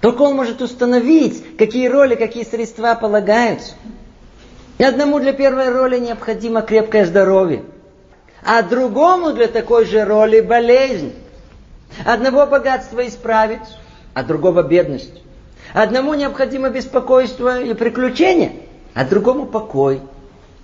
Только 0.00 0.22
он 0.22 0.36
может 0.36 0.60
установить, 0.60 1.56
какие 1.56 1.88
роли, 1.88 2.14
какие 2.14 2.44
средства 2.44 2.94
полагаются. 2.94 3.72
И 4.78 4.84
одному 4.84 5.20
для 5.20 5.32
первой 5.32 5.70
роли 5.70 5.98
необходимо 5.98 6.60
крепкое 6.62 7.06
здоровье 7.06 7.64
а 8.44 8.62
другому 8.62 9.32
для 9.32 9.48
такой 9.48 9.86
же 9.86 10.04
роли 10.04 10.40
болезнь. 10.40 11.12
Одного 12.04 12.46
богатства 12.46 13.06
исправить, 13.06 13.60
а 14.14 14.22
другого 14.22 14.62
бедность. 14.62 15.22
Одному 15.74 16.14
необходимо 16.14 16.70
беспокойство 16.70 17.60
и 17.60 17.74
приключения, 17.74 18.52
а 18.94 19.04
другому 19.04 19.46
покой. 19.46 20.00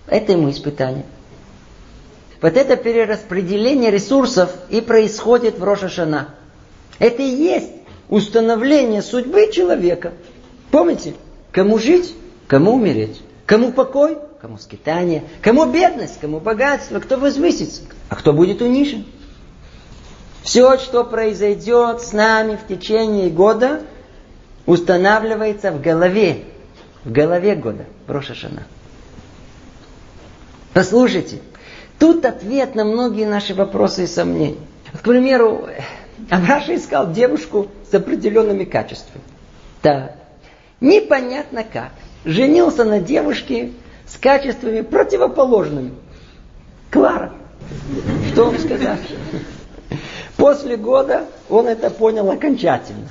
Это 0.06 0.32
ему 0.32 0.50
испытание. 0.50 1.04
Вот 2.40 2.56
это 2.56 2.76
перераспределение 2.76 3.90
ресурсов 3.90 4.50
и 4.70 4.80
происходит 4.80 5.58
в 5.58 5.64
Рошашана. 5.64 6.34
Это 6.98 7.22
и 7.22 7.26
есть 7.26 7.72
установление 8.08 9.02
судьбы 9.02 9.50
человека. 9.52 10.12
Помните? 10.70 11.14
Кому 11.52 11.78
жить, 11.78 12.14
кому 12.46 12.74
умереть. 12.74 13.22
Кому 13.46 13.72
покой, 13.72 14.18
кому 14.40 14.58
скитание, 14.58 15.24
кому 15.42 15.66
бедность, 15.66 16.20
кому 16.20 16.40
богатство, 16.40 17.00
кто 17.00 17.16
возвысится, 17.16 17.82
а 18.08 18.16
кто 18.16 18.32
будет 18.32 18.62
унижен. 18.62 19.04
Все, 20.42 20.78
что 20.78 21.04
произойдет 21.04 22.00
с 22.00 22.12
нами 22.12 22.56
в 22.56 22.66
течение 22.66 23.28
года, 23.30 23.82
устанавливается 24.66 25.72
в 25.72 25.80
голове, 25.80 26.44
в 27.04 27.10
голове 27.10 27.54
года, 27.54 27.84
Рошашана. 28.06 28.62
Послушайте, 30.72 31.40
тут 31.98 32.24
ответ 32.24 32.74
на 32.74 32.84
многие 32.84 33.26
наши 33.26 33.54
вопросы 33.54 34.04
и 34.04 34.06
сомнения. 34.06 34.58
К 34.92 35.00
примеру, 35.00 35.68
Абраша 36.30 36.76
искал 36.76 37.12
девушку 37.12 37.68
с 37.90 37.94
определенными 37.94 38.64
качествами. 38.64 39.24
Да, 39.82 40.12
непонятно 40.80 41.64
как. 41.64 41.90
Женился 42.24 42.84
на 42.84 43.00
девушке, 43.00 43.72
с 44.08 44.16
качествами 44.18 44.80
противоположными. 44.80 45.92
Клара. 46.90 47.32
Что 48.32 48.46
вам 48.46 48.58
сказать? 48.58 49.00
После 50.36 50.76
года 50.76 51.26
он 51.48 51.66
это 51.66 51.90
понял 51.90 52.30
окончательно. 52.30 53.08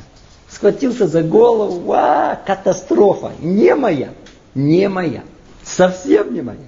Схватился 0.49 1.07
за 1.07 1.21
голову. 1.23 1.91
А, 1.93 2.35
катастрофа. 2.45 3.31
Не 3.39 3.75
моя. 3.75 4.09
Не 4.55 4.87
моя. 4.89 5.23
Совсем 5.63 6.33
не 6.33 6.41
моя. 6.41 6.59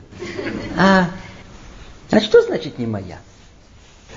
А, 0.77 1.09
а 2.11 2.19
что 2.19 2.41
значит 2.41 2.77
не 2.77 2.85
моя? 2.85 3.19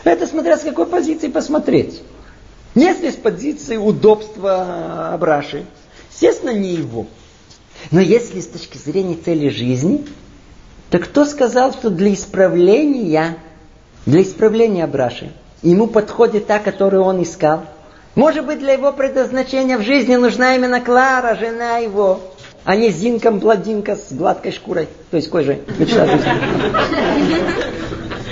Это 0.05 0.27
смотря 0.27 0.59
с 0.59 0.63
какой 0.63 0.87
позиции 0.87 1.29
посмотреть. 1.29 2.03
Если 2.75 3.11
с 3.11 3.17
позиции 3.17 3.77
удобства 3.77 5.13
Абраши, 5.15 5.65
естественно, 6.11 6.51
не 6.51 6.71
его. 6.75 7.07
Но 7.91 8.01
если 8.01 8.41
с 8.41 8.47
точки 8.47 8.79
зрения 8.79 9.17
цели 9.17 9.49
жизни, 9.49 10.05
то 10.91 10.99
кто 10.99 11.25
сказал, 11.25 11.73
что 11.73 11.91
для 11.91 12.13
исправления, 12.13 13.39
для 14.07 14.23
исправления 14.23 14.85
Абраши, 14.85 15.33
ему 15.63 15.87
подходит 15.87 16.47
та, 16.47 16.59
которую 16.59 17.03
он 17.03 17.23
искал? 17.23 17.65
Может 18.15 18.45
быть, 18.45 18.59
для 18.59 18.75
его 18.75 18.93
предназначения 18.93 19.79
в 19.79 19.83
жизни 19.83 20.17
нужна 20.17 20.55
именно 20.55 20.81
Клара, 20.81 21.35
жена 21.35 21.79
его, 21.79 22.21
а 22.65 22.77
не 22.77 22.91
Зинка-бладинка 22.91 23.97
с 23.97 24.13
гладкой 24.13 24.53
шкурой, 24.53 24.89
то 25.11 25.17
есть 25.17 25.31
кожей. 25.31 25.63
Мечта 25.79 26.07
жизни. 26.07 26.31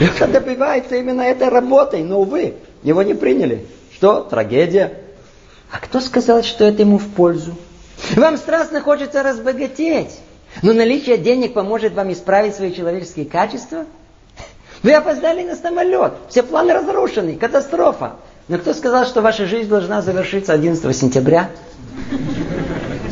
Это 0.01 0.29
добивается 0.29 0.97
именно 0.97 1.23
этой 1.23 1.49
работой, 1.49 2.03
но, 2.03 2.21
увы, 2.21 2.55
его 2.83 3.03
не 3.03 3.15
приняли. 3.15 3.67
Что? 3.95 4.21
Трагедия. 4.21 4.93
А 5.71 5.79
кто 5.79 6.01
сказал, 6.01 6.43
что 6.43 6.65
это 6.65 6.83
ему 6.83 6.99
в 6.99 7.09
пользу? 7.09 7.55
Вам 8.17 8.37
страстно 8.37 8.81
хочется 8.81 9.23
разбогатеть, 9.23 10.19
но 10.63 10.73
наличие 10.73 11.19
денег 11.19 11.55
поможет 11.55 11.95
вам 11.95 12.13
исправить 12.13 12.55
свои 12.55 12.73
человеческие 12.73 13.27
качества? 13.27 13.87
Вы 14.83 14.95
опоздали 14.95 15.45
на 15.45 15.57
самолет, 15.57 16.13
все 16.29 16.43
планы 16.43 16.73
разрушены, 16.73 17.37
катастрофа. 17.37 18.17
Но 18.49 18.59
кто 18.59 18.75
сказал, 18.75 19.07
что 19.07 19.21
ваша 19.21 19.47
жизнь 19.47 19.69
должна 19.69 20.03
завершиться 20.03 20.53
11 20.53 20.97
сентября? 20.97 21.51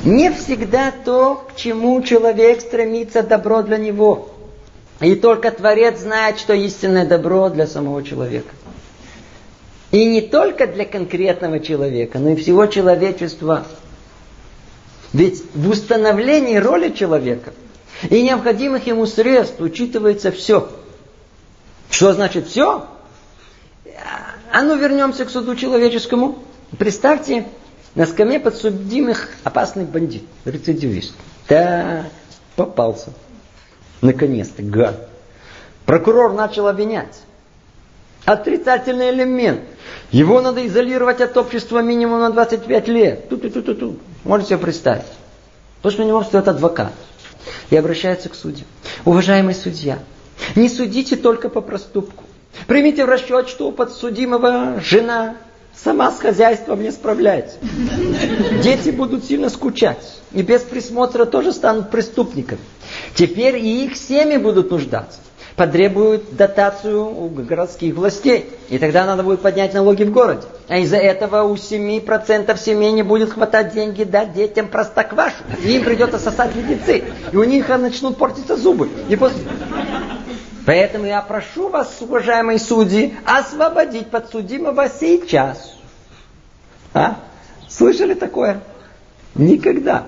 Не 0.05 0.33
всегда 0.33 0.93
то, 1.05 1.47
к 1.49 1.57
чему 1.57 2.01
человек 2.03 2.61
стремится, 2.61 3.23
добро 3.23 3.63
для 3.63 3.77
него. 3.77 4.31
И 5.01 5.15
только 5.15 5.51
Творец 5.51 6.01
знает, 6.01 6.39
что 6.39 6.55
истинное 6.55 7.07
добро 7.07 7.51
для 7.51 7.67
самого 7.67 8.03
человека. 8.03 8.49
И 9.91 10.05
не 10.05 10.21
только 10.21 10.67
для 10.67 10.85
конкретного 10.85 11.61
человека, 11.61 12.19
но 12.19 12.31
и 12.31 12.37
всего 12.37 12.67
человечества. 12.67 13.65
Ведь 15.13 15.43
в 15.55 15.71
установлении 15.71 16.57
роли 16.57 16.91
человека 16.91 17.53
и 18.11 18.23
необходимых 18.23 18.87
ему 18.87 19.07
средств 19.07 19.61
учитывается 19.61 20.31
все. 20.31 20.71
Что 21.91 22.13
значит 22.13 22.47
все? 22.49 22.87
А 24.53 24.63
ну 24.63 24.77
вернемся 24.77 25.25
к 25.25 25.31
суду 25.31 25.57
человеческому. 25.57 26.39
Представьте, 26.79 27.47
на 27.95 28.07
скамье 28.07 28.39
подсудимых 28.39 29.31
опасный 29.45 29.85
бандит, 29.85 30.25
рецидивист. 30.45 31.15
Да, 31.49 32.07
попался. 32.57 33.13
Наконец-то, 34.01 34.63
гад. 34.63 35.09
Прокурор 35.87 36.35
начал 36.35 36.69
обвинять. 36.69 37.23
Отрицательный 38.29 39.09
элемент. 39.09 39.63
Его 40.11 40.43
надо 40.43 40.67
изолировать 40.67 41.23
от 41.23 41.35
общества 41.39 41.81
минимум 41.81 42.21
на 42.21 42.29
25 42.29 42.89
лет. 42.89 43.29
Ту-ту-ту-ту-ту. 43.31 43.97
Можете 44.25 44.51
себе 44.51 44.59
представить. 44.59 45.07
Потому 45.79 45.93
что 45.93 46.03
у 46.03 46.07
него 46.07 46.23
стоит 46.23 46.47
адвокат. 46.47 46.93
И 47.71 47.77
обращается 47.77 48.29
к 48.29 48.35
судье. 48.35 48.67
Уважаемый 49.07 49.55
судья, 49.55 50.01
не 50.57 50.69
судите 50.69 51.17
только 51.17 51.49
по 51.49 51.63
проступку. 51.63 52.25
Примите 52.67 53.07
в 53.07 53.09
расчет, 53.09 53.49
что 53.49 53.67
у 53.67 53.73
подсудимого 53.73 54.79
жена 54.85 55.37
сама 55.75 56.11
с 56.11 56.19
хозяйством 56.19 56.83
не 56.83 56.91
справляется. 56.91 57.57
Дети 58.63 58.91
будут 58.91 59.25
сильно 59.25 59.49
скучать. 59.49 60.19
И 60.33 60.43
без 60.43 60.61
присмотра 60.61 61.25
тоже 61.25 61.55
станут 61.55 61.91
преступниками. 61.91 62.61
Теперь 63.15 63.57
и 63.57 63.87
их 63.87 63.97
семьи 63.97 64.37
будут 64.37 64.71
нуждаться. 64.71 65.19
Потребуют 65.59 66.37
дотацию 66.37 67.05
у 67.05 67.29
городских 67.31 67.97
властей. 67.97 68.49
И 68.69 68.79
тогда 68.79 69.05
надо 69.05 69.25
будет 69.25 69.43
поднять 69.43 69.75
налоги 69.75 70.05
в 70.05 70.13
городе. 70.13 70.43
А 70.69 70.79
из-за 70.79 70.99
этого 70.99 71.43
у 71.43 71.57
7% 71.57 72.57
семей 72.57 72.93
не 72.93 73.03
будет 73.03 73.33
хватать 73.33 73.75
деньги 73.75 74.05
дать 74.05 74.35
детям 74.35 74.69
простоквашу. 74.69 75.35
И 75.65 75.73
им 75.73 75.83
придется 75.83 76.21
сосать 76.21 76.55
леденцы. 76.55 77.03
И 77.33 77.37
у 77.37 77.43
них 77.43 77.69
начнут 77.71 78.17
портиться 78.17 78.57
зубы. 78.57 78.89
И 79.09 79.17
после... 79.17 79.43
Поэтому 80.65 81.07
я 81.07 81.21
прошу 81.23 81.71
вас, 81.71 81.97
уважаемые 81.99 82.61
судьи, 82.61 83.17
освободить 83.25 84.11
подсудимого 84.11 84.89
сейчас. 84.89 85.75
А? 86.95 87.17
Слышали 87.69 88.15
такое? 88.15 88.61
Никогда. 89.35 90.07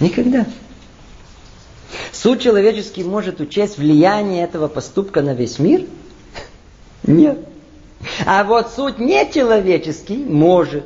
Никогда. 0.00 0.44
Суд 2.12 2.40
человеческий 2.40 3.04
может 3.04 3.40
учесть 3.40 3.78
влияние 3.78 4.44
этого 4.44 4.68
поступка 4.68 5.22
на 5.22 5.34
весь 5.34 5.58
мир? 5.58 5.86
Нет. 7.02 7.38
А 8.26 8.44
вот 8.44 8.72
суд 8.72 8.98
нечеловеческий 8.98 10.24
может. 10.24 10.84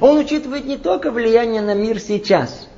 Он 0.00 0.18
учитывает 0.18 0.64
не 0.66 0.76
только 0.76 1.10
влияние 1.10 1.62
на 1.62 1.74
мир 1.74 2.00
сейчас, 2.00 2.68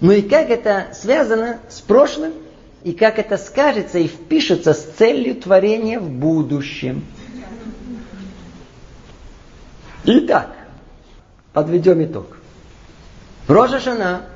но 0.00 0.12
и 0.12 0.22
как 0.22 0.50
это 0.50 0.88
связано 0.94 1.60
с 1.68 1.80
прошлым 1.80 2.32
и 2.82 2.92
как 2.92 3.18
это 3.18 3.38
скажется 3.38 3.98
и 3.98 4.06
впишется 4.06 4.74
с 4.74 4.82
целью 4.98 5.36
творения 5.36 5.98
в 5.98 6.08
будущем. 6.08 7.04
Итак, 10.04 10.54
подведем 11.52 12.04
итог. 12.04 12.36
Рожашана 13.48 14.26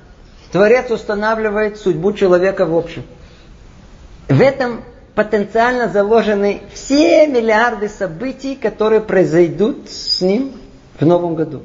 Творец 0.52 0.90
устанавливает 0.90 1.78
судьбу 1.78 2.12
человека 2.12 2.64
в 2.64 2.76
общем. 2.76 3.02
В 4.28 4.40
этом 4.40 4.82
потенциально 5.14 5.88
заложены 5.88 6.62
все 6.72 7.26
миллиарды 7.26 7.88
событий, 7.88 8.54
которые 8.54 9.00
произойдут 9.00 9.90
с 9.90 10.20
ним 10.20 10.52
в 10.98 11.04
новом 11.04 11.34
году. 11.34 11.62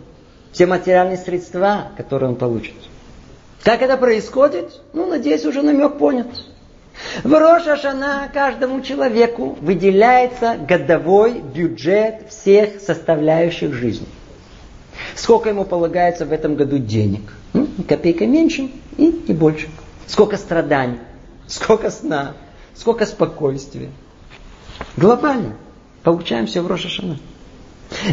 Все 0.51 0.65
материальные 0.65 1.17
средства, 1.17 1.91
которые 1.97 2.29
он 2.29 2.35
получит. 2.35 2.75
Как 3.63 3.81
это 3.81 3.97
происходит? 3.97 4.81
Ну, 4.93 5.07
надеюсь, 5.07 5.45
уже 5.45 5.61
намек 5.61 5.97
понят. 5.97 6.27
В 7.23 7.33
Рошашана 7.33 8.29
каждому 8.33 8.81
человеку 8.81 9.57
выделяется 9.61 10.57
годовой 10.57 11.39
бюджет 11.39 12.29
всех 12.29 12.81
составляющих 12.81 13.73
жизни. 13.73 14.07
Сколько 15.15 15.49
ему 15.49 15.63
полагается 15.63 16.25
в 16.25 16.31
этом 16.31 16.55
году 16.55 16.77
денег? 16.77 17.33
Копейка 17.87 18.25
меньше 18.25 18.69
и, 18.97 19.09
и 19.09 19.33
больше. 19.33 19.69
Сколько 20.07 20.37
страданий, 20.37 20.99
сколько 21.47 21.89
сна, 21.91 22.33
сколько 22.75 23.05
спокойствия. 23.05 23.89
Глобально 24.97 25.55
получаем 26.03 26.47
все 26.47 26.61
в 26.61 26.67
Рошашана. 26.67 27.17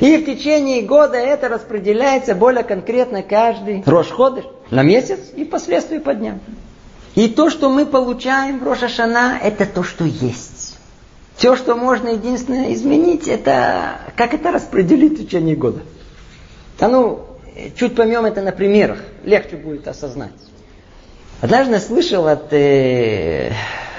И 0.01 0.16
в 0.18 0.26
течение 0.26 0.82
года 0.82 1.16
это 1.16 1.49
распределяется 1.49 2.34
более 2.34 2.64
конкретно 2.64 3.22
каждый 3.22 3.82
Рошходыш 3.86 4.45
на 4.70 4.82
месяц 4.82 5.18
и 5.34 5.45
впоследствии 5.45 5.99
по 5.99 6.14
дням. 6.14 6.41
И 7.14 7.28
то, 7.28 7.51
что 7.51 7.70
мы 7.70 7.86
получаем 7.86 8.61
в 8.61 8.62
Рошашана, 8.62 9.38
это 9.43 9.66
то, 9.66 9.82
что 9.82 10.05
есть. 10.05 10.78
Все, 11.36 11.57
что 11.57 11.74
можно 11.74 12.11
единственное 12.11 12.74
изменить, 12.74 13.26
это 13.26 14.01
как 14.16 14.34
это 14.34 14.53
распределить 14.53 15.18
в 15.18 15.24
течение 15.24 15.57
года. 15.57 15.80
А 16.78 16.88
ну, 16.88 17.26
чуть 17.76 17.94
поймем 17.94 18.24
это 18.24 18.42
на 18.42 18.52
примерах, 18.52 18.98
легче 19.24 19.56
будет 19.56 19.88
осознать. 19.88 20.32
Однажды 21.40 21.74
я 21.74 21.80
слышал 21.80 22.26
от 22.26 22.52
э, 22.52 23.52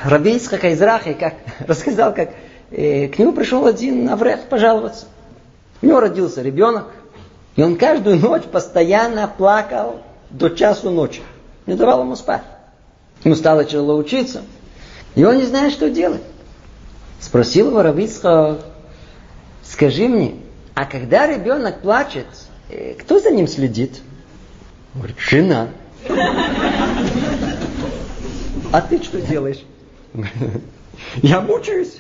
Раби 0.04 0.36
Ицхака 0.36 0.74
Израха, 0.74 1.14
как 1.14 1.36
рассказал, 1.68 2.14
как 2.14 2.32
э, 2.72 3.08
к 3.08 3.18
нему 3.18 3.34
пришел 3.34 3.66
один 3.66 4.10
Аврех 4.10 4.42
пожаловаться. 4.44 5.06
У 5.82 5.88
него 5.88 6.00
родился 6.00 6.42
ребенок, 6.42 6.88
и 7.56 7.64
он 7.64 7.78
каждую 7.78 8.18
ночь 8.18 8.44
постоянно 8.44 9.28
плакал 9.28 10.02
до 10.30 10.50
часу 10.50 10.90
ночи. 10.90 11.22
Не 11.66 11.76
давал 11.76 12.02
ему 12.02 12.16
спать. 12.16 12.44
Ему 13.24 13.36
стало 13.36 13.66
тяжело 13.66 13.96
учиться. 13.98 14.42
И 15.16 15.24
он 15.24 15.38
не 15.38 15.44
знает, 15.44 15.74
что 15.74 15.90
делать. 15.90 16.22
Спросил 17.20 17.70
его 17.70 17.84
Равицха, 17.84 18.60
скажи 19.64 20.08
мне, 20.08 20.36
а 20.74 20.86
когда 20.86 21.28
ребенок 21.28 21.82
плачет, 21.82 22.26
э, 22.26 22.51
кто 23.00 23.20
за 23.20 23.32
ним 23.32 23.48
следит? 23.48 24.02
Говорит, 24.96 25.18
жена. 25.20 25.70
А 28.72 28.82
ты 28.82 29.02
что 29.04 29.22
делаешь? 29.22 29.64
Я 31.18 31.42
мучаюсь. 31.42 31.98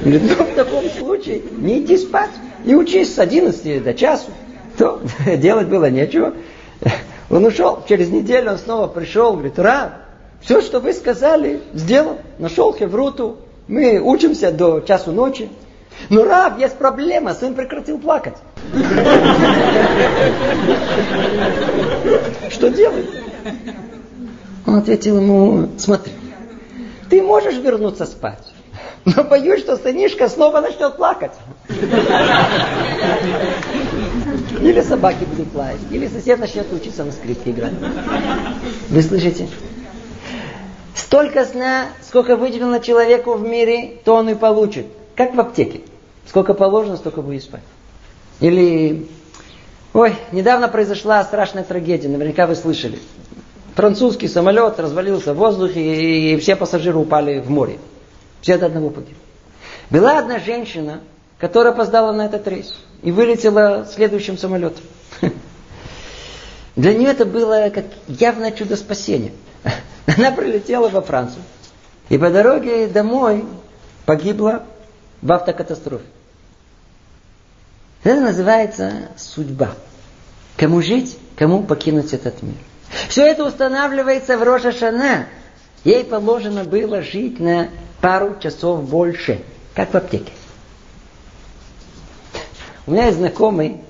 Говорит, 0.00 0.22
ну 0.22 0.44
в 0.44 0.54
таком 0.54 0.90
случае 0.90 1.42
не 1.52 1.78
иди 1.80 1.96
спать, 1.96 2.30
не 2.64 2.74
учись 2.74 3.14
с 3.14 3.18
11 3.18 3.82
до 3.82 3.94
часу. 3.94 4.30
То 4.76 5.00
делать 5.36 5.68
было 5.68 5.90
нечего. 5.90 6.34
Он 7.30 7.44
ушел, 7.44 7.82
через 7.88 8.10
неделю 8.10 8.52
он 8.52 8.58
снова 8.58 8.86
пришел, 8.86 9.32
говорит, 9.32 9.58
Ра, 9.58 9.98
все, 10.40 10.60
что 10.60 10.80
вы 10.80 10.92
сказали, 10.92 11.60
сделал. 11.74 12.18
Нашел 12.38 12.72
Хевруту, 12.72 13.38
мы 13.68 14.00
учимся 14.00 14.52
до 14.52 14.80
часу 14.80 15.12
ночи. 15.12 15.48
Но 16.08 16.24
Рав, 16.24 16.58
есть 16.58 16.76
проблема, 16.76 17.34
сын 17.34 17.54
прекратил 17.54 17.98
плакать. 17.98 18.36
Что 22.50 22.70
делать? 22.70 23.06
Он 24.66 24.76
ответил 24.76 25.18
ему, 25.18 25.68
смотри, 25.78 26.12
ты 27.08 27.22
можешь 27.22 27.56
вернуться 27.56 28.04
спать, 28.06 28.52
но 29.04 29.22
боюсь, 29.22 29.60
что 29.60 29.76
сынишка 29.76 30.28
снова 30.28 30.60
начнет 30.60 30.96
плакать. 30.96 31.32
Или 34.60 34.80
собаки 34.80 35.24
будут 35.24 35.54
лаять, 35.54 35.80
или 35.90 36.08
сосед 36.08 36.40
начнет 36.40 36.72
учиться 36.72 37.04
на 37.04 37.12
скрипке 37.12 37.50
играть. 37.52 37.74
Вы 38.88 39.02
слышите? 39.02 39.48
Столько 40.94 41.44
сна, 41.44 41.86
сколько 42.02 42.36
выделено 42.36 42.78
человеку 42.78 43.34
в 43.34 43.42
мире, 43.42 43.98
то 44.04 44.14
он 44.16 44.28
и 44.28 44.34
получит. 44.34 44.86
Как 45.14 45.34
в 45.34 45.40
аптеке. 45.40 45.82
Сколько 46.26 46.54
положено, 46.54 46.96
столько 46.96 47.22
будет 47.22 47.44
спать. 47.44 47.62
Или, 48.40 49.08
ой, 49.92 50.14
недавно 50.32 50.68
произошла 50.68 51.22
страшная 51.24 51.64
трагедия, 51.64 52.08
наверняка 52.08 52.46
вы 52.46 52.54
слышали. 52.54 52.98
Французский 53.74 54.28
самолет 54.28 54.78
развалился 54.78 55.34
в 55.34 55.36
воздухе, 55.36 56.34
и 56.34 56.36
все 56.38 56.56
пассажиры 56.56 56.98
упали 56.98 57.40
в 57.40 57.50
море. 57.50 57.78
Все 58.40 58.58
до 58.58 58.66
одного 58.66 58.90
погибли. 58.90 59.16
Была 59.90 60.18
одна 60.18 60.38
женщина, 60.38 61.00
которая 61.38 61.72
опоздала 61.72 62.12
на 62.12 62.26
этот 62.26 62.46
рейс 62.48 62.74
и 63.02 63.12
вылетела 63.12 63.86
следующим 63.92 64.38
самолетом. 64.38 64.82
Для 66.76 66.94
нее 66.94 67.10
это 67.10 67.24
было 67.24 67.70
как 67.70 67.86
явное 68.06 68.52
чудо 68.52 68.76
спасения. 68.76 69.32
Она 70.06 70.30
прилетела 70.30 70.88
во 70.88 71.02
Францию 71.02 71.42
и 72.08 72.18
по 72.18 72.30
дороге 72.30 72.86
домой 72.86 73.44
погибла 74.04 74.62
в 75.22 75.32
автокатастрофе. 75.32 76.04
Это 78.04 78.20
называется 78.20 79.08
судьба. 79.16 79.70
Кому 80.56 80.80
жить, 80.80 81.18
кому 81.36 81.62
покинуть 81.62 82.12
этот 82.12 82.42
мир. 82.42 82.54
Все 83.08 83.26
это 83.26 83.44
устанавливается 83.44 84.38
в 84.38 84.42
Роша 84.42 84.72
Шана. 84.72 85.26
Ей 85.84 86.04
положено 86.04 86.64
было 86.64 87.02
жить 87.02 87.38
на 87.40 87.68
пару 88.00 88.38
часов 88.40 88.84
больше, 88.88 89.42
как 89.74 89.92
в 89.92 89.96
аптеке. 89.96 90.32
У 92.86 92.92
меня 92.92 93.06
есть 93.06 93.18
знакомый, 93.18 93.80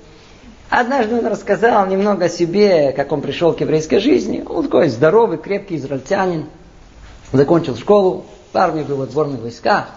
однажды 0.69 1.19
он 1.19 1.27
рассказал 1.27 1.85
немного 1.87 2.25
о 2.25 2.29
себе, 2.29 2.91
как 2.93 3.11
он 3.11 3.21
пришел 3.21 3.53
к 3.53 3.61
еврейской 3.61 3.99
жизни. 3.99 4.43
Он 4.47 4.63
такой 4.63 4.89
здоровый, 4.89 5.37
крепкий 5.37 5.75
израильтянин. 5.75 6.47
Закончил 7.31 7.75
школу, 7.77 8.25
в 8.51 8.57
армии 8.57 8.83
был 8.83 8.97
в 8.97 9.01
отборных 9.03 9.41
войсках. 9.41 9.89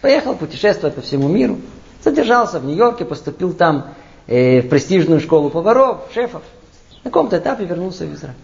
Поехал 0.00 0.34
путешествовать 0.34 0.94
по 0.94 1.00
всему 1.00 1.28
миру. 1.28 1.58
Задержался 2.04 2.58
в 2.58 2.64
Нью-Йорке, 2.64 3.04
поступил 3.04 3.52
там 3.52 3.86
э, 4.26 4.60
в 4.60 4.68
престижную 4.68 5.20
школу 5.20 5.50
поваров, 5.50 6.00
шефов. 6.12 6.42
На 7.04 7.10
каком-то 7.10 7.38
этапе 7.38 7.64
вернулся 7.64 8.04
в 8.04 8.14
Израиль. 8.14 8.36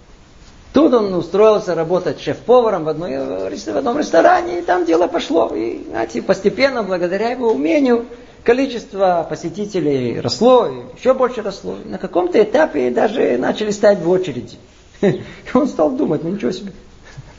Тут 0.72 0.92
он 0.92 1.12
устроился 1.14 1.74
работать 1.74 2.20
шеф-поваром 2.20 2.84
в, 2.84 2.88
одной, 2.88 3.16
в 3.18 3.76
одном 3.76 3.98
ресторане, 3.98 4.58
и 4.58 4.62
там 4.62 4.84
дело 4.84 5.06
пошло. 5.06 5.50
И, 5.54 5.84
знаете, 5.88 6.22
постепенно, 6.22 6.82
благодаря 6.82 7.30
его 7.30 7.50
умению, 7.50 8.06
количество 8.44 9.26
посетителей 9.28 10.20
росло, 10.20 10.68
и 10.68 10.98
еще 10.98 11.14
больше 11.14 11.42
росло. 11.42 11.76
И 11.84 11.88
на 11.88 11.98
каком-то 11.98 12.40
этапе 12.42 12.90
даже 12.90 13.38
начали 13.38 13.70
стоять 13.70 14.00
в 14.00 14.10
очереди. 14.10 14.56
И 15.00 15.22
он 15.54 15.68
стал 15.68 15.90
думать, 15.90 16.22
ну 16.22 16.30
ничего 16.30 16.52
себе. 16.52 16.72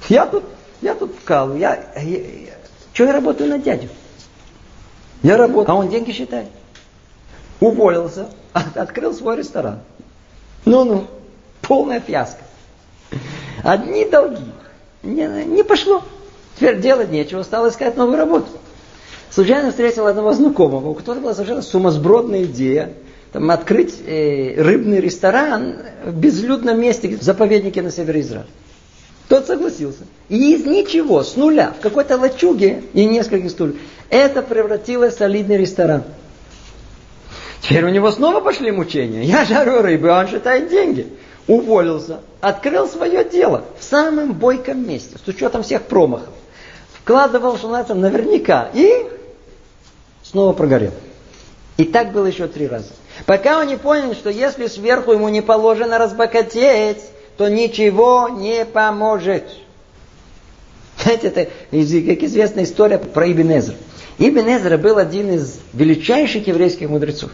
Я 0.08 0.26
тут, 0.26 0.44
я 0.82 0.96
тут 0.96 1.14
вкал, 1.16 1.56
я, 1.56 1.80
я, 1.96 2.02
я 2.02 2.54
что 2.94 3.06
я 3.06 3.14
работаю 3.14 3.50
на 3.50 3.60
дядю? 3.60 3.88
Я 5.24 5.38
работаю, 5.38 5.76
а 5.76 5.80
он 5.80 5.90
деньги 5.90 6.12
считает. 6.12 6.48
Уволился, 7.60 8.28
открыл 8.54 9.14
свой 9.14 9.38
ресторан. 9.38 9.80
Ну-ну, 10.66 11.06
полная 11.62 12.00
фиаско. 12.00 12.42
Одни 13.64 14.06
долги. 14.06 14.44
Не, 15.04 15.28
не 15.46 15.64
пошло. 15.64 16.04
Теперь 16.56 16.80
делать 16.80 17.12
нечего, 17.12 17.44
стал 17.44 17.68
искать 17.70 17.98
новую 17.98 18.18
работу. 18.18 18.48
Случайно 19.30 19.70
встретил 19.72 20.08
одного 20.08 20.34
знакомого, 20.34 20.90
у 20.90 20.94
которого 20.94 21.22
была 21.22 21.34
совершенно 21.34 21.62
сумасбродная 21.62 22.44
идея 22.44 22.94
там, 23.32 23.52
открыть 23.52 23.96
э, 24.06 24.56
рыбный 24.62 25.00
ресторан 25.00 25.78
в 26.04 26.18
безлюдном 26.18 26.80
месте, 26.82 27.10
в 27.10 27.22
заповеднике 27.22 27.82
на 27.82 27.92
севере 27.92 28.22
Израиля. 28.22 28.48
Тот 29.28 29.46
согласился. 29.46 30.06
И 30.28 30.56
из 30.56 30.66
ничего, 30.66 31.24
с 31.24 31.36
нуля, 31.36 31.74
в 31.78 31.82
какой-то 31.82 32.18
лачуге 32.18 32.82
и 32.94 33.06
нескольких 33.06 33.52
стульев, 33.52 33.76
это 34.10 34.41
превратилось 34.41 35.16
в 35.16 35.18
солидный 35.18 35.57
ресторан. 35.57 36.03
Теперь 37.62 37.86
у 37.86 37.89
него 37.89 38.12
снова 38.12 38.39
пошли 38.39 38.72
мучения. 38.72 39.24
Я 39.24 39.45
жарю 39.45 39.82
рыбу, 39.82 40.07
а 40.07 40.20
он 40.20 40.28
считает 40.28 40.70
деньги. 40.70 41.07
Уволился, 41.47 42.20
открыл 42.41 42.88
свое 42.88 43.24
дело 43.24 43.66
в 43.80 43.84
самом 43.84 44.34
бойком 44.34 44.88
месте, 44.88 45.18
с 45.24 45.28
учетом 45.28 45.64
всех 45.64 45.84
промахов. 45.84 46.30
Вкладывал, 46.93 47.57
что 47.57 47.68
называется, 47.68 47.95
наверняка. 47.95 48.70
И 48.74 49.07
снова 50.24 50.53
прогорел. 50.53 50.91
И 51.78 51.86
так 51.86 52.12
было 52.12 52.26
еще 52.26 52.47
три 52.47 52.68
раза. 52.68 52.89
Пока 53.26 53.60
он 53.60 53.68
не 53.68 53.78
понял, 53.78 54.14
что 54.14 54.30
если 54.30 54.68
сверху 54.68 55.14
ему 55.14 55.30
не 55.30 55.41
положено 55.41 55.97
разбогатеть, 55.97 57.01
то 57.38 57.47
ничего 57.47 58.30
не 58.30 58.66
поможет. 58.66 59.45
Знаете, 61.02 61.28
это 61.28 61.45
как 61.45 62.24
известная 62.24 62.66
история 62.66 62.97
про 62.97 63.32
Ибн 63.32 63.58
Эзра. 63.58 63.76
Ибн 64.18 64.50
Эзра 64.50 64.78
был 64.78 64.97
один 64.97 65.32
из 65.32 65.60
величайших 65.74 66.47
еврейских 66.47 66.89
мудрецов. 66.89 67.32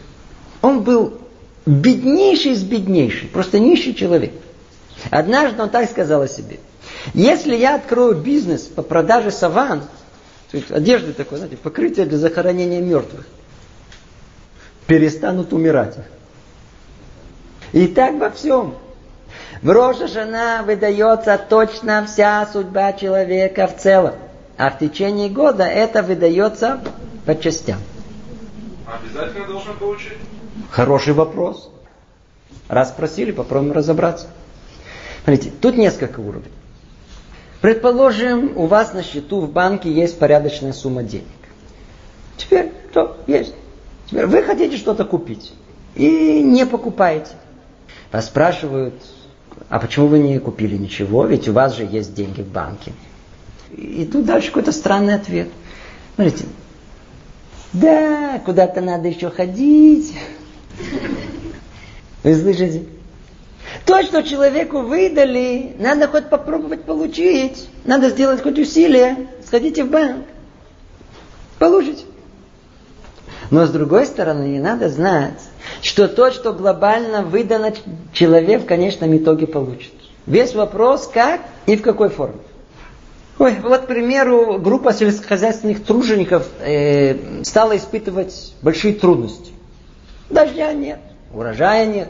Он 0.62 0.82
был 0.82 1.18
беднейший 1.66 2.52
из 2.52 2.62
беднейших, 2.62 3.30
просто 3.30 3.58
нищий 3.58 3.94
человек. 3.94 4.32
Однажды 5.10 5.62
он 5.62 5.70
так 5.70 5.90
сказал 5.90 6.22
о 6.22 6.28
себе. 6.28 6.58
Если 7.12 7.56
я 7.56 7.74
открою 7.74 8.16
бизнес 8.16 8.62
по 8.62 8.82
продаже 8.82 9.30
саван, 9.30 9.82
то 10.50 10.56
есть 10.56 10.70
одежды 10.70 11.12
такой, 11.12 11.38
знаете, 11.38 11.56
покрытие 11.56 12.06
для 12.06 12.18
захоронения 12.18 12.80
мертвых, 12.80 13.26
перестанут 14.86 15.52
умирать. 15.52 15.96
И 17.72 17.88
так 17.88 18.14
во 18.14 18.30
всем. 18.30 18.76
В 19.62 19.70
Роша 19.70 20.06
Шана 20.06 20.62
выдается 20.64 21.38
точно 21.38 22.04
вся 22.06 22.46
судьба 22.52 22.92
человека 22.92 23.66
в 23.66 23.76
целом. 23.76 24.14
А 24.58 24.70
в 24.70 24.78
течение 24.78 25.28
года 25.28 25.64
это 25.64 26.02
выдается 26.02 26.80
по 27.24 27.34
частям. 27.34 27.78
Обязательно 28.86 29.46
должен 29.46 29.76
получить? 29.76 30.18
Хороший 30.70 31.12
вопрос. 31.14 31.70
Раз 32.68 32.90
спросили, 32.90 33.32
попробуем 33.32 33.72
разобраться. 33.72 34.28
Смотрите, 35.24 35.52
тут 35.60 35.76
несколько 35.76 36.20
уровней. 36.20 36.52
Предположим, 37.60 38.56
у 38.56 38.66
вас 38.66 38.92
на 38.92 39.02
счету 39.02 39.40
в 39.40 39.50
банке 39.50 39.90
есть 39.90 40.18
порядочная 40.18 40.72
сумма 40.72 41.02
денег. 41.02 41.26
Теперь 42.36 42.72
что? 42.90 43.16
Есть. 43.26 43.54
Теперь 44.06 44.26
вы 44.26 44.42
хотите 44.42 44.76
что-то 44.76 45.04
купить 45.04 45.52
и 45.94 46.42
не 46.42 46.64
покупаете. 46.66 47.32
Вас 48.12 48.26
спрашивают, 48.26 48.94
а 49.68 49.78
почему 49.78 50.06
вы 50.06 50.18
не 50.18 50.38
купили 50.38 50.76
ничего? 50.76 51.26
Ведь 51.26 51.48
у 51.48 51.52
вас 51.52 51.76
же 51.76 51.84
есть 51.84 52.14
деньги 52.14 52.42
в 52.42 52.48
банке. 52.48 52.92
И 53.76 54.08
тут 54.10 54.24
дальше 54.24 54.48
какой-то 54.48 54.72
странный 54.72 55.14
ответ. 55.14 55.48
Смотрите, 56.14 56.44
да, 57.72 58.40
куда-то 58.44 58.80
надо 58.80 59.08
еще 59.08 59.30
ходить. 59.30 60.14
Вы 62.22 62.34
слышите? 62.34 62.84
То, 63.84 64.02
что 64.02 64.22
человеку 64.22 64.80
выдали, 64.80 65.76
надо 65.78 66.08
хоть 66.08 66.28
попробовать 66.28 66.84
получить. 66.84 67.68
Надо 67.84 68.10
сделать 68.10 68.42
хоть 68.42 68.58
усилие. 68.58 69.28
Сходите 69.44 69.84
в 69.84 69.90
банк. 69.90 70.24
Получите. 71.58 72.04
Но 73.50 73.66
с 73.66 73.70
другой 73.70 74.06
стороны, 74.06 74.44
не 74.44 74.58
надо 74.58 74.88
знать, 74.88 75.40
что 75.82 76.08
то, 76.08 76.30
что 76.30 76.52
глобально 76.52 77.22
выдано 77.22 77.72
человек 78.12 78.62
в 78.62 78.66
конечном 78.66 79.16
итоге 79.16 79.46
получит. 79.46 79.92
Весь 80.26 80.54
вопрос, 80.54 81.08
как 81.12 81.40
и 81.66 81.76
в 81.76 81.82
какой 81.82 82.08
форме. 82.08 82.40
Ой, 83.38 83.54
вот, 83.62 83.82
к 83.82 83.86
примеру, 83.86 84.58
группа 84.58 84.92
сельскохозяйственных 84.92 85.84
тружеников 85.84 86.48
э, 86.60 87.42
стала 87.44 87.76
испытывать 87.76 88.54
большие 88.62 88.94
трудности. 88.94 89.52
Дождя 90.30 90.72
нет, 90.72 91.00
урожая 91.32 91.86
нет, 91.86 92.08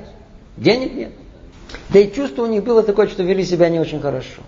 денег 0.57 0.95
нет. 0.95 1.13
Да 1.89 1.99
и 1.99 2.13
чувство 2.13 2.45
у 2.45 2.47
них 2.47 2.63
было 2.63 2.83
такое, 2.83 3.09
что 3.09 3.25
вели 3.25 3.45
себя 3.45 3.69
не 3.69 3.81
очень 3.81 4.01
хорошо. 4.01 4.43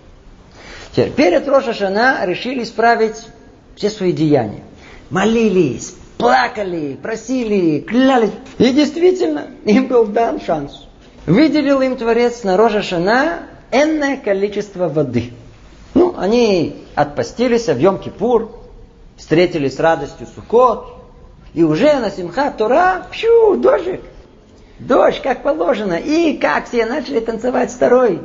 Теперь, 0.91 1.11
перед 1.11 1.47
Роша 1.47 1.73
Шана 1.73 2.25
решили 2.25 2.63
исправить 2.63 3.27
все 3.75 3.89
свои 3.89 4.13
деяния. 4.13 4.63
Молились, 5.09 5.95
плакали, 6.19 6.99
просили, 7.01 7.79
клялись. 7.79 8.31
И 8.57 8.71
действительно, 8.71 9.47
им 9.65 9.87
был 9.87 10.05
дан 10.05 10.39
шанс. 10.41 10.85
Выделил 11.25 11.81
им 11.81 11.95
Творец 11.95 12.43
на 12.43 12.57
Рожа 12.57 12.81
Шана 12.81 13.39
энное 13.71 14.17
количество 14.17 14.89
воды. 14.89 15.31
Ну, 15.93 16.13
они 16.17 16.83
отпостились 16.93 17.67
в 17.67 17.77
Йом-Кипур, 17.77 18.49
встретили 19.15 19.69
с 19.69 19.79
радостью 19.79 20.27
Сукот, 20.35 20.93
и 21.53 21.63
уже 21.63 21.93
на 21.93 22.11
Симха 22.11 22.51
Тора, 22.51 23.07
пью, 23.09 23.55
дождик. 23.55 24.01
Дождь, 24.77 25.21
как 25.21 25.41
положено. 25.41 25.93
И 25.93 26.37
как 26.37 26.67
все 26.67 26.85
начали 26.85 27.21
танцевать 27.21 27.71
второй. 27.71 28.19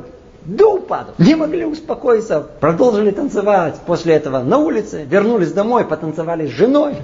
Дул 0.45 0.79
падал. 0.79 1.15
Не 1.17 1.35
могли 1.35 1.65
успокоиться. 1.65 2.41
Продолжили 2.59 3.09
танцевать. 3.09 3.75
После 3.85 4.13
этого 4.13 4.43
на 4.43 4.59
улице. 4.59 5.03
Вернулись 5.09 5.51
домой, 5.51 5.85
потанцевали 5.85 6.47
с 6.47 6.51
женой. 6.51 6.97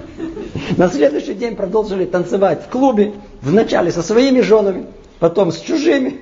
На 0.76 0.88
следующий 0.88 1.34
день 1.34 1.56
продолжили 1.56 2.04
танцевать 2.04 2.62
в 2.64 2.68
клубе. 2.68 3.14
Вначале 3.40 3.90
со 3.90 4.02
своими 4.02 4.40
женами, 4.40 4.86
потом 5.18 5.50
с 5.50 5.58
чужими. 5.58 6.20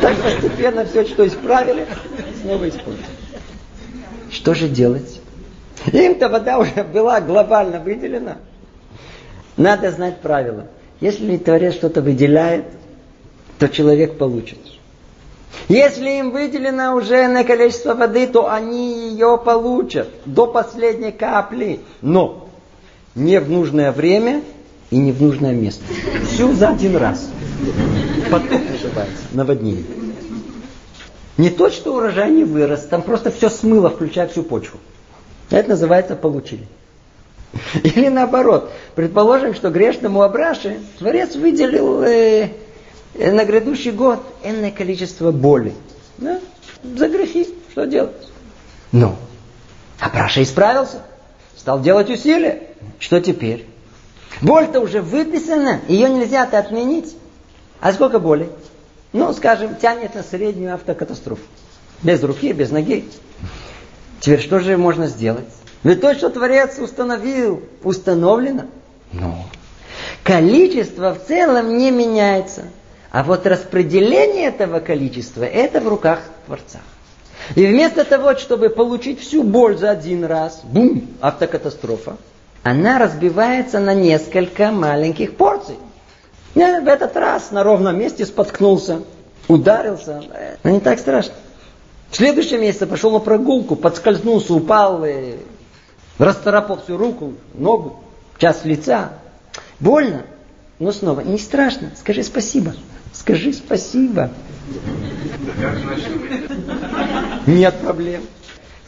Так 0.00 0.16
постепенно 0.16 0.84
все, 0.86 1.04
что 1.04 1.26
исправили, 1.26 1.86
снова 2.42 2.68
испортили. 2.68 3.04
Что 4.30 4.54
же 4.54 4.68
делать? 4.68 5.20
Им-то 5.92 6.28
вода 6.30 6.58
уже 6.58 6.82
была 6.82 7.20
глобально 7.20 7.78
выделена. 7.78 8.38
Надо 9.56 9.90
знать 9.90 10.20
правила. 10.20 10.68
Если 11.00 11.36
Творец 11.36 11.74
что-то 11.74 12.00
выделяет, 12.00 12.64
то 13.62 13.68
человек 13.68 14.18
получит. 14.18 14.58
Если 15.68 16.18
им 16.18 16.32
выделено 16.32 16.96
уже 16.96 17.28
на 17.28 17.44
количество 17.44 17.94
воды, 17.94 18.26
то 18.26 18.50
они 18.50 19.10
ее 19.10 19.38
получат 19.38 20.08
до 20.26 20.48
последней 20.48 21.12
капли. 21.12 21.78
Но 22.00 22.48
не 23.14 23.38
в 23.38 23.48
нужное 23.48 23.92
время 23.92 24.42
и 24.90 24.96
не 24.96 25.12
в 25.12 25.22
нужное 25.22 25.52
место. 25.52 25.84
Все 26.26 26.52
за 26.52 26.70
один 26.70 26.96
раз. 26.96 27.30
Потом 28.32 28.62
называется 28.68 29.22
наводнение. 29.30 29.84
Не 31.38 31.48
то, 31.48 31.70
что 31.70 31.94
урожай 31.94 32.32
не 32.32 32.42
вырос, 32.42 32.86
там 32.86 33.02
просто 33.02 33.30
все 33.30 33.48
смыло, 33.48 33.90
включая 33.90 34.26
всю 34.26 34.42
почву. 34.42 34.80
Это 35.50 35.68
называется 35.68 36.16
получили. 36.16 36.66
Или 37.84 38.08
наоборот, 38.08 38.72
предположим, 38.96 39.54
что 39.54 39.70
грешному 39.70 40.22
Абраше 40.22 40.80
Творец 40.98 41.36
выделил 41.36 42.02
э, 42.02 42.48
на 43.14 43.44
грядущий 43.44 43.90
год 43.90 44.20
энное 44.42 44.70
количество 44.70 45.32
боли. 45.32 45.74
Да? 46.18 46.40
За 46.82 47.08
грехи. 47.08 47.48
Что 47.70 47.86
делать? 47.86 48.28
Ну, 48.90 49.16
Абраша 49.98 50.42
исправился. 50.42 51.02
Стал 51.56 51.80
делать 51.80 52.10
усилия. 52.10 52.62
Что 52.98 53.20
теперь? 53.20 53.66
Боль-то 54.40 54.80
уже 54.80 55.00
выписана, 55.00 55.80
ее 55.88 56.08
нельзя-то 56.08 56.58
отменить. 56.58 57.14
А 57.80 57.92
сколько 57.92 58.18
боли? 58.18 58.48
Ну, 59.12 59.32
скажем, 59.32 59.76
тянет 59.76 60.14
на 60.14 60.22
среднюю 60.22 60.74
автокатастрофу. 60.74 61.42
Без 62.02 62.22
руки, 62.22 62.52
без 62.52 62.70
ноги. 62.70 63.08
Теперь 64.20 64.40
что 64.40 64.58
же 64.58 64.76
можно 64.76 65.06
сделать? 65.06 65.48
Ведь 65.84 66.00
то, 66.00 66.14
что 66.14 66.30
Творец 66.30 66.78
установил, 66.78 67.62
установлено. 67.82 68.64
Но 69.12 69.46
количество 70.24 71.14
в 71.14 71.26
целом 71.26 71.76
не 71.76 71.90
меняется. 71.90 72.64
А 73.12 73.22
вот 73.22 73.46
распределение 73.46 74.48
этого 74.48 74.80
количества, 74.80 75.44
это 75.44 75.82
в 75.82 75.88
руках 75.88 76.20
Творца. 76.46 76.80
И 77.54 77.66
вместо 77.66 78.06
того, 78.06 78.36
чтобы 78.36 78.70
получить 78.70 79.20
всю 79.20 79.42
боль 79.42 79.76
за 79.76 79.90
один 79.90 80.24
раз, 80.24 80.62
бум, 80.64 81.08
автокатастрофа, 81.20 82.16
она 82.62 82.98
разбивается 82.98 83.80
на 83.80 83.92
несколько 83.92 84.70
маленьких 84.70 85.36
порций. 85.36 85.76
Я 86.54 86.80
в 86.80 86.88
этот 86.88 87.14
раз 87.16 87.50
на 87.50 87.62
ровном 87.62 87.98
месте 87.98 88.24
споткнулся, 88.24 89.02
ударился, 89.46 90.22
но 90.62 90.70
не 90.70 90.80
так 90.80 90.98
страшно. 90.98 91.34
В 92.08 92.16
следующем 92.16 92.62
месяце 92.62 92.86
пошел 92.86 93.10
на 93.10 93.18
прогулку, 93.18 93.76
подскользнулся, 93.76 94.54
упал, 94.54 95.04
и 95.04 95.36
расцарапал 96.16 96.80
всю 96.82 96.96
руку, 96.96 97.34
ногу, 97.52 98.00
часть 98.38 98.64
лица. 98.64 99.10
Больно, 99.80 100.22
но 100.78 100.92
снова 100.92 101.20
не 101.20 101.38
страшно. 101.38 101.90
Скажи 101.98 102.22
спасибо. 102.22 102.72
Скажи 103.22 103.52
спасибо. 103.52 104.30
Нет 107.46 107.78
проблем. 107.78 108.22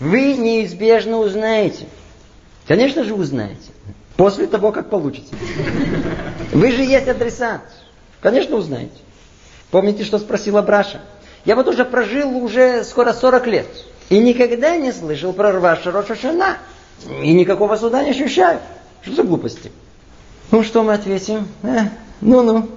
Вы 0.00 0.34
неизбежно 0.34 1.18
узнаете. 1.18 1.86
Конечно 2.66 3.04
же 3.04 3.14
узнаете. 3.14 3.70
После 4.16 4.48
того, 4.48 4.72
как 4.72 4.90
получите. 4.90 5.36
Вы 6.50 6.72
же 6.72 6.82
есть 6.82 7.06
адресат. 7.06 7.60
Конечно 8.20 8.56
узнаете. 8.56 8.96
Помните, 9.70 10.02
что 10.02 10.18
спросила 10.18 10.62
Браша? 10.62 11.00
Я 11.44 11.54
вот 11.54 11.68
уже 11.68 11.84
прожил 11.84 12.36
уже 12.36 12.82
скоро 12.82 13.12
40 13.12 13.46
лет. 13.46 13.66
И 14.08 14.18
никогда 14.18 14.76
не 14.76 14.90
слышал 14.90 15.32
про 15.32 15.52
Рваша 15.52 15.92
Рошашана. 15.92 16.58
И 17.22 17.32
никакого 17.32 17.76
суда 17.76 18.02
не 18.02 18.10
ощущаю. 18.10 18.58
Что 19.02 19.14
за 19.14 19.22
глупости? 19.22 19.70
Ну, 20.50 20.64
что 20.64 20.82
мы 20.82 20.94
ответим? 20.94 21.46
Э, 21.62 21.82
ну-ну. 22.20 22.68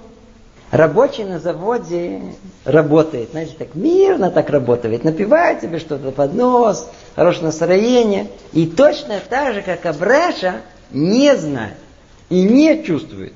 Рабочий 0.70 1.24
на 1.24 1.38
заводе 1.38 2.20
работает, 2.64 3.30
знаете, 3.30 3.54
так 3.58 3.74
мирно 3.74 4.30
так 4.30 4.50
работает, 4.50 5.02
напивает 5.02 5.60
тебе 5.60 5.78
что-то 5.78 6.10
под 6.10 6.34
нос, 6.34 6.86
хорошее 7.16 7.46
настроение. 7.46 8.28
И 8.52 8.66
точно 8.66 9.18
так 9.28 9.54
же, 9.54 9.62
как 9.62 9.86
Абраша, 9.86 10.56
не 10.90 11.34
знает 11.36 11.74
и 12.28 12.42
не 12.42 12.84
чувствует. 12.84 13.32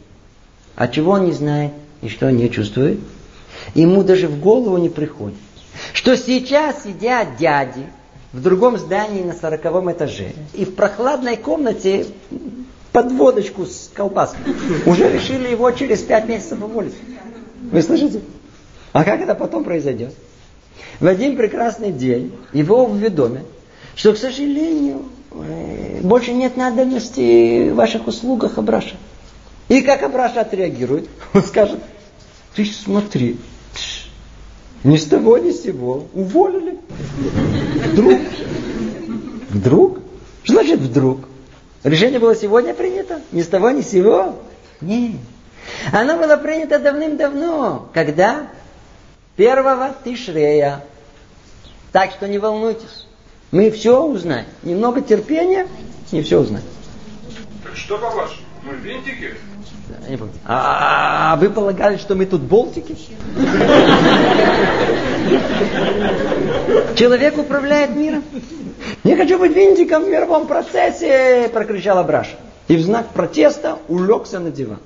А 0.77 0.89
чего 0.89 1.13
он 1.13 1.25
не 1.25 1.33
знает 1.33 1.73
и 2.03 2.09
что 2.09 2.27
он 2.27 2.37
не 2.37 2.51
чувствует? 2.51 3.01
Ему 3.75 4.03
даже 4.03 4.29
в 4.29 4.39
голову 4.39 4.77
не 4.77 4.91
приходит. 4.91 5.39
Что 5.95 6.17
сейчас 6.17 6.85
сидят 6.85 7.37
дяди 7.39 7.87
в 8.33 8.43
другом 8.43 8.77
здании 8.79 9.23
на 9.23 9.33
сороковом 9.33 9.91
этаже 9.91 10.33
и 10.53 10.67
в 10.67 10.75
прохладной 10.75 11.37
комнате 11.37 12.07
под 12.93 13.13
водочку 13.13 13.65
с 13.65 13.91
колбаской. 13.93 14.55
Уже 14.87 15.11
решили 15.11 15.49
его 15.49 15.71
через 15.71 16.01
пять 16.01 16.29
месяцев 16.29 16.63
уволить. 16.63 16.95
Вы 17.73 17.81
слышите? 17.81 18.21
А 18.93 19.03
как 19.03 19.21
это 19.23 19.35
потом 19.35 19.65
произойдет? 19.65 20.15
В 21.01 21.07
один 21.07 21.37
прекрасный 21.37 21.91
день 21.91 22.33
его 22.53 22.85
уведомят, 22.85 23.47
что, 23.97 24.13
к 24.13 24.19
сожалению, 24.19 25.07
э, 25.33 26.01
больше 26.03 26.33
нет 26.33 26.57
надобности 26.57 27.71
в 27.71 27.75
ваших 27.75 28.07
услугах 28.07 28.59
Абраша. 28.59 28.97
И 29.69 29.81
как 29.81 30.03
Абраша 30.03 30.43
отреагирует? 30.43 31.09
Он 31.33 31.43
скажет, 31.43 31.81
ты 32.55 32.67
смотри, 32.67 33.39
ни 34.85 34.97
с 34.99 35.07
того 35.07 35.39
ни 35.39 35.51
с 35.51 35.63
сего 35.63 36.07
уволили. 36.13 36.79
Вдруг. 37.91 38.21
Вдруг? 39.49 39.99
Что 40.43 40.55
значит 40.55 40.81
вдруг? 40.81 41.21
Решение 41.85 42.19
было 42.19 42.37
сегодня 42.37 42.75
принято? 42.75 43.23
Ни 43.33 43.41
с 43.41 43.47
того 43.47 43.71
ни 43.71 43.81
с 43.81 43.89
сего? 43.89 44.37
Нет. 44.83 45.17
Оно 45.93 46.17
было 46.17 46.37
принято 46.37 46.79
давным-давно. 46.79 47.89
Когда? 47.93 48.49
Первого 49.37 49.95
Тишрея. 50.05 50.85
Так 51.91 52.13
что 52.13 52.29
не 52.29 52.39
волнуйтесь. 52.39 53.07
Мы 53.51 53.71
все 53.71 54.03
узнаем. 54.03 54.47
Немного 54.63 55.03
терпения, 55.03 55.67
не 56.11 56.23
все 56.23 56.41
узнаем. 56.41 56.65
Так 57.65 57.77
что 57.77 57.99
по-вашему? 57.99 58.41
Мы 58.63 58.75
винтики? 58.75 59.35
А, 60.47 61.33
а 61.33 61.37
вы 61.37 61.51
полагали, 61.51 61.97
что 61.97 62.15
мы 62.15 62.27
тут 62.27 62.41
болтики? 62.43 62.97
Человек 66.97 67.37
управляет 67.39 67.95
миром. 67.95 68.25
Не 69.05 69.17
хочу 69.17 69.39
быть 69.39 69.55
винтиком 69.55 70.05
в 70.05 70.09
мировом 70.09 70.47
процессе, 70.47 71.51
прокричала 71.53 72.03
Браша. 72.03 72.37
И 72.69 72.77
в 72.77 72.83
знак 72.83 73.09
протеста 73.13 73.79
улегся 73.89 74.39
на 74.39 74.51
диван. 74.51 74.79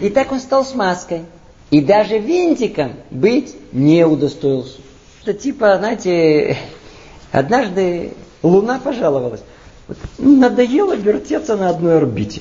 И 0.00 0.08
так 0.08 0.32
он 0.32 0.40
стал 0.40 0.64
с 0.64 0.74
маской. 0.74 1.22
И 1.70 1.80
даже 1.80 2.18
винтиком 2.18 2.94
быть 3.10 3.54
не 3.72 4.04
удостоился. 4.04 4.78
Это 5.22 5.34
типа, 5.34 5.76
знаете, 5.78 6.56
однажды 7.30 8.14
Луна 8.42 8.80
пожаловалась. 8.82 9.42
Вот, 9.86 9.98
надоело 10.18 10.94
вертеться 10.94 11.56
на 11.56 11.68
одной 11.68 11.98
орбите. 11.98 12.40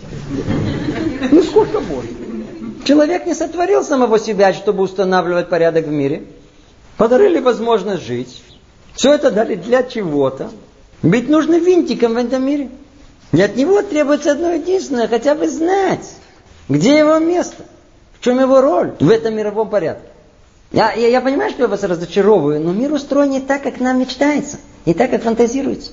Ну 1.32 1.44
сколько 1.44 1.80
можно? 1.80 2.10
Человек 2.86 3.26
не 3.26 3.36
сотворил 3.36 3.84
самого 3.84 4.18
себя, 4.18 4.54
чтобы 4.54 4.84
устанавливать 4.84 5.50
порядок 5.50 5.88
в 5.88 5.92
мире. 5.92 6.24
Подарили 6.98 7.40
возможность 7.40 8.04
жить. 8.04 8.42
Все 8.94 9.14
это 9.14 9.30
дали 9.32 9.56
для 9.56 9.84
чего-то. 9.84 10.50
Быть 11.02 11.30
нужно 11.30 11.60
винтиком 11.60 12.14
в 12.14 12.18
этом 12.18 12.46
мире. 12.46 12.70
И 13.32 13.42
от 13.42 13.56
него 13.56 13.82
требуется 13.82 14.32
одно 14.32 14.52
единственное, 14.52 15.08
хотя 15.08 15.36
бы 15.36 15.48
знать, 15.48 16.08
где 16.68 16.98
его 16.98 17.20
место, 17.20 17.64
в 18.20 18.24
чем 18.24 18.40
его 18.40 18.62
роль 18.62 18.94
в 19.00 19.10
этом 19.10 19.36
мировом 19.36 19.70
порядке. 19.70 20.08
Я, 20.72 20.94
я, 20.94 21.08
я 21.08 21.22
понимаю, 21.22 21.52
что 21.52 21.64
я 21.64 21.68
вас 21.68 21.84
разочаровываю, 21.84 22.62
но 22.62 22.74
мир 22.74 22.92
устроен 22.94 23.32
не 23.32 23.40
так, 23.40 23.64
как 23.64 23.80
нам 23.80 24.00
мечтается, 24.00 24.58
не 24.86 24.94
так, 24.94 25.12
как 25.12 25.24
фантазируется. 25.24 25.92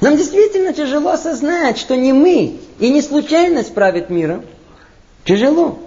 Нам 0.00 0.16
действительно 0.16 0.72
тяжело 0.72 1.10
осознать, 1.10 1.78
что 1.78 1.96
не 1.96 2.12
мы 2.12 2.58
и 2.78 2.90
не 2.90 3.00
случайность 3.00 3.74
правит 3.74 4.10
миром. 4.10 4.44
Тяжело. 5.24 5.78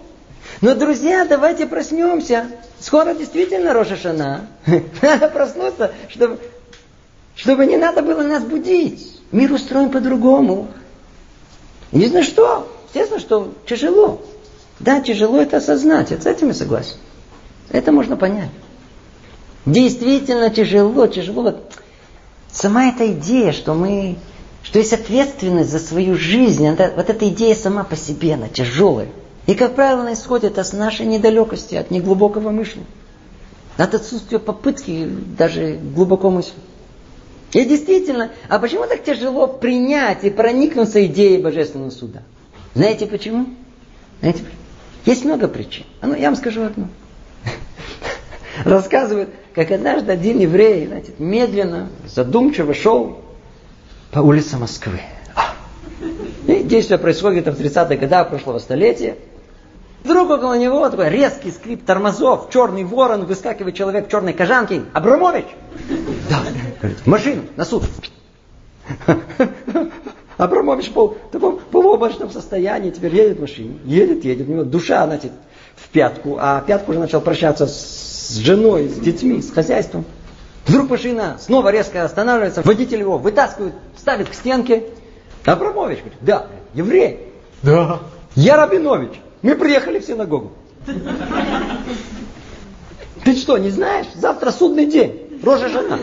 Но, 0.61 0.75
друзья, 0.75 1.25
давайте 1.25 1.67
проснемся. 1.67 2.47
Скоро 2.79 3.13
действительно 3.13 3.73
Рошашана. 3.73 4.47
Надо 5.01 5.29
проснуться, 5.29 5.91
чтобы, 6.09 6.39
чтобы 7.39 7.65
не 7.65 7.77
надо 7.77 8.01
было 8.01 8.21
нас 8.21 8.43
будить. 8.43 9.17
Мир 9.31 9.53
устроен 9.53 9.89
по-другому. 9.91 10.67
Не 11.93 12.07
знаю 12.07 12.25
что. 12.25 12.69
Естественно, 12.89 13.19
что 13.21 13.53
тяжело. 13.65 14.21
Да, 14.79 14.99
тяжело 14.99 15.39
это 15.39 15.57
осознать. 15.57 16.11
Я 16.11 16.19
с 16.19 16.25
этим 16.25 16.49
я 16.49 16.53
согласен. 16.53 16.97
Это 17.69 17.93
можно 17.93 18.17
понять. 18.17 18.49
Действительно 19.65 20.49
тяжело, 20.49 21.07
тяжело. 21.07 21.55
Сама 22.51 22.89
эта 22.89 23.09
идея, 23.13 23.53
что 23.53 23.73
мы, 23.73 24.17
что 24.61 24.79
есть 24.79 24.91
ответственность 24.91 25.69
за 25.69 25.79
свою 25.79 26.15
жизнь, 26.15 26.65
это, 26.65 26.91
вот 26.93 27.09
эта 27.09 27.29
идея 27.29 27.55
сама 27.55 27.85
по 27.85 27.95
себе, 27.95 28.33
она 28.33 28.49
тяжелая. 28.49 29.09
И, 29.45 29.53
как 29.55 29.75
правило, 29.75 30.01
она 30.01 30.13
исходит 30.13 30.57
от 30.57 30.73
нашей 30.73 31.05
недалекости, 31.05 31.75
от 31.75 31.89
неглубокого 31.89 32.51
мышления. 32.51 32.87
От 33.77 33.93
отсутствия 33.93 34.39
попытки 34.39 35.07
даже 35.37 35.79
глубоко 35.95 36.29
мыслить. 36.31 36.55
И 37.53 37.65
действительно, 37.65 38.31
а 38.47 38.59
почему 38.59 38.85
так 38.85 39.03
тяжело 39.03 39.47
принять 39.47 40.23
и 40.23 40.29
проникнуться 40.29 41.05
идеей 41.05 41.41
Божественного 41.41 41.89
суда? 41.89 42.21
Знаете 42.75 43.07
почему? 43.07 43.47
Знаете, 44.19 44.43
есть 45.05 45.25
много 45.25 45.47
причин. 45.47 45.85
А 46.01 46.07
ну, 46.07 46.15
я 46.15 46.27
вам 46.27 46.35
скажу 46.35 46.61
одну. 46.63 46.87
Рассказывают, 48.65 49.29
как 49.55 49.71
однажды 49.71 50.11
один 50.11 50.39
еврей, 50.39 50.85
знаете, 50.85 51.13
медленно, 51.17 51.89
задумчиво 52.05 52.73
шел 52.73 53.19
по 54.11 54.19
улице 54.19 54.57
Москвы. 54.57 55.01
И 56.47 56.63
действие 56.63 56.99
происходит 56.99 57.47
в 57.47 57.59
30-х 57.59 57.95
годах 57.95 58.29
прошлого 58.29 58.59
столетия. 58.59 59.15
Вдруг 60.03 60.29
около 60.29 60.57
него 60.57 60.87
такой 60.89 61.09
резкий 61.09 61.51
скрип 61.51 61.83
тормозов, 61.83 62.49
черный 62.51 62.83
ворон, 62.83 63.25
выскакивает 63.25 63.75
человек 63.75 64.07
в 64.07 64.11
черной 64.11 64.33
кожанке. 64.33 64.83
Абрамович! 64.93 65.45
Да, 66.29 66.43
говорит, 66.79 67.07
машину, 67.07 67.41
на 67.55 67.65
суд. 67.65 67.83
Абрамович 70.37 70.91
был 70.91 71.17
в 71.27 71.31
таком 71.31 71.59
полуобморочном 71.71 72.29
состоянии, 72.31 72.91
теперь 72.91 73.15
едет 73.15 73.39
в 73.39 73.41
машине, 73.41 73.79
едет, 73.83 74.23
едет, 74.23 74.47
у 74.47 74.51
него 74.51 74.63
душа, 74.63 75.05
значит, 75.05 75.31
в 75.75 75.89
пятку, 75.89 76.37
а 76.39 76.61
пятку 76.61 76.91
уже 76.91 76.99
начал 76.99 77.19
прощаться 77.19 77.67
с 77.67 78.37
женой, 78.37 78.87
с 78.87 78.99
детьми, 78.99 79.41
с 79.41 79.51
хозяйством. 79.51 80.05
Вдруг 80.65 80.89
машина 80.89 81.37
снова 81.39 81.69
резко 81.69 82.03
останавливается, 82.03 82.61
водитель 82.61 82.99
его 82.99 83.17
вытаскивает, 83.17 83.73
ставит 83.97 84.29
к 84.29 84.33
стенке. 84.33 84.83
Абрамович 85.45 85.99
говорит, 85.99 86.19
да, 86.21 86.47
еврей. 86.73 87.33
Да. 87.63 88.01
Я 88.35 88.55
Рабинович. 88.57 89.19
Мы 89.41 89.55
приехали 89.55 89.99
в 89.99 90.05
синагогу. 90.05 90.51
Ты 93.23 93.35
что, 93.35 93.57
не 93.57 93.71
знаешь? 93.71 94.07
Завтра 94.15 94.51
судный 94.51 94.85
день. 94.85 95.28
Рожа 95.43 95.69
жена. 95.69 95.99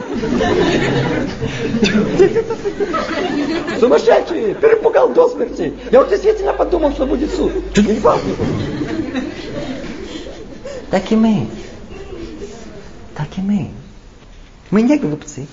Сумасшедший, 3.79 4.55
перепугал 4.55 5.11
до 5.11 5.29
смерти. 5.29 5.75
Я 5.91 6.01
вот 6.01 6.09
действительно 6.09 6.55
подумал, 6.55 6.93
что 6.93 7.07
будет 7.07 7.35
суд. 7.35 7.53
Не. 7.77 8.01
Так 10.91 11.13
и 11.13 11.17
мы. 11.17 11.49
так 13.15 13.27
и 13.37 13.41
мы. 13.41 13.71
Мы 14.71 14.83
не 14.83 14.99
глупцы. 14.99 15.47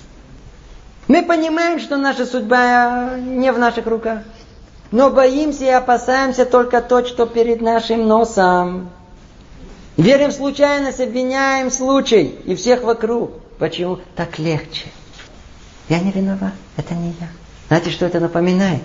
Мы 1.08 1.22
понимаем, 1.24 1.80
что 1.80 1.98
наша 1.98 2.26
судьба 2.26 3.18
не 3.18 3.52
в 3.52 3.60
наших 3.60 3.86
руках. 3.88 4.20
Но 4.92 5.10
боимся 5.10 5.66
и 5.66 5.70
опасаемся 5.70 6.46
только 6.46 6.82
то, 6.82 7.04
что 7.04 7.26
перед 7.26 7.62
нашим 7.62 8.08
носом. 8.08 8.90
Верим 9.98 10.30
в 10.30 10.34
случайность, 10.34 11.02
обвиняем 11.02 11.70
случай 11.70 12.36
и 12.46 12.56
всех 12.56 12.84
вокруг. 12.84 13.43
Почему? 13.60 14.00
Так 14.16 14.40
легче. 14.40 14.88
Я 15.90 16.00
не 16.00 16.12
виноват, 16.12 16.54
это 16.78 16.94
не 16.94 17.10
я. 17.20 17.28
Знаете, 17.68 17.90
что 17.90 18.06
это 18.06 18.20
напоминает? 18.20 18.82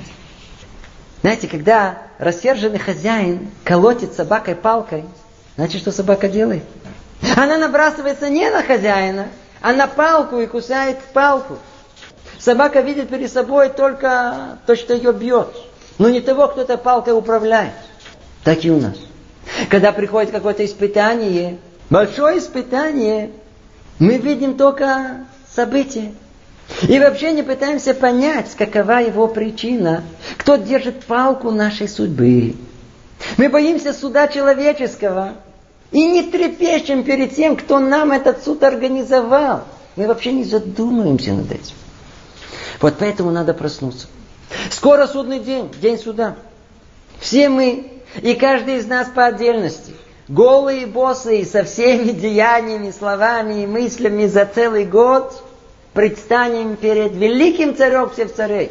Знаете, 1.22 1.48
когда 1.48 1.98
рассерженный 2.18 2.78
хозяин 2.78 3.50
колотит 3.64 4.12
собакой 4.12 4.54
палкой, 4.54 5.04
знаете, 5.56 5.78
что 5.78 5.90
собака 5.90 6.28
делает? 6.28 6.62
Она 7.36 7.58
набрасывается 7.58 8.28
не 8.28 8.48
на 8.50 8.62
хозяина, 8.62 9.28
а 9.60 9.72
на 9.72 9.86
палку 9.86 10.38
и 10.38 10.46
кусает 10.46 10.98
палку. 11.12 11.58
Собака 12.38 12.80
видит 12.80 13.08
перед 13.08 13.30
собой 13.32 13.70
только 13.70 14.58
то, 14.66 14.76
что 14.76 14.94
ее 14.94 15.12
бьет, 15.12 15.48
но 15.98 16.08
не 16.08 16.20
того, 16.20 16.46
кто 16.48 16.62
этой 16.62 16.78
палкой 16.78 17.16
управляет. 17.16 17.72
Так 18.44 18.64
и 18.64 18.70
у 18.70 18.80
нас. 18.80 18.96
Когда 19.68 19.90
приходит 19.90 20.30
какое-то 20.30 20.64
испытание, 20.64 21.58
большое 21.90 22.38
испытание, 22.38 23.32
мы 23.98 24.18
видим 24.18 24.56
только 24.56 25.26
события. 25.54 26.12
И 26.86 26.98
вообще 26.98 27.32
не 27.32 27.42
пытаемся 27.42 27.94
понять, 27.94 28.54
какова 28.56 29.00
его 29.00 29.26
причина. 29.26 30.04
Кто 30.36 30.56
держит 30.56 31.04
палку 31.04 31.50
нашей 31.50 31.88
судьбы. 31.88 32.54
Мы 33.36 33.48
боимся 33.48 33.92
суда 33.92 34.28
человеческого. 34.28 35.34
И 35.90 36.04
не 36.04 36.22
трепещем 36.24 37.02
перед 37.02 37.34
тем, 37.34 37.56
кто 37.56 37.78
нам 37.78 38.12
этот 38.12 38.44
суд 38.44 38.62
организовал. 38.62 39.64
Мы 39.96 40.06
вообще 40.06 40.32
не 40.32 40.44
задумываемся 40.44 41.32
над 41.32 41.50
этим. 41.50 41.74
Вот 42.80 42.96
поэтому 42.98 43.30
надо 43.30 43.54
проснуться. 43.54 44.06
Скоро 44.70 45.06
судный 45.06 45.40
день, 45.40 45.70
день 45.80 45.98
суда. 45.98 46.36
Все 47.18 47.48
мы, 47.48 47.90
и 48.22 48.34
каждый 48.34 48.76
из 48.76 48.86
нас 48.86 49.08
по 49.08 49.26
отдельности, 49.26 49.92
голые 50.28 50.86
боссы 50.86 51.44
со 51.44 51.64
всеми 51.64 52.12
деяниями, 52.12 52.90
словами 52.90 53.62
и 53.62 53.66
мыслями 53.66 54.26
за 54.26 54.44
целый 54.46 54.84
год, 54.84 55.42
предстанем 55.94 56.76
перед 56.76 57.14
великим 57.14 57.76
царем 57.76 58.10
всех 58.10 58.32
царей. 58.34 58.70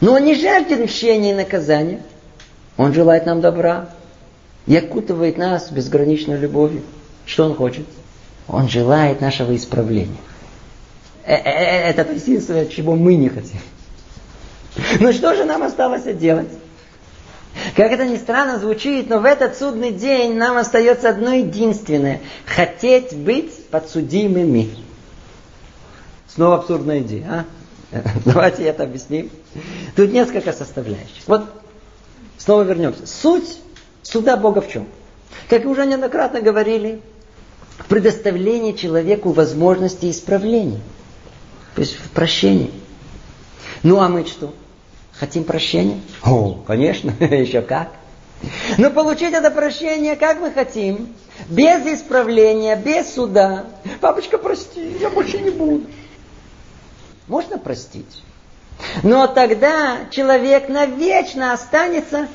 Но 0.00 0.14
он 0.14 0.24
не 0.24 0.34
жаждет 0.34 0.80
мщения 0.80 1.32
и 1.32 1.36
наказания. 1.36 2.02
Он 2.76 2.94
желает 2.94 3.26
нам 3.26 3.40
добра 3.40 3.90
и 4.66 4.74
окутывает 4.74 5.36
нас 5.36 5.70
безграничной 5.70 6.38
любовью. 6.38 6.82
Что 7.26 7.44
он 7.44 7.54
хочет? 7.54 7.86
Он 8.48 8.68
желает 8.68 9.20
нашего 9.20 9.54
исправления. 9.54 10.16
Э, 11.24 11.34
э, 11.34 11.40
э, 11.44 11.90
это 11.90 12.10
единственное, 12.10 12.66
чего 12.66 12.96
мы 12.96 13.14
не 13.16 13.28
хотим. 13.28 13.60
Но 15.00 15.12
что 15.12 15.34
же 15.34 15.44
нам 15.44 15.62
осталось 15.62 16.04
делать? 16.16 16.48
Как 17.76 17.90
это 17.92 18.06
ни 18.06 18.16
странно 18.16 18.58
звучит, 18.58 19.08
но 19.08 19.18
в 19.18 19.24
этот 19.24 19.56
судный 19.56 19.90
день 19.90 20.36
нам 20.36 20.56
остается 20.56 21.08
одно 21.08 21.34
единственное. 21.34 22.20
Хотеть 22.46 23.16
быть 23.16 23.66
подсудимыми. 23.68 24.70
Снова 26.28 26.56
абсурдная 26.56 27.00
идея, 27.00 27.46
а? 27.92 28.02
Давайте 28.24 28.64
это 28.64 28.84
объясним. 28.84 29.30
Тут 29.96 30.12
несколько 30.12 30.52
составляющих. 30.52 31.26
Вот 31.26 31.44
снова 32.38 32.62
вернемся. 32.62 33.06
Суть 33.06 33.58
суда 34.02 34.36
Бога 34.36 34.60
в 34.60 34.70
чем? 34.70 34.86
Как 35.48 35.64
уже 35.64 35.86
неоднократно 35.86 36.40
говорили, 36.40 37.00
в 37.78 37.86
предоставлении 37.86 38.72
человеку 38.72 39.32
возможности 39.32 40.10
исправления. 40.10 40.80
То 41.74 41.80
есть 41.80 41.96
в 41.96 42.10
прощении. 42.10 42.70
Ну 43.82 44.00
а 44.00 44.08
мы 44.08 44.26
что? 44.26 44.54
Хотим 45.20 45.44
прощения? 45.44 46.00
О, 46.24 46.62
конечно, 46.66 47.12
еще 47.20 47.60
как. 47.60 47.90
Но 48.78 48.90
получить 48.90 49.34
это 49.34 49.50
прощение, 49.50 50.16
как 50.16 50.40
мы 50.40 50.50
хотим, 50.50 51.14
без 51.46 51.86
исправления, 51.86 52.74
без 52.74 53.12
суда. 53.12 53.66
Папочка, 54.00 54.38
прости, 54.38 54.96
я 54.98 55.10
больше 55.10 55.38
не 55.38 55.50
буду. 55.50 55.84
Можно 57.28 57.58
простить. 57.58 58.22
Но 59.02 59.26
тогда 59.26 59.98
человек 60.10 60.70
навечно 60.70 61.52
останется 61.52 62.26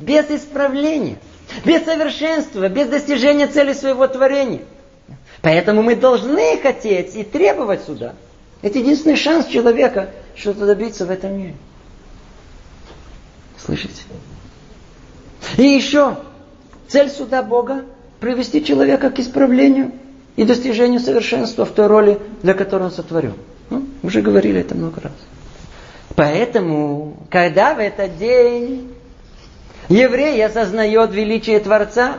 без 0.00 0.28
исправления, 0.28 1.18
без 1.64 1.84
совершенства, 1.84 2.68
без 2.68 2.88
достижения 2.88 3.46
цели 3.46 3.74
своего 3.74 4.08
творения. 4.08 4.62
Поэтому 5.40 5.84
мы 5.84 5.94
должны 5.94 6.58
хотеть 6.58 7.14
и 7.14 7.22
требовать 7.22 7.84
суда. 7.84 8.14
Это 8.60 8.80
единственный 8.80 9.14
шанс 9.14 9.46
человека 9.46 10.10
что-то 10.34 10.66
добиться 10.66 11.06
в 11.06 11.10
этом 11.10 11.38
мире. 11.38 11.54
Слышите? 13.58 14.02
И 15.56 15.62
еще 15.62 16.16
цель 16.88 17.10
суда 17.10 17.42
Бога 17.42 17.84
привести 18.20 18.64
человека 18.64 19.10
к 19.10 19.18
исправлению 19.18 19.92
и 20.36 20.44
достижению 20.44 21.00
совершенства 21.00 21.64
в 21.64 21.70
той 21.70 21.86
роли, 21.86 22.18
для 22.42 22.54
которой 22.54 22.84
он 22.84 22.90
сотворен. 22.90 23.34
Ну, 23.70 23.86
уже 24.02 24.20
говорили 24.22 24.60
это 24.60 24.74
много 24.74 25.00
раз. 25.02 25.12
Поэтому, 26.16 27.16
когда 27.30 27.74
в 27.74 27.78
этот 27.78 28.18
день 28.18 28.92
еврей 29.88 30.44
осознает 30.44 31.12
величие 31.12 31.60
Творца, 31.60 32.18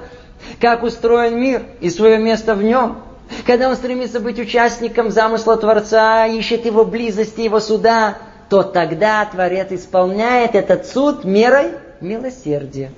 как 0.60 0.84
устроен 0.84 1.40
мир 1.40 1.64
и 1.82 1.90
свое 1.90 2.18
место 2.18 2.56
в 2.56 2.64
нем, 2.64 2.98
когда 3.45 3.70
он 3.70 3.76
стремится 3.76 4.20
быть 4.20 4.40
участником 4.40 5.12
замысла 5.12 5.57
Творца, 5.57 6.26
ищет 6.28 6.66
его 6.66 6.86
близости, 6.86 7.41
его 7.41 7.60
суда, 7.60 8.18
то 8.49 8.63
тогда 8.63 9.26
Творец 9.26 9.72
исполняет 9.72 10.55
этот 10.55 10.85
суд 10.85 11.23
мерой 11.23 11.72
милосердия. 12.01 12.91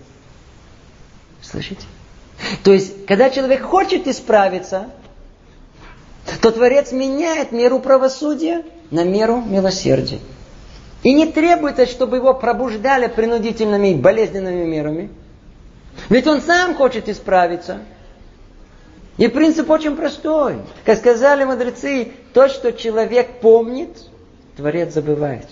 Слышите? 1.42 1.86
То 2.64 2.72
есть, 2.72 3.06
когда 3.06 3.30
человек 3.30 3.62
хочет 3.64 4.08
исправиться, 4.08 4.90
то 6.42 6.52
Творец 6.52 6.92
меняет 6.92 7.52
меру 7.52 7.80
правосудия 7.80 8.64
на 8.92 9.04
меру 9.04 9.42
милосердия. 9.42 10.20
И 11.04 11.14
не 11.14 11.28
требует, 11.28 11.88
чтобы 11.90 12.18
его 12.18 12.34
пробуждали 12.34 13.08
принудительными 13.08 13.90
и 13.90 13.96
болезненными 13.96 14.66
мерами. 14.66 15.10
Ведь 16.10 16.28
он 16.28 16.42
сам 16.42 16.76
хочет 16.76 17.08
исправиться. 17.08 17.80
И 19.18 19.28
принцип 19.28 19.70
очень 19.70 19.96
простой. 19.96 20.58
Как 20.86 20.98
сказали 20.98 21.44
мудрецы, 21.44 22.12
то, 22.34 22.50
что 22.50 22.72
человек 22.72 23.40
помнит, 23.40 23.98
Творец 24.58 24.94
забывает. 24.94 25.48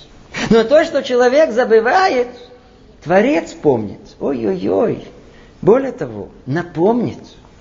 Но 0.49 0.63
то, 0.63 0.83
что 0.83 1.03
человек 1.03 1.51
забывает, 1.51 2.27
Творец 3.03 3.51
помнит. 3.51 3.99
Ой-ой-ой. 4.19 5.05
Более 5.61 5.91
того, 5.91 6.29
напомнит. 6.47 7.19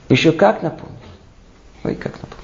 Еще 0.09 0.33
как 0.33 0.63
напомнит. 0.63 0.99
Ой, 1.85 1.95
как 1.95 2.15
напомнит. 2.15 2.35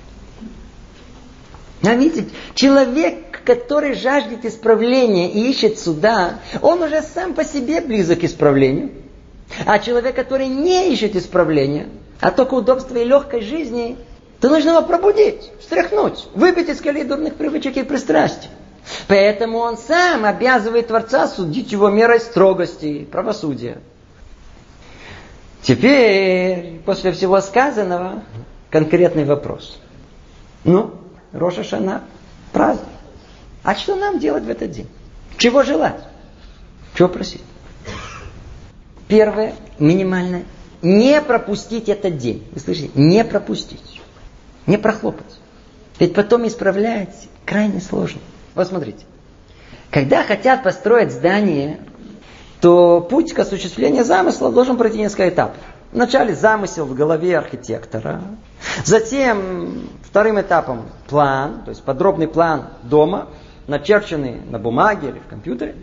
А 1.82 1.94
видите, 1.94 2.28
человек, 2.55 3.43
который 3.44 3.94
жаждет 3.94 4.44
исправления 4.44 5.31
и 5.31 5.48
ищет 5.48 5.78
суда, 5.78 6.40
он 6.60 6.82
уже 6.82 7.01
сам 7.01 7.32
по 7.32 7.43
себе 7.43 7.81
близок 7.81 8.20
к 8.20 8.24
исправлению. 8.24 8.90
А 9.64 9.78
человек, 9.78 10.14
который 10.14 10.47
не 10.47 10.93
ищет 10.93 11.16
исправления, 11.16 11.89
а 12.20 12.31
только 12.31 12.52
удобства 12.55 12.98
и 12.98 13.05
легкой 13.05 13.40
жизни, 13.40 13.97
то 14.40 14.51
нужно 14.51 14.70
его 14.70 14.82
пробудить, 14.82 15.51
встряхнуть, 15.59 16.28
выбить 16.35 16.68
из 16.68 16.81
колеи 16.82 17.02
дурных 17.02 17.36
привычек 17.36 17.78
и 17.78 17.82
пристрастий. 17.82 18.51
Поэтому 19.09 19.59
он 19.59 19.77
сам 19.77 20.24
обязывает 20.24 20.89
Творца 20.89 21.28
судить 21.28 21.73
его 21.73 21.90
мерой 21.90 22.20
строгости 22.20 22.86
и 22.86 23.05
правосудия. 23.05 23.78
Теперь, 25.62 26.81
после 26.86 27.12
всего 27.12 27.40
сказанного, 27.40 28.23
конкретный 28.70 29.24
вопрос. 29.24 29.78
Ну, 30.65 30.94
Роша 31.32 31.65
Шана, 31.65 32.02
праздник. 32.52 32.86
А 33.62 33.74
что 33.74 33.94
нам 33.97 34.19
делать 34.19 34.44
в 34.44 34.48
этот 34.48 34.70
день? 34.70 34.89
Чего 35.36 35.62
желать? 35.62 36.02
Чего 36.94 37.09
просить? 37.09 37.43
Первое, 39.07 39.55
минимальное, 39.78 40.44
не 40.82 41.20
пропустить 41.20 41.89
этот 41.89 42.16
день. 42.16 42.47
Вы 42.52 42.61
слышите? 42.61 42.90
Не 42.94 43.24
пропустить. 43.24 44.01
Не 44.66 44.78
прохлопать. 44.78 45.39
Ведь 45.98 46.15
потом 46.15 46.47
исправлять 46.47 47.28
крайне 47.44 47.81
сложно. 47.81 48.20
Вот 48.55 48.66
смотрите. 48.66 49.05
Когда 49.90 50.22
хотят 50.22 50.62
построить 50.62 51.12
здание, 51.12 51.81
то 52.60 53.01
путь 53.01 53.32
к 53.32 53.39
осуществлению 53.39 54.05
замысла 54.05 54.52
должен 54.52 54.77
пройти 54.77 54.98
несколько 54.98 55.28
этапов. 55.28 55.56
Вначале 55.93 56.35
замысел 56.35 56.86
в 56.86 56.94
голове 56.94 57.36
архитектора. 57.36 58.22
Затем 58.85 59.89
вторым 60.02 60.40
этапом 60.40 60.85
план, 61.09 61.62
то 61.64 61.70
есть 61.70 61.82
подробный 61.82 62.28
план 62.28 62.68
дома, 62.85 63.28
начерченный 63.66 64.40
на 64.48 64.59
бумаге 64.59 65.09
или 65.09 65.18
в 65.18 65.27
компьютере. 65.27 65.74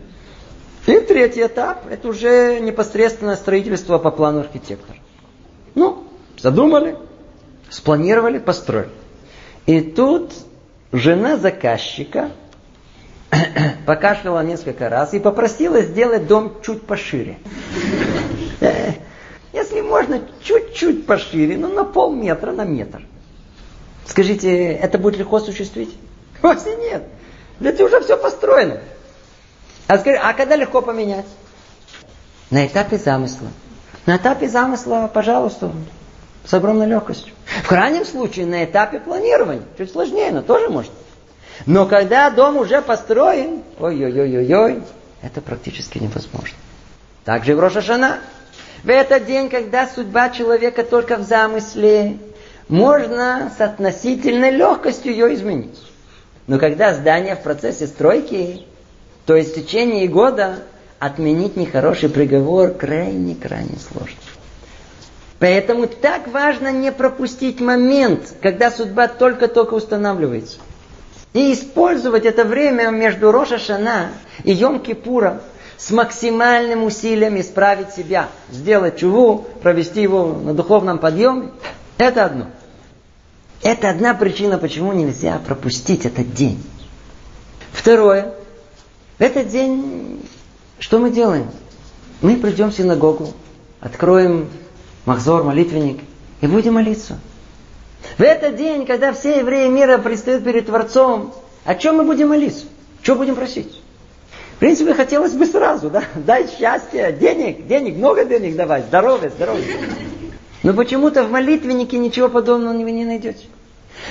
И 0.86 1.00
третий 1.00 1.44
этап– 1.44 1.84
это 1.90 2.08
уже 2.08 2.60
непосредственно 2.60 3.36
строительство 3.36 3.98
по 3.98 4.10
плану 4.10 4.40
архитектора. 4.40 4.96
Ну, 5.74 6.04
задумали, 6.38 6.96
спланировали, 7.68 8.38
построили. 8.38 8.90
И 9.66 9.82
тут 9.82 10.32
жена 10.92 11.36
заказчика 11.36 12.30
покашляла 13.86 14.40
несколько 14.40 14.88
раз 14.88 15.14
и 15.14 15.18
попросила 15.18 15.82
сделать 15.82 16.26
дом 16.26 16.54
чуть 16.62 16.82
пошире. 16.82 17.38
Если 19.52 19.80
можно, 19.80 20.20
чуть-чуть 20.42 21.06
пошире, 21.06 21.56
но 21.56 21.68
на 21.68 21.84
полметра, 21.84 22.52
на 22.52 22.64
метр. 22.64 23.02
Скажите, 24.06 24.72
это 24.72 24.98
будет 24.98 25.18
легко 25.18 25.36
осуществить? 25.36 25.96
Вовсе 26.42 26.76
нет. 26.76 27.04
Ведь 27.60 27.80
уже 27.80 28.00
все 28.00 28.16
построено. 28.16 28.78
А, 29.86 29.98
скажи, 29.98 30.16
а 30.16 30.32
когда 30.32 30.56
легко 30.56 30.80
поменять? 30.82 31.26
На 32.50 32.66
этапе 32.66 32.98
замысла. 32.98 33.48
На 34.06 34.16
этапе 34.16 34.48
замысла, 34.48 35.10
пожалуйста, 35.12 35.70
с 36.44 36.54
огромной 36.54 36.86
легкостью. 36.86 37.34
В 37.64 37.68
крайнем 37.68 38.06
случае, 38.06 38.46
на 38.46 38.64
этапе 38.64 39.00
планирования. 39.00 39.64
Чуть 39.76 39.92
сложнее, 39.92 40.30
но 40.30 40.42
тоже 40.42 40.68
может. 40.68 40.92
Но 41.66 41.86
когда 41.86 42.30
дом 42.30 42.56
уже 42.56 42.82
построен, 42.82 43.62
ой-ой-ой-ой-ой, 43.78 44.82
это 45.22 45.40
практически 45.40 45.98
невозможно. 45.98 46.56
Также 47.24 47.54
в 47.54 47.60
Рошашана. 47.60 48.18
В 48.84 48.88
этот 48.88 49.26
день, 49.26 49.48
когда 49.48 49.88
судьба 49.88 50.30
человека 50.30 50.84
только 50.84 51.16
в 51.16 51.22
замысле, 51.22 52.18
можно 52.68 53.52
с 53.56 53.60
относительной 53.60 54.52
легкостью 54.52 55.12
ее 55.12 55.34
изменить. 55.34 55.78
Но 56.46 56.58
когда 56.58 56.94
здание 56.94 57.34
в 57.34 57.42
процессе 57.42 57.86
стройки, 57.86 58.64
то 59.26 59.34
есть 59.36 59.52
в 59.52 59.60
течение 59.60 60.06
года, 60.06 60.56
отменить 60.98 61.56
нехороший 61.56 62.08
приговор 62.08 62.70
крайне-крайне 62.70 63.76
сложно. 63.78 64.16
Поэтому 65.38 65.86
так 65.86 66.26
важно 66.28 66.72
не 66.72 66.90
пропустить 66.90 67.60
момент, 67.60 68.34
когда 68.42 68.70
судьба 68.70 69.08
только-только 69.08 69.74
устанавливается. 69.74 70.58
И 71.32 71.52
использовать 71.52 72.24
это 72.24 72.44
время 72.44 72.90
между 72.90 73.30
Роша 73.30 73.58
Шана 73.58 74.08
и 74.44 74.52
Йом 74.52 74.80
Кипуром 74.80 75.40
с 75.76 75.90
максимальным 75.90 76.84
усилием 76.84 77.40
исправить 77.40 77.92
себя, 77.92 78.28
сделать 78.50 78.98
чуву, 78.98 79.46
провести 79.62 80.02
его 80.02 80.26
на 80.26 80.54
духовном 80.54 80.98
подъеме. 80.98 81.50
Это 81.98 82.24
одно. 82.24 82.46
Это 83.62 83.90
одна 83.90 84.14
причина, 84.14 84.58
почему 84.58 84.92
нельзя 84.92 85.40
пропустить 85.44 86.06
этот 86.06 86.32
день. 86.32 86.62
Второе. 87.72 88.34
В 89.18 89.22
этот 89.22 89.48
день 89.48 90.22
что 90.78 90.98
мы 90.98 91.10
делаем? 91.10 91.50
Мы 92.22 92.36
придем 92.36 92.70
в 92.70 92.74
синагогу, 92.74 93.32
откроем 93.80 94.48
махзор, 95.06 95.42
молитвенник 95.42 96.00
и 96.40 96.46
будем 96.46 96.74
молиться. 96.74 97.18
В 98.16 98.22
этот 98.22 98.56
день, 98.56 98.86
когда 98.86 99.12
все 99.12 99.38
евреи 99.38 99.68
мира 99.68 99.98
предстают 99.98 100.44
перед 100.44 100.66
Творцом, 100.66 101.34
о 101.64 101.74
чем 101.74 101.96
мы 101.96 102.04
будем 102.04 102.28
молиться? 102.28 102.66
Что 103.02 103.14
будем 103.14 103.34
просить? 103.34 103.80
В 104.56 104.58
принципе, 104.58 104.94
хотелось 104.94 105.34
бы 105.34 105.46
сразу, 105.46 105.88
да? 105.88 106.02
Дай 106.14 106.48
счастье, 106.48 107.12
денег, 107.12 107.66
денег, 107.66 107.96
много 107.96 108.24
денег 108.24 108.56
давай, 108.56 108.82
здоровья, 108.82 109.28
здоровья. 109.28 109.64
Но 110.62 110.74
почему-то 110.74 111.24
в 111.24 111.30
молитвеннике 111.30 111.98
ничего 111.98 112.28
подобного 112.28 112.72
вы 112.72 112.90
не 112.90 113.04
найдете. 113.04 113.46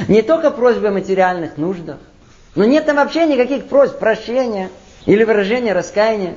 Не 0.08 0.22
только 0.22 0.52
просьбы 0.52 0.88
о 0.88 0.92
материальных 0.92 1.58
нуждах, 1.58 1.98
но 2.56 2.66
нет 2.66 2.86
там 2.86 2.96
вообще 2.96 3.26
никаких 3.26 3.66
просьб 3.66 4.00
прощения 4.00 4.70
или 5.06 5.24
выражения 5.24 5.74
раскаяния. 5.74 6.36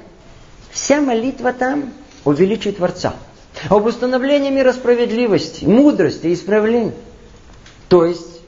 Вся 0.71 1.01
молитва 1.01 1.53
там 1.53 1.93
увеличивает 2.25 2.79
Творца. 2.79 3.15
Об 3.69 3.87
установлении 3.87 4.51
мира 4.51 4.73
справедливости, 4.73 5.65
мудрости 5.65 6.29
и 6.29 6.35
исправления. 6.35 6.95
То 7.91 8.05
есть, 8.05 8.41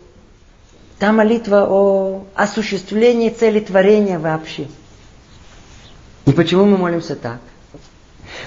та 1.01 1.11
молитва 1.11 1.67
о 1.69 2.25
осуществлении 2.37 3.29
цели 3.29 3.59
творения 3.59 4.21
вообще. 4.21 4.69
И 6.27 6.33
почему 6.33 6.65
мы 6.65 6.79
молимся 6.79 7.17
так? 7.17 7.41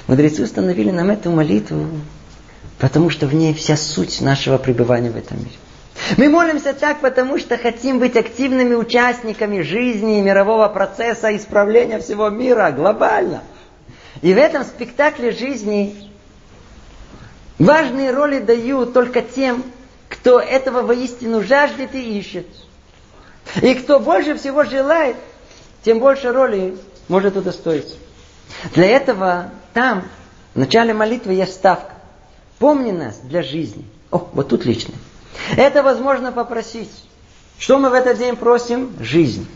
Мудрецы 0.07 0.41
установили 0.41 0.91
нам 0.91 1.09
эту 1.09 1.31
молитву, 1.31 1.85
потому 2.79 3.09
что 3.09 3.27
в 3.27 3.33
ней 3.33 3.53
вся 3.53 3.75
суть 3.75 4.21
нашего 4.21 4.57
пребывания 4.57 5.11
в 5.11 5.17
этом 5.17 5.37
мире. 5.39 5.51
Мы 6.15 6.29
молимся 6.29 6.73
так, 6.73 7.01
потому 7.01 7.39
что 7.39 7.57
хотим 7.57 7.99
быть 7.99 8.15
активными 8.15 8.75
участниками 8.75 9.63
жизни 9.63 10.19
и 10.19 10.21
мирового 10.21 10.69
процесса 10.69 11.35
исправления 11.35 11.99
всего 11.99 12.29
мира 12.29 12.71
глобально. 12.71 13.43
И 14.21 14.33
в 14.33 14.37
этом 14.37 14.63
спектакле 14.63 15.31
жизни 15.31 15.93
важные 17.59 18.11
роли 18.11 18.39
дают 18.39 18.93
только 18.93 19.21
тем, 19.21 19.61
кто 20.25 20.39
этого 20.39 20.81
воистину 20.81 21.43
жаждет 21.43 21.93
и 21.93 22.17
ищет. 22.17 22.47
И 23.61 23.75
кто 23.75 23.99
больше 23.99 24.35
всего 24.35 24.63
желает, 24.63 25.17
тем 25.83 25.99
больше 25.99 26.31
роли 26.31 26.75
может 27.07 27.37
удостоиться. 27.37 27.93
Для 28.73 28.87
этого 28.87 29.51
там, 29.75 30.03
в 30.55 30.57
начале 30.57 30.95
молитвы, 30.95 31.33
есть 31.33 31.53
ставка. 31.53 31.93
Помни 32.57 32.89
нас 32.89 33.17
для 33.19 33.43
жизни. 33.43 33.85
О, 34.09 34.27
вот 34.33 34.49
тут 34.49 34.65
лично. 34.65 34.95
Это 35.57 35.83
возможно 35.83 36.31
попросить. 36.31 36.89
Что 37.59 37.77
мы 37.77 37.91
в 37.91 37.93
этот 37.93 38.17
день 38.17 38.35
просим? 38.35 38.95
Жизнь. 38.99 39.47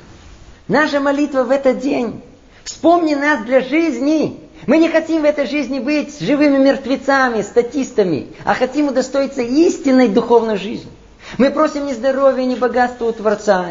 Наша 0.67 0.99
молитва 0.99 1.45
в 1.45 1.49
этот 1.49 1.79
день. 1.79 2.21
Вспомни 2.63 3.15
нас 3.15 3.43
для 3.43 3.61
жизни. 3.61 4.39
Мы 4.67 4.77
не 4.77 4.89
хотим 4.89 5.21
в 5.21 5.25
этой 5.25 5.47
жизни 5.47 5.79
быть 5.79 6.19
живыми 6.19 6.57
мертвецами, 6.57 7.41
статистами, 7.41 8.27
а 8.45 8.53
хотим 8.53 8.89
удостоиться 8.89 9.41
истинной 9.41 10.07
духовной 10.07 10.57
жизни. 10.57 10.91
Мы 11.37 11.49
просим 11.49 11.85
не 11.85 11.93
здоровья, 11.93 12.45
не 12.45 12.55
богатства 12.55 13.05
у 13.05 13.11
Творца, 13.13 13.67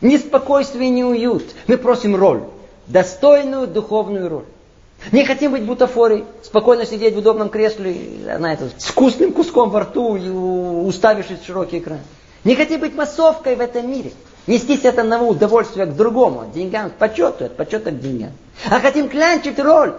не 0.00 0.18
спокойствия, 0.18 0.90
не 0.90 1.04
уют. 1.04 1.44
Мы 1.66 1.78
просим 1.78 2.16
роль, 2.16 2.42
достойную 2.86 3.66
духовную 3.66 4.28
роль. 4.28 4.44
Не 5.10 5.24
хотим 5.24 5.52
быть 5.52 5.64
бутафорой, 5.64 6.24
спокойно 6.42 6.86
сидеть 6.86 7.14
в 7.14 7.18
удобном 7.18 7.48
кресле, 7.48 7.96
знаете, 8.36 8.70
с 8.78 8.84
вкусным 8.84 9.32
куском 9.32 9.70
во 9.70 9.80
рту 9.80 10.16
и 10.16 10.28
уставившись 10.28 11.40
в 11.40 11.46
широкий 11.46 11.78
экран. 11.78 11.98
Не 12.44 12.54
хотим 12.54 12.80
быть 12.80 12.94
массовкой 12.94 13.56
в 13.56 13.60
этом 13.60 13.90
мире. 13.90 14.12
Нестись 14.46 14.84
от 14.84 14.98
одного 14.98 15.28
удовольствия 15.28 15.86
к 15.86 15.94
другому, 15.94 16.40
от 16.40 16.52
деньгам 16.52 16.90
к 16.90 16.94
почету, 16.94 17.44
от 17.44 17.56
почета 17.56 17.90
к 17.90 18.00
деньгам. 18.00 18.32
А 18.68 18.80
хотим 18.80 19.08
клянчить 19.08 19.58
роль, 19.58 19.94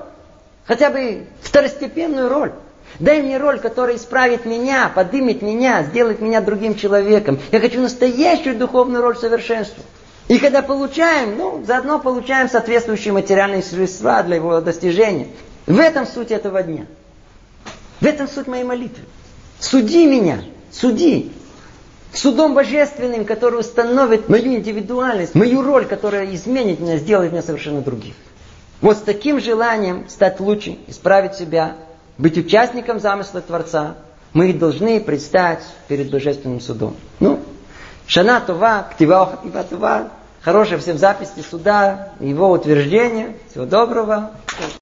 хотя 0.65 0.90
бы 0.90 1.28
второстепенную 1.41 2.30
роль. 2.30 2.52
Дай 2.99 3.22
мне 3.22 3.38
роль, 3.38 3.60
которая 3.60 3.95
исправит 3.95 4.45
меня, 4.45 4.91
подымет 4.94 5.41
меня, 5.41 5.84
сделает 5.84 6.22
меня 6.22 6.41
другим 6.41 6.76
человеком. 6.76 7.40
Я 7.52 7.60
хочу 7.60 7.82
настоящую 7.82 8.57
духовную 8.57 9.02
роль 9.02 9.18
совершенства. 9.18 9.84
И 10.28 10.38
когда 10.38 10.61
получаем, 10.61 11.38
ну, 11.38 11.64
заодно 11.65 11.99
получаем 11.99 12.49
соответствующие 12.49 13.14
материальные 13.14 13.64
средства 13.64 14.22
для 14.24 14.36
его 14.36 14.61
достижения. 14.61 15.28
В 15.65 15.80
этом 15.80 16.06
суть 16.06 16.32
этого 16.32 16.61
дня. 16.61 16.86
В 17.99 18.06
этом 18.06 18.28
суть 18.28 18.48
моей 18.48 18.64
молитвы. 18.64 19.03
Суди 19.60 20.06
меня, 20.06 20.44
суди. 20.72 21.32
Судом 22.14 22.53
божественным, 22.53 23.26
который 23.26 23.60
установит 23.60 24.30
мою 24.30 24.53
индивидуальность, 24.53 25.34
мою 25.34 25.64
роль, 25.64 25.85
которая 25.85 26.34
изменит 26.35 26.80
меня, 26.80 26.98
сделает 26.98 27.31
меня 27.31 27.41
совершенно 27.41 27.81
другим. 27.81 28.14
Вот 28.81 28.98
с 28.98 29.02
таким 29.02 29.40
желанием 29.40 30.07
стать 30.10 30.40
лучше, 30.40 30.77
исправить 30.88 31.34
себя, 31.35 31.76
быть 32.18 32.38
участником 32.38 32.99
замысла 32.99 33.41
Творца, 33.41 33.95
мы 34.34 34.53
должны 34.53 34.99
предстать 34.99 35.64
перед 35.88 36.11
Божественным 36.11 36.60
судом. 36.60 36.95
Ну, 37.19 37.40
Шана 38.06 38.41
Това, 38.41 38.90
Ктива 38.94 39.26
Хатива 39.26 39.64
Това, 39.64 40.10
хорошая 40.41 40.80
всем 40.80 40.98
записи 40.98 41.44
суда, 41.49 42.10
его 42.19 42.52
утверждения. 42.52 43.35
Всего 43.49 43.65
доброго. 43.65 44.31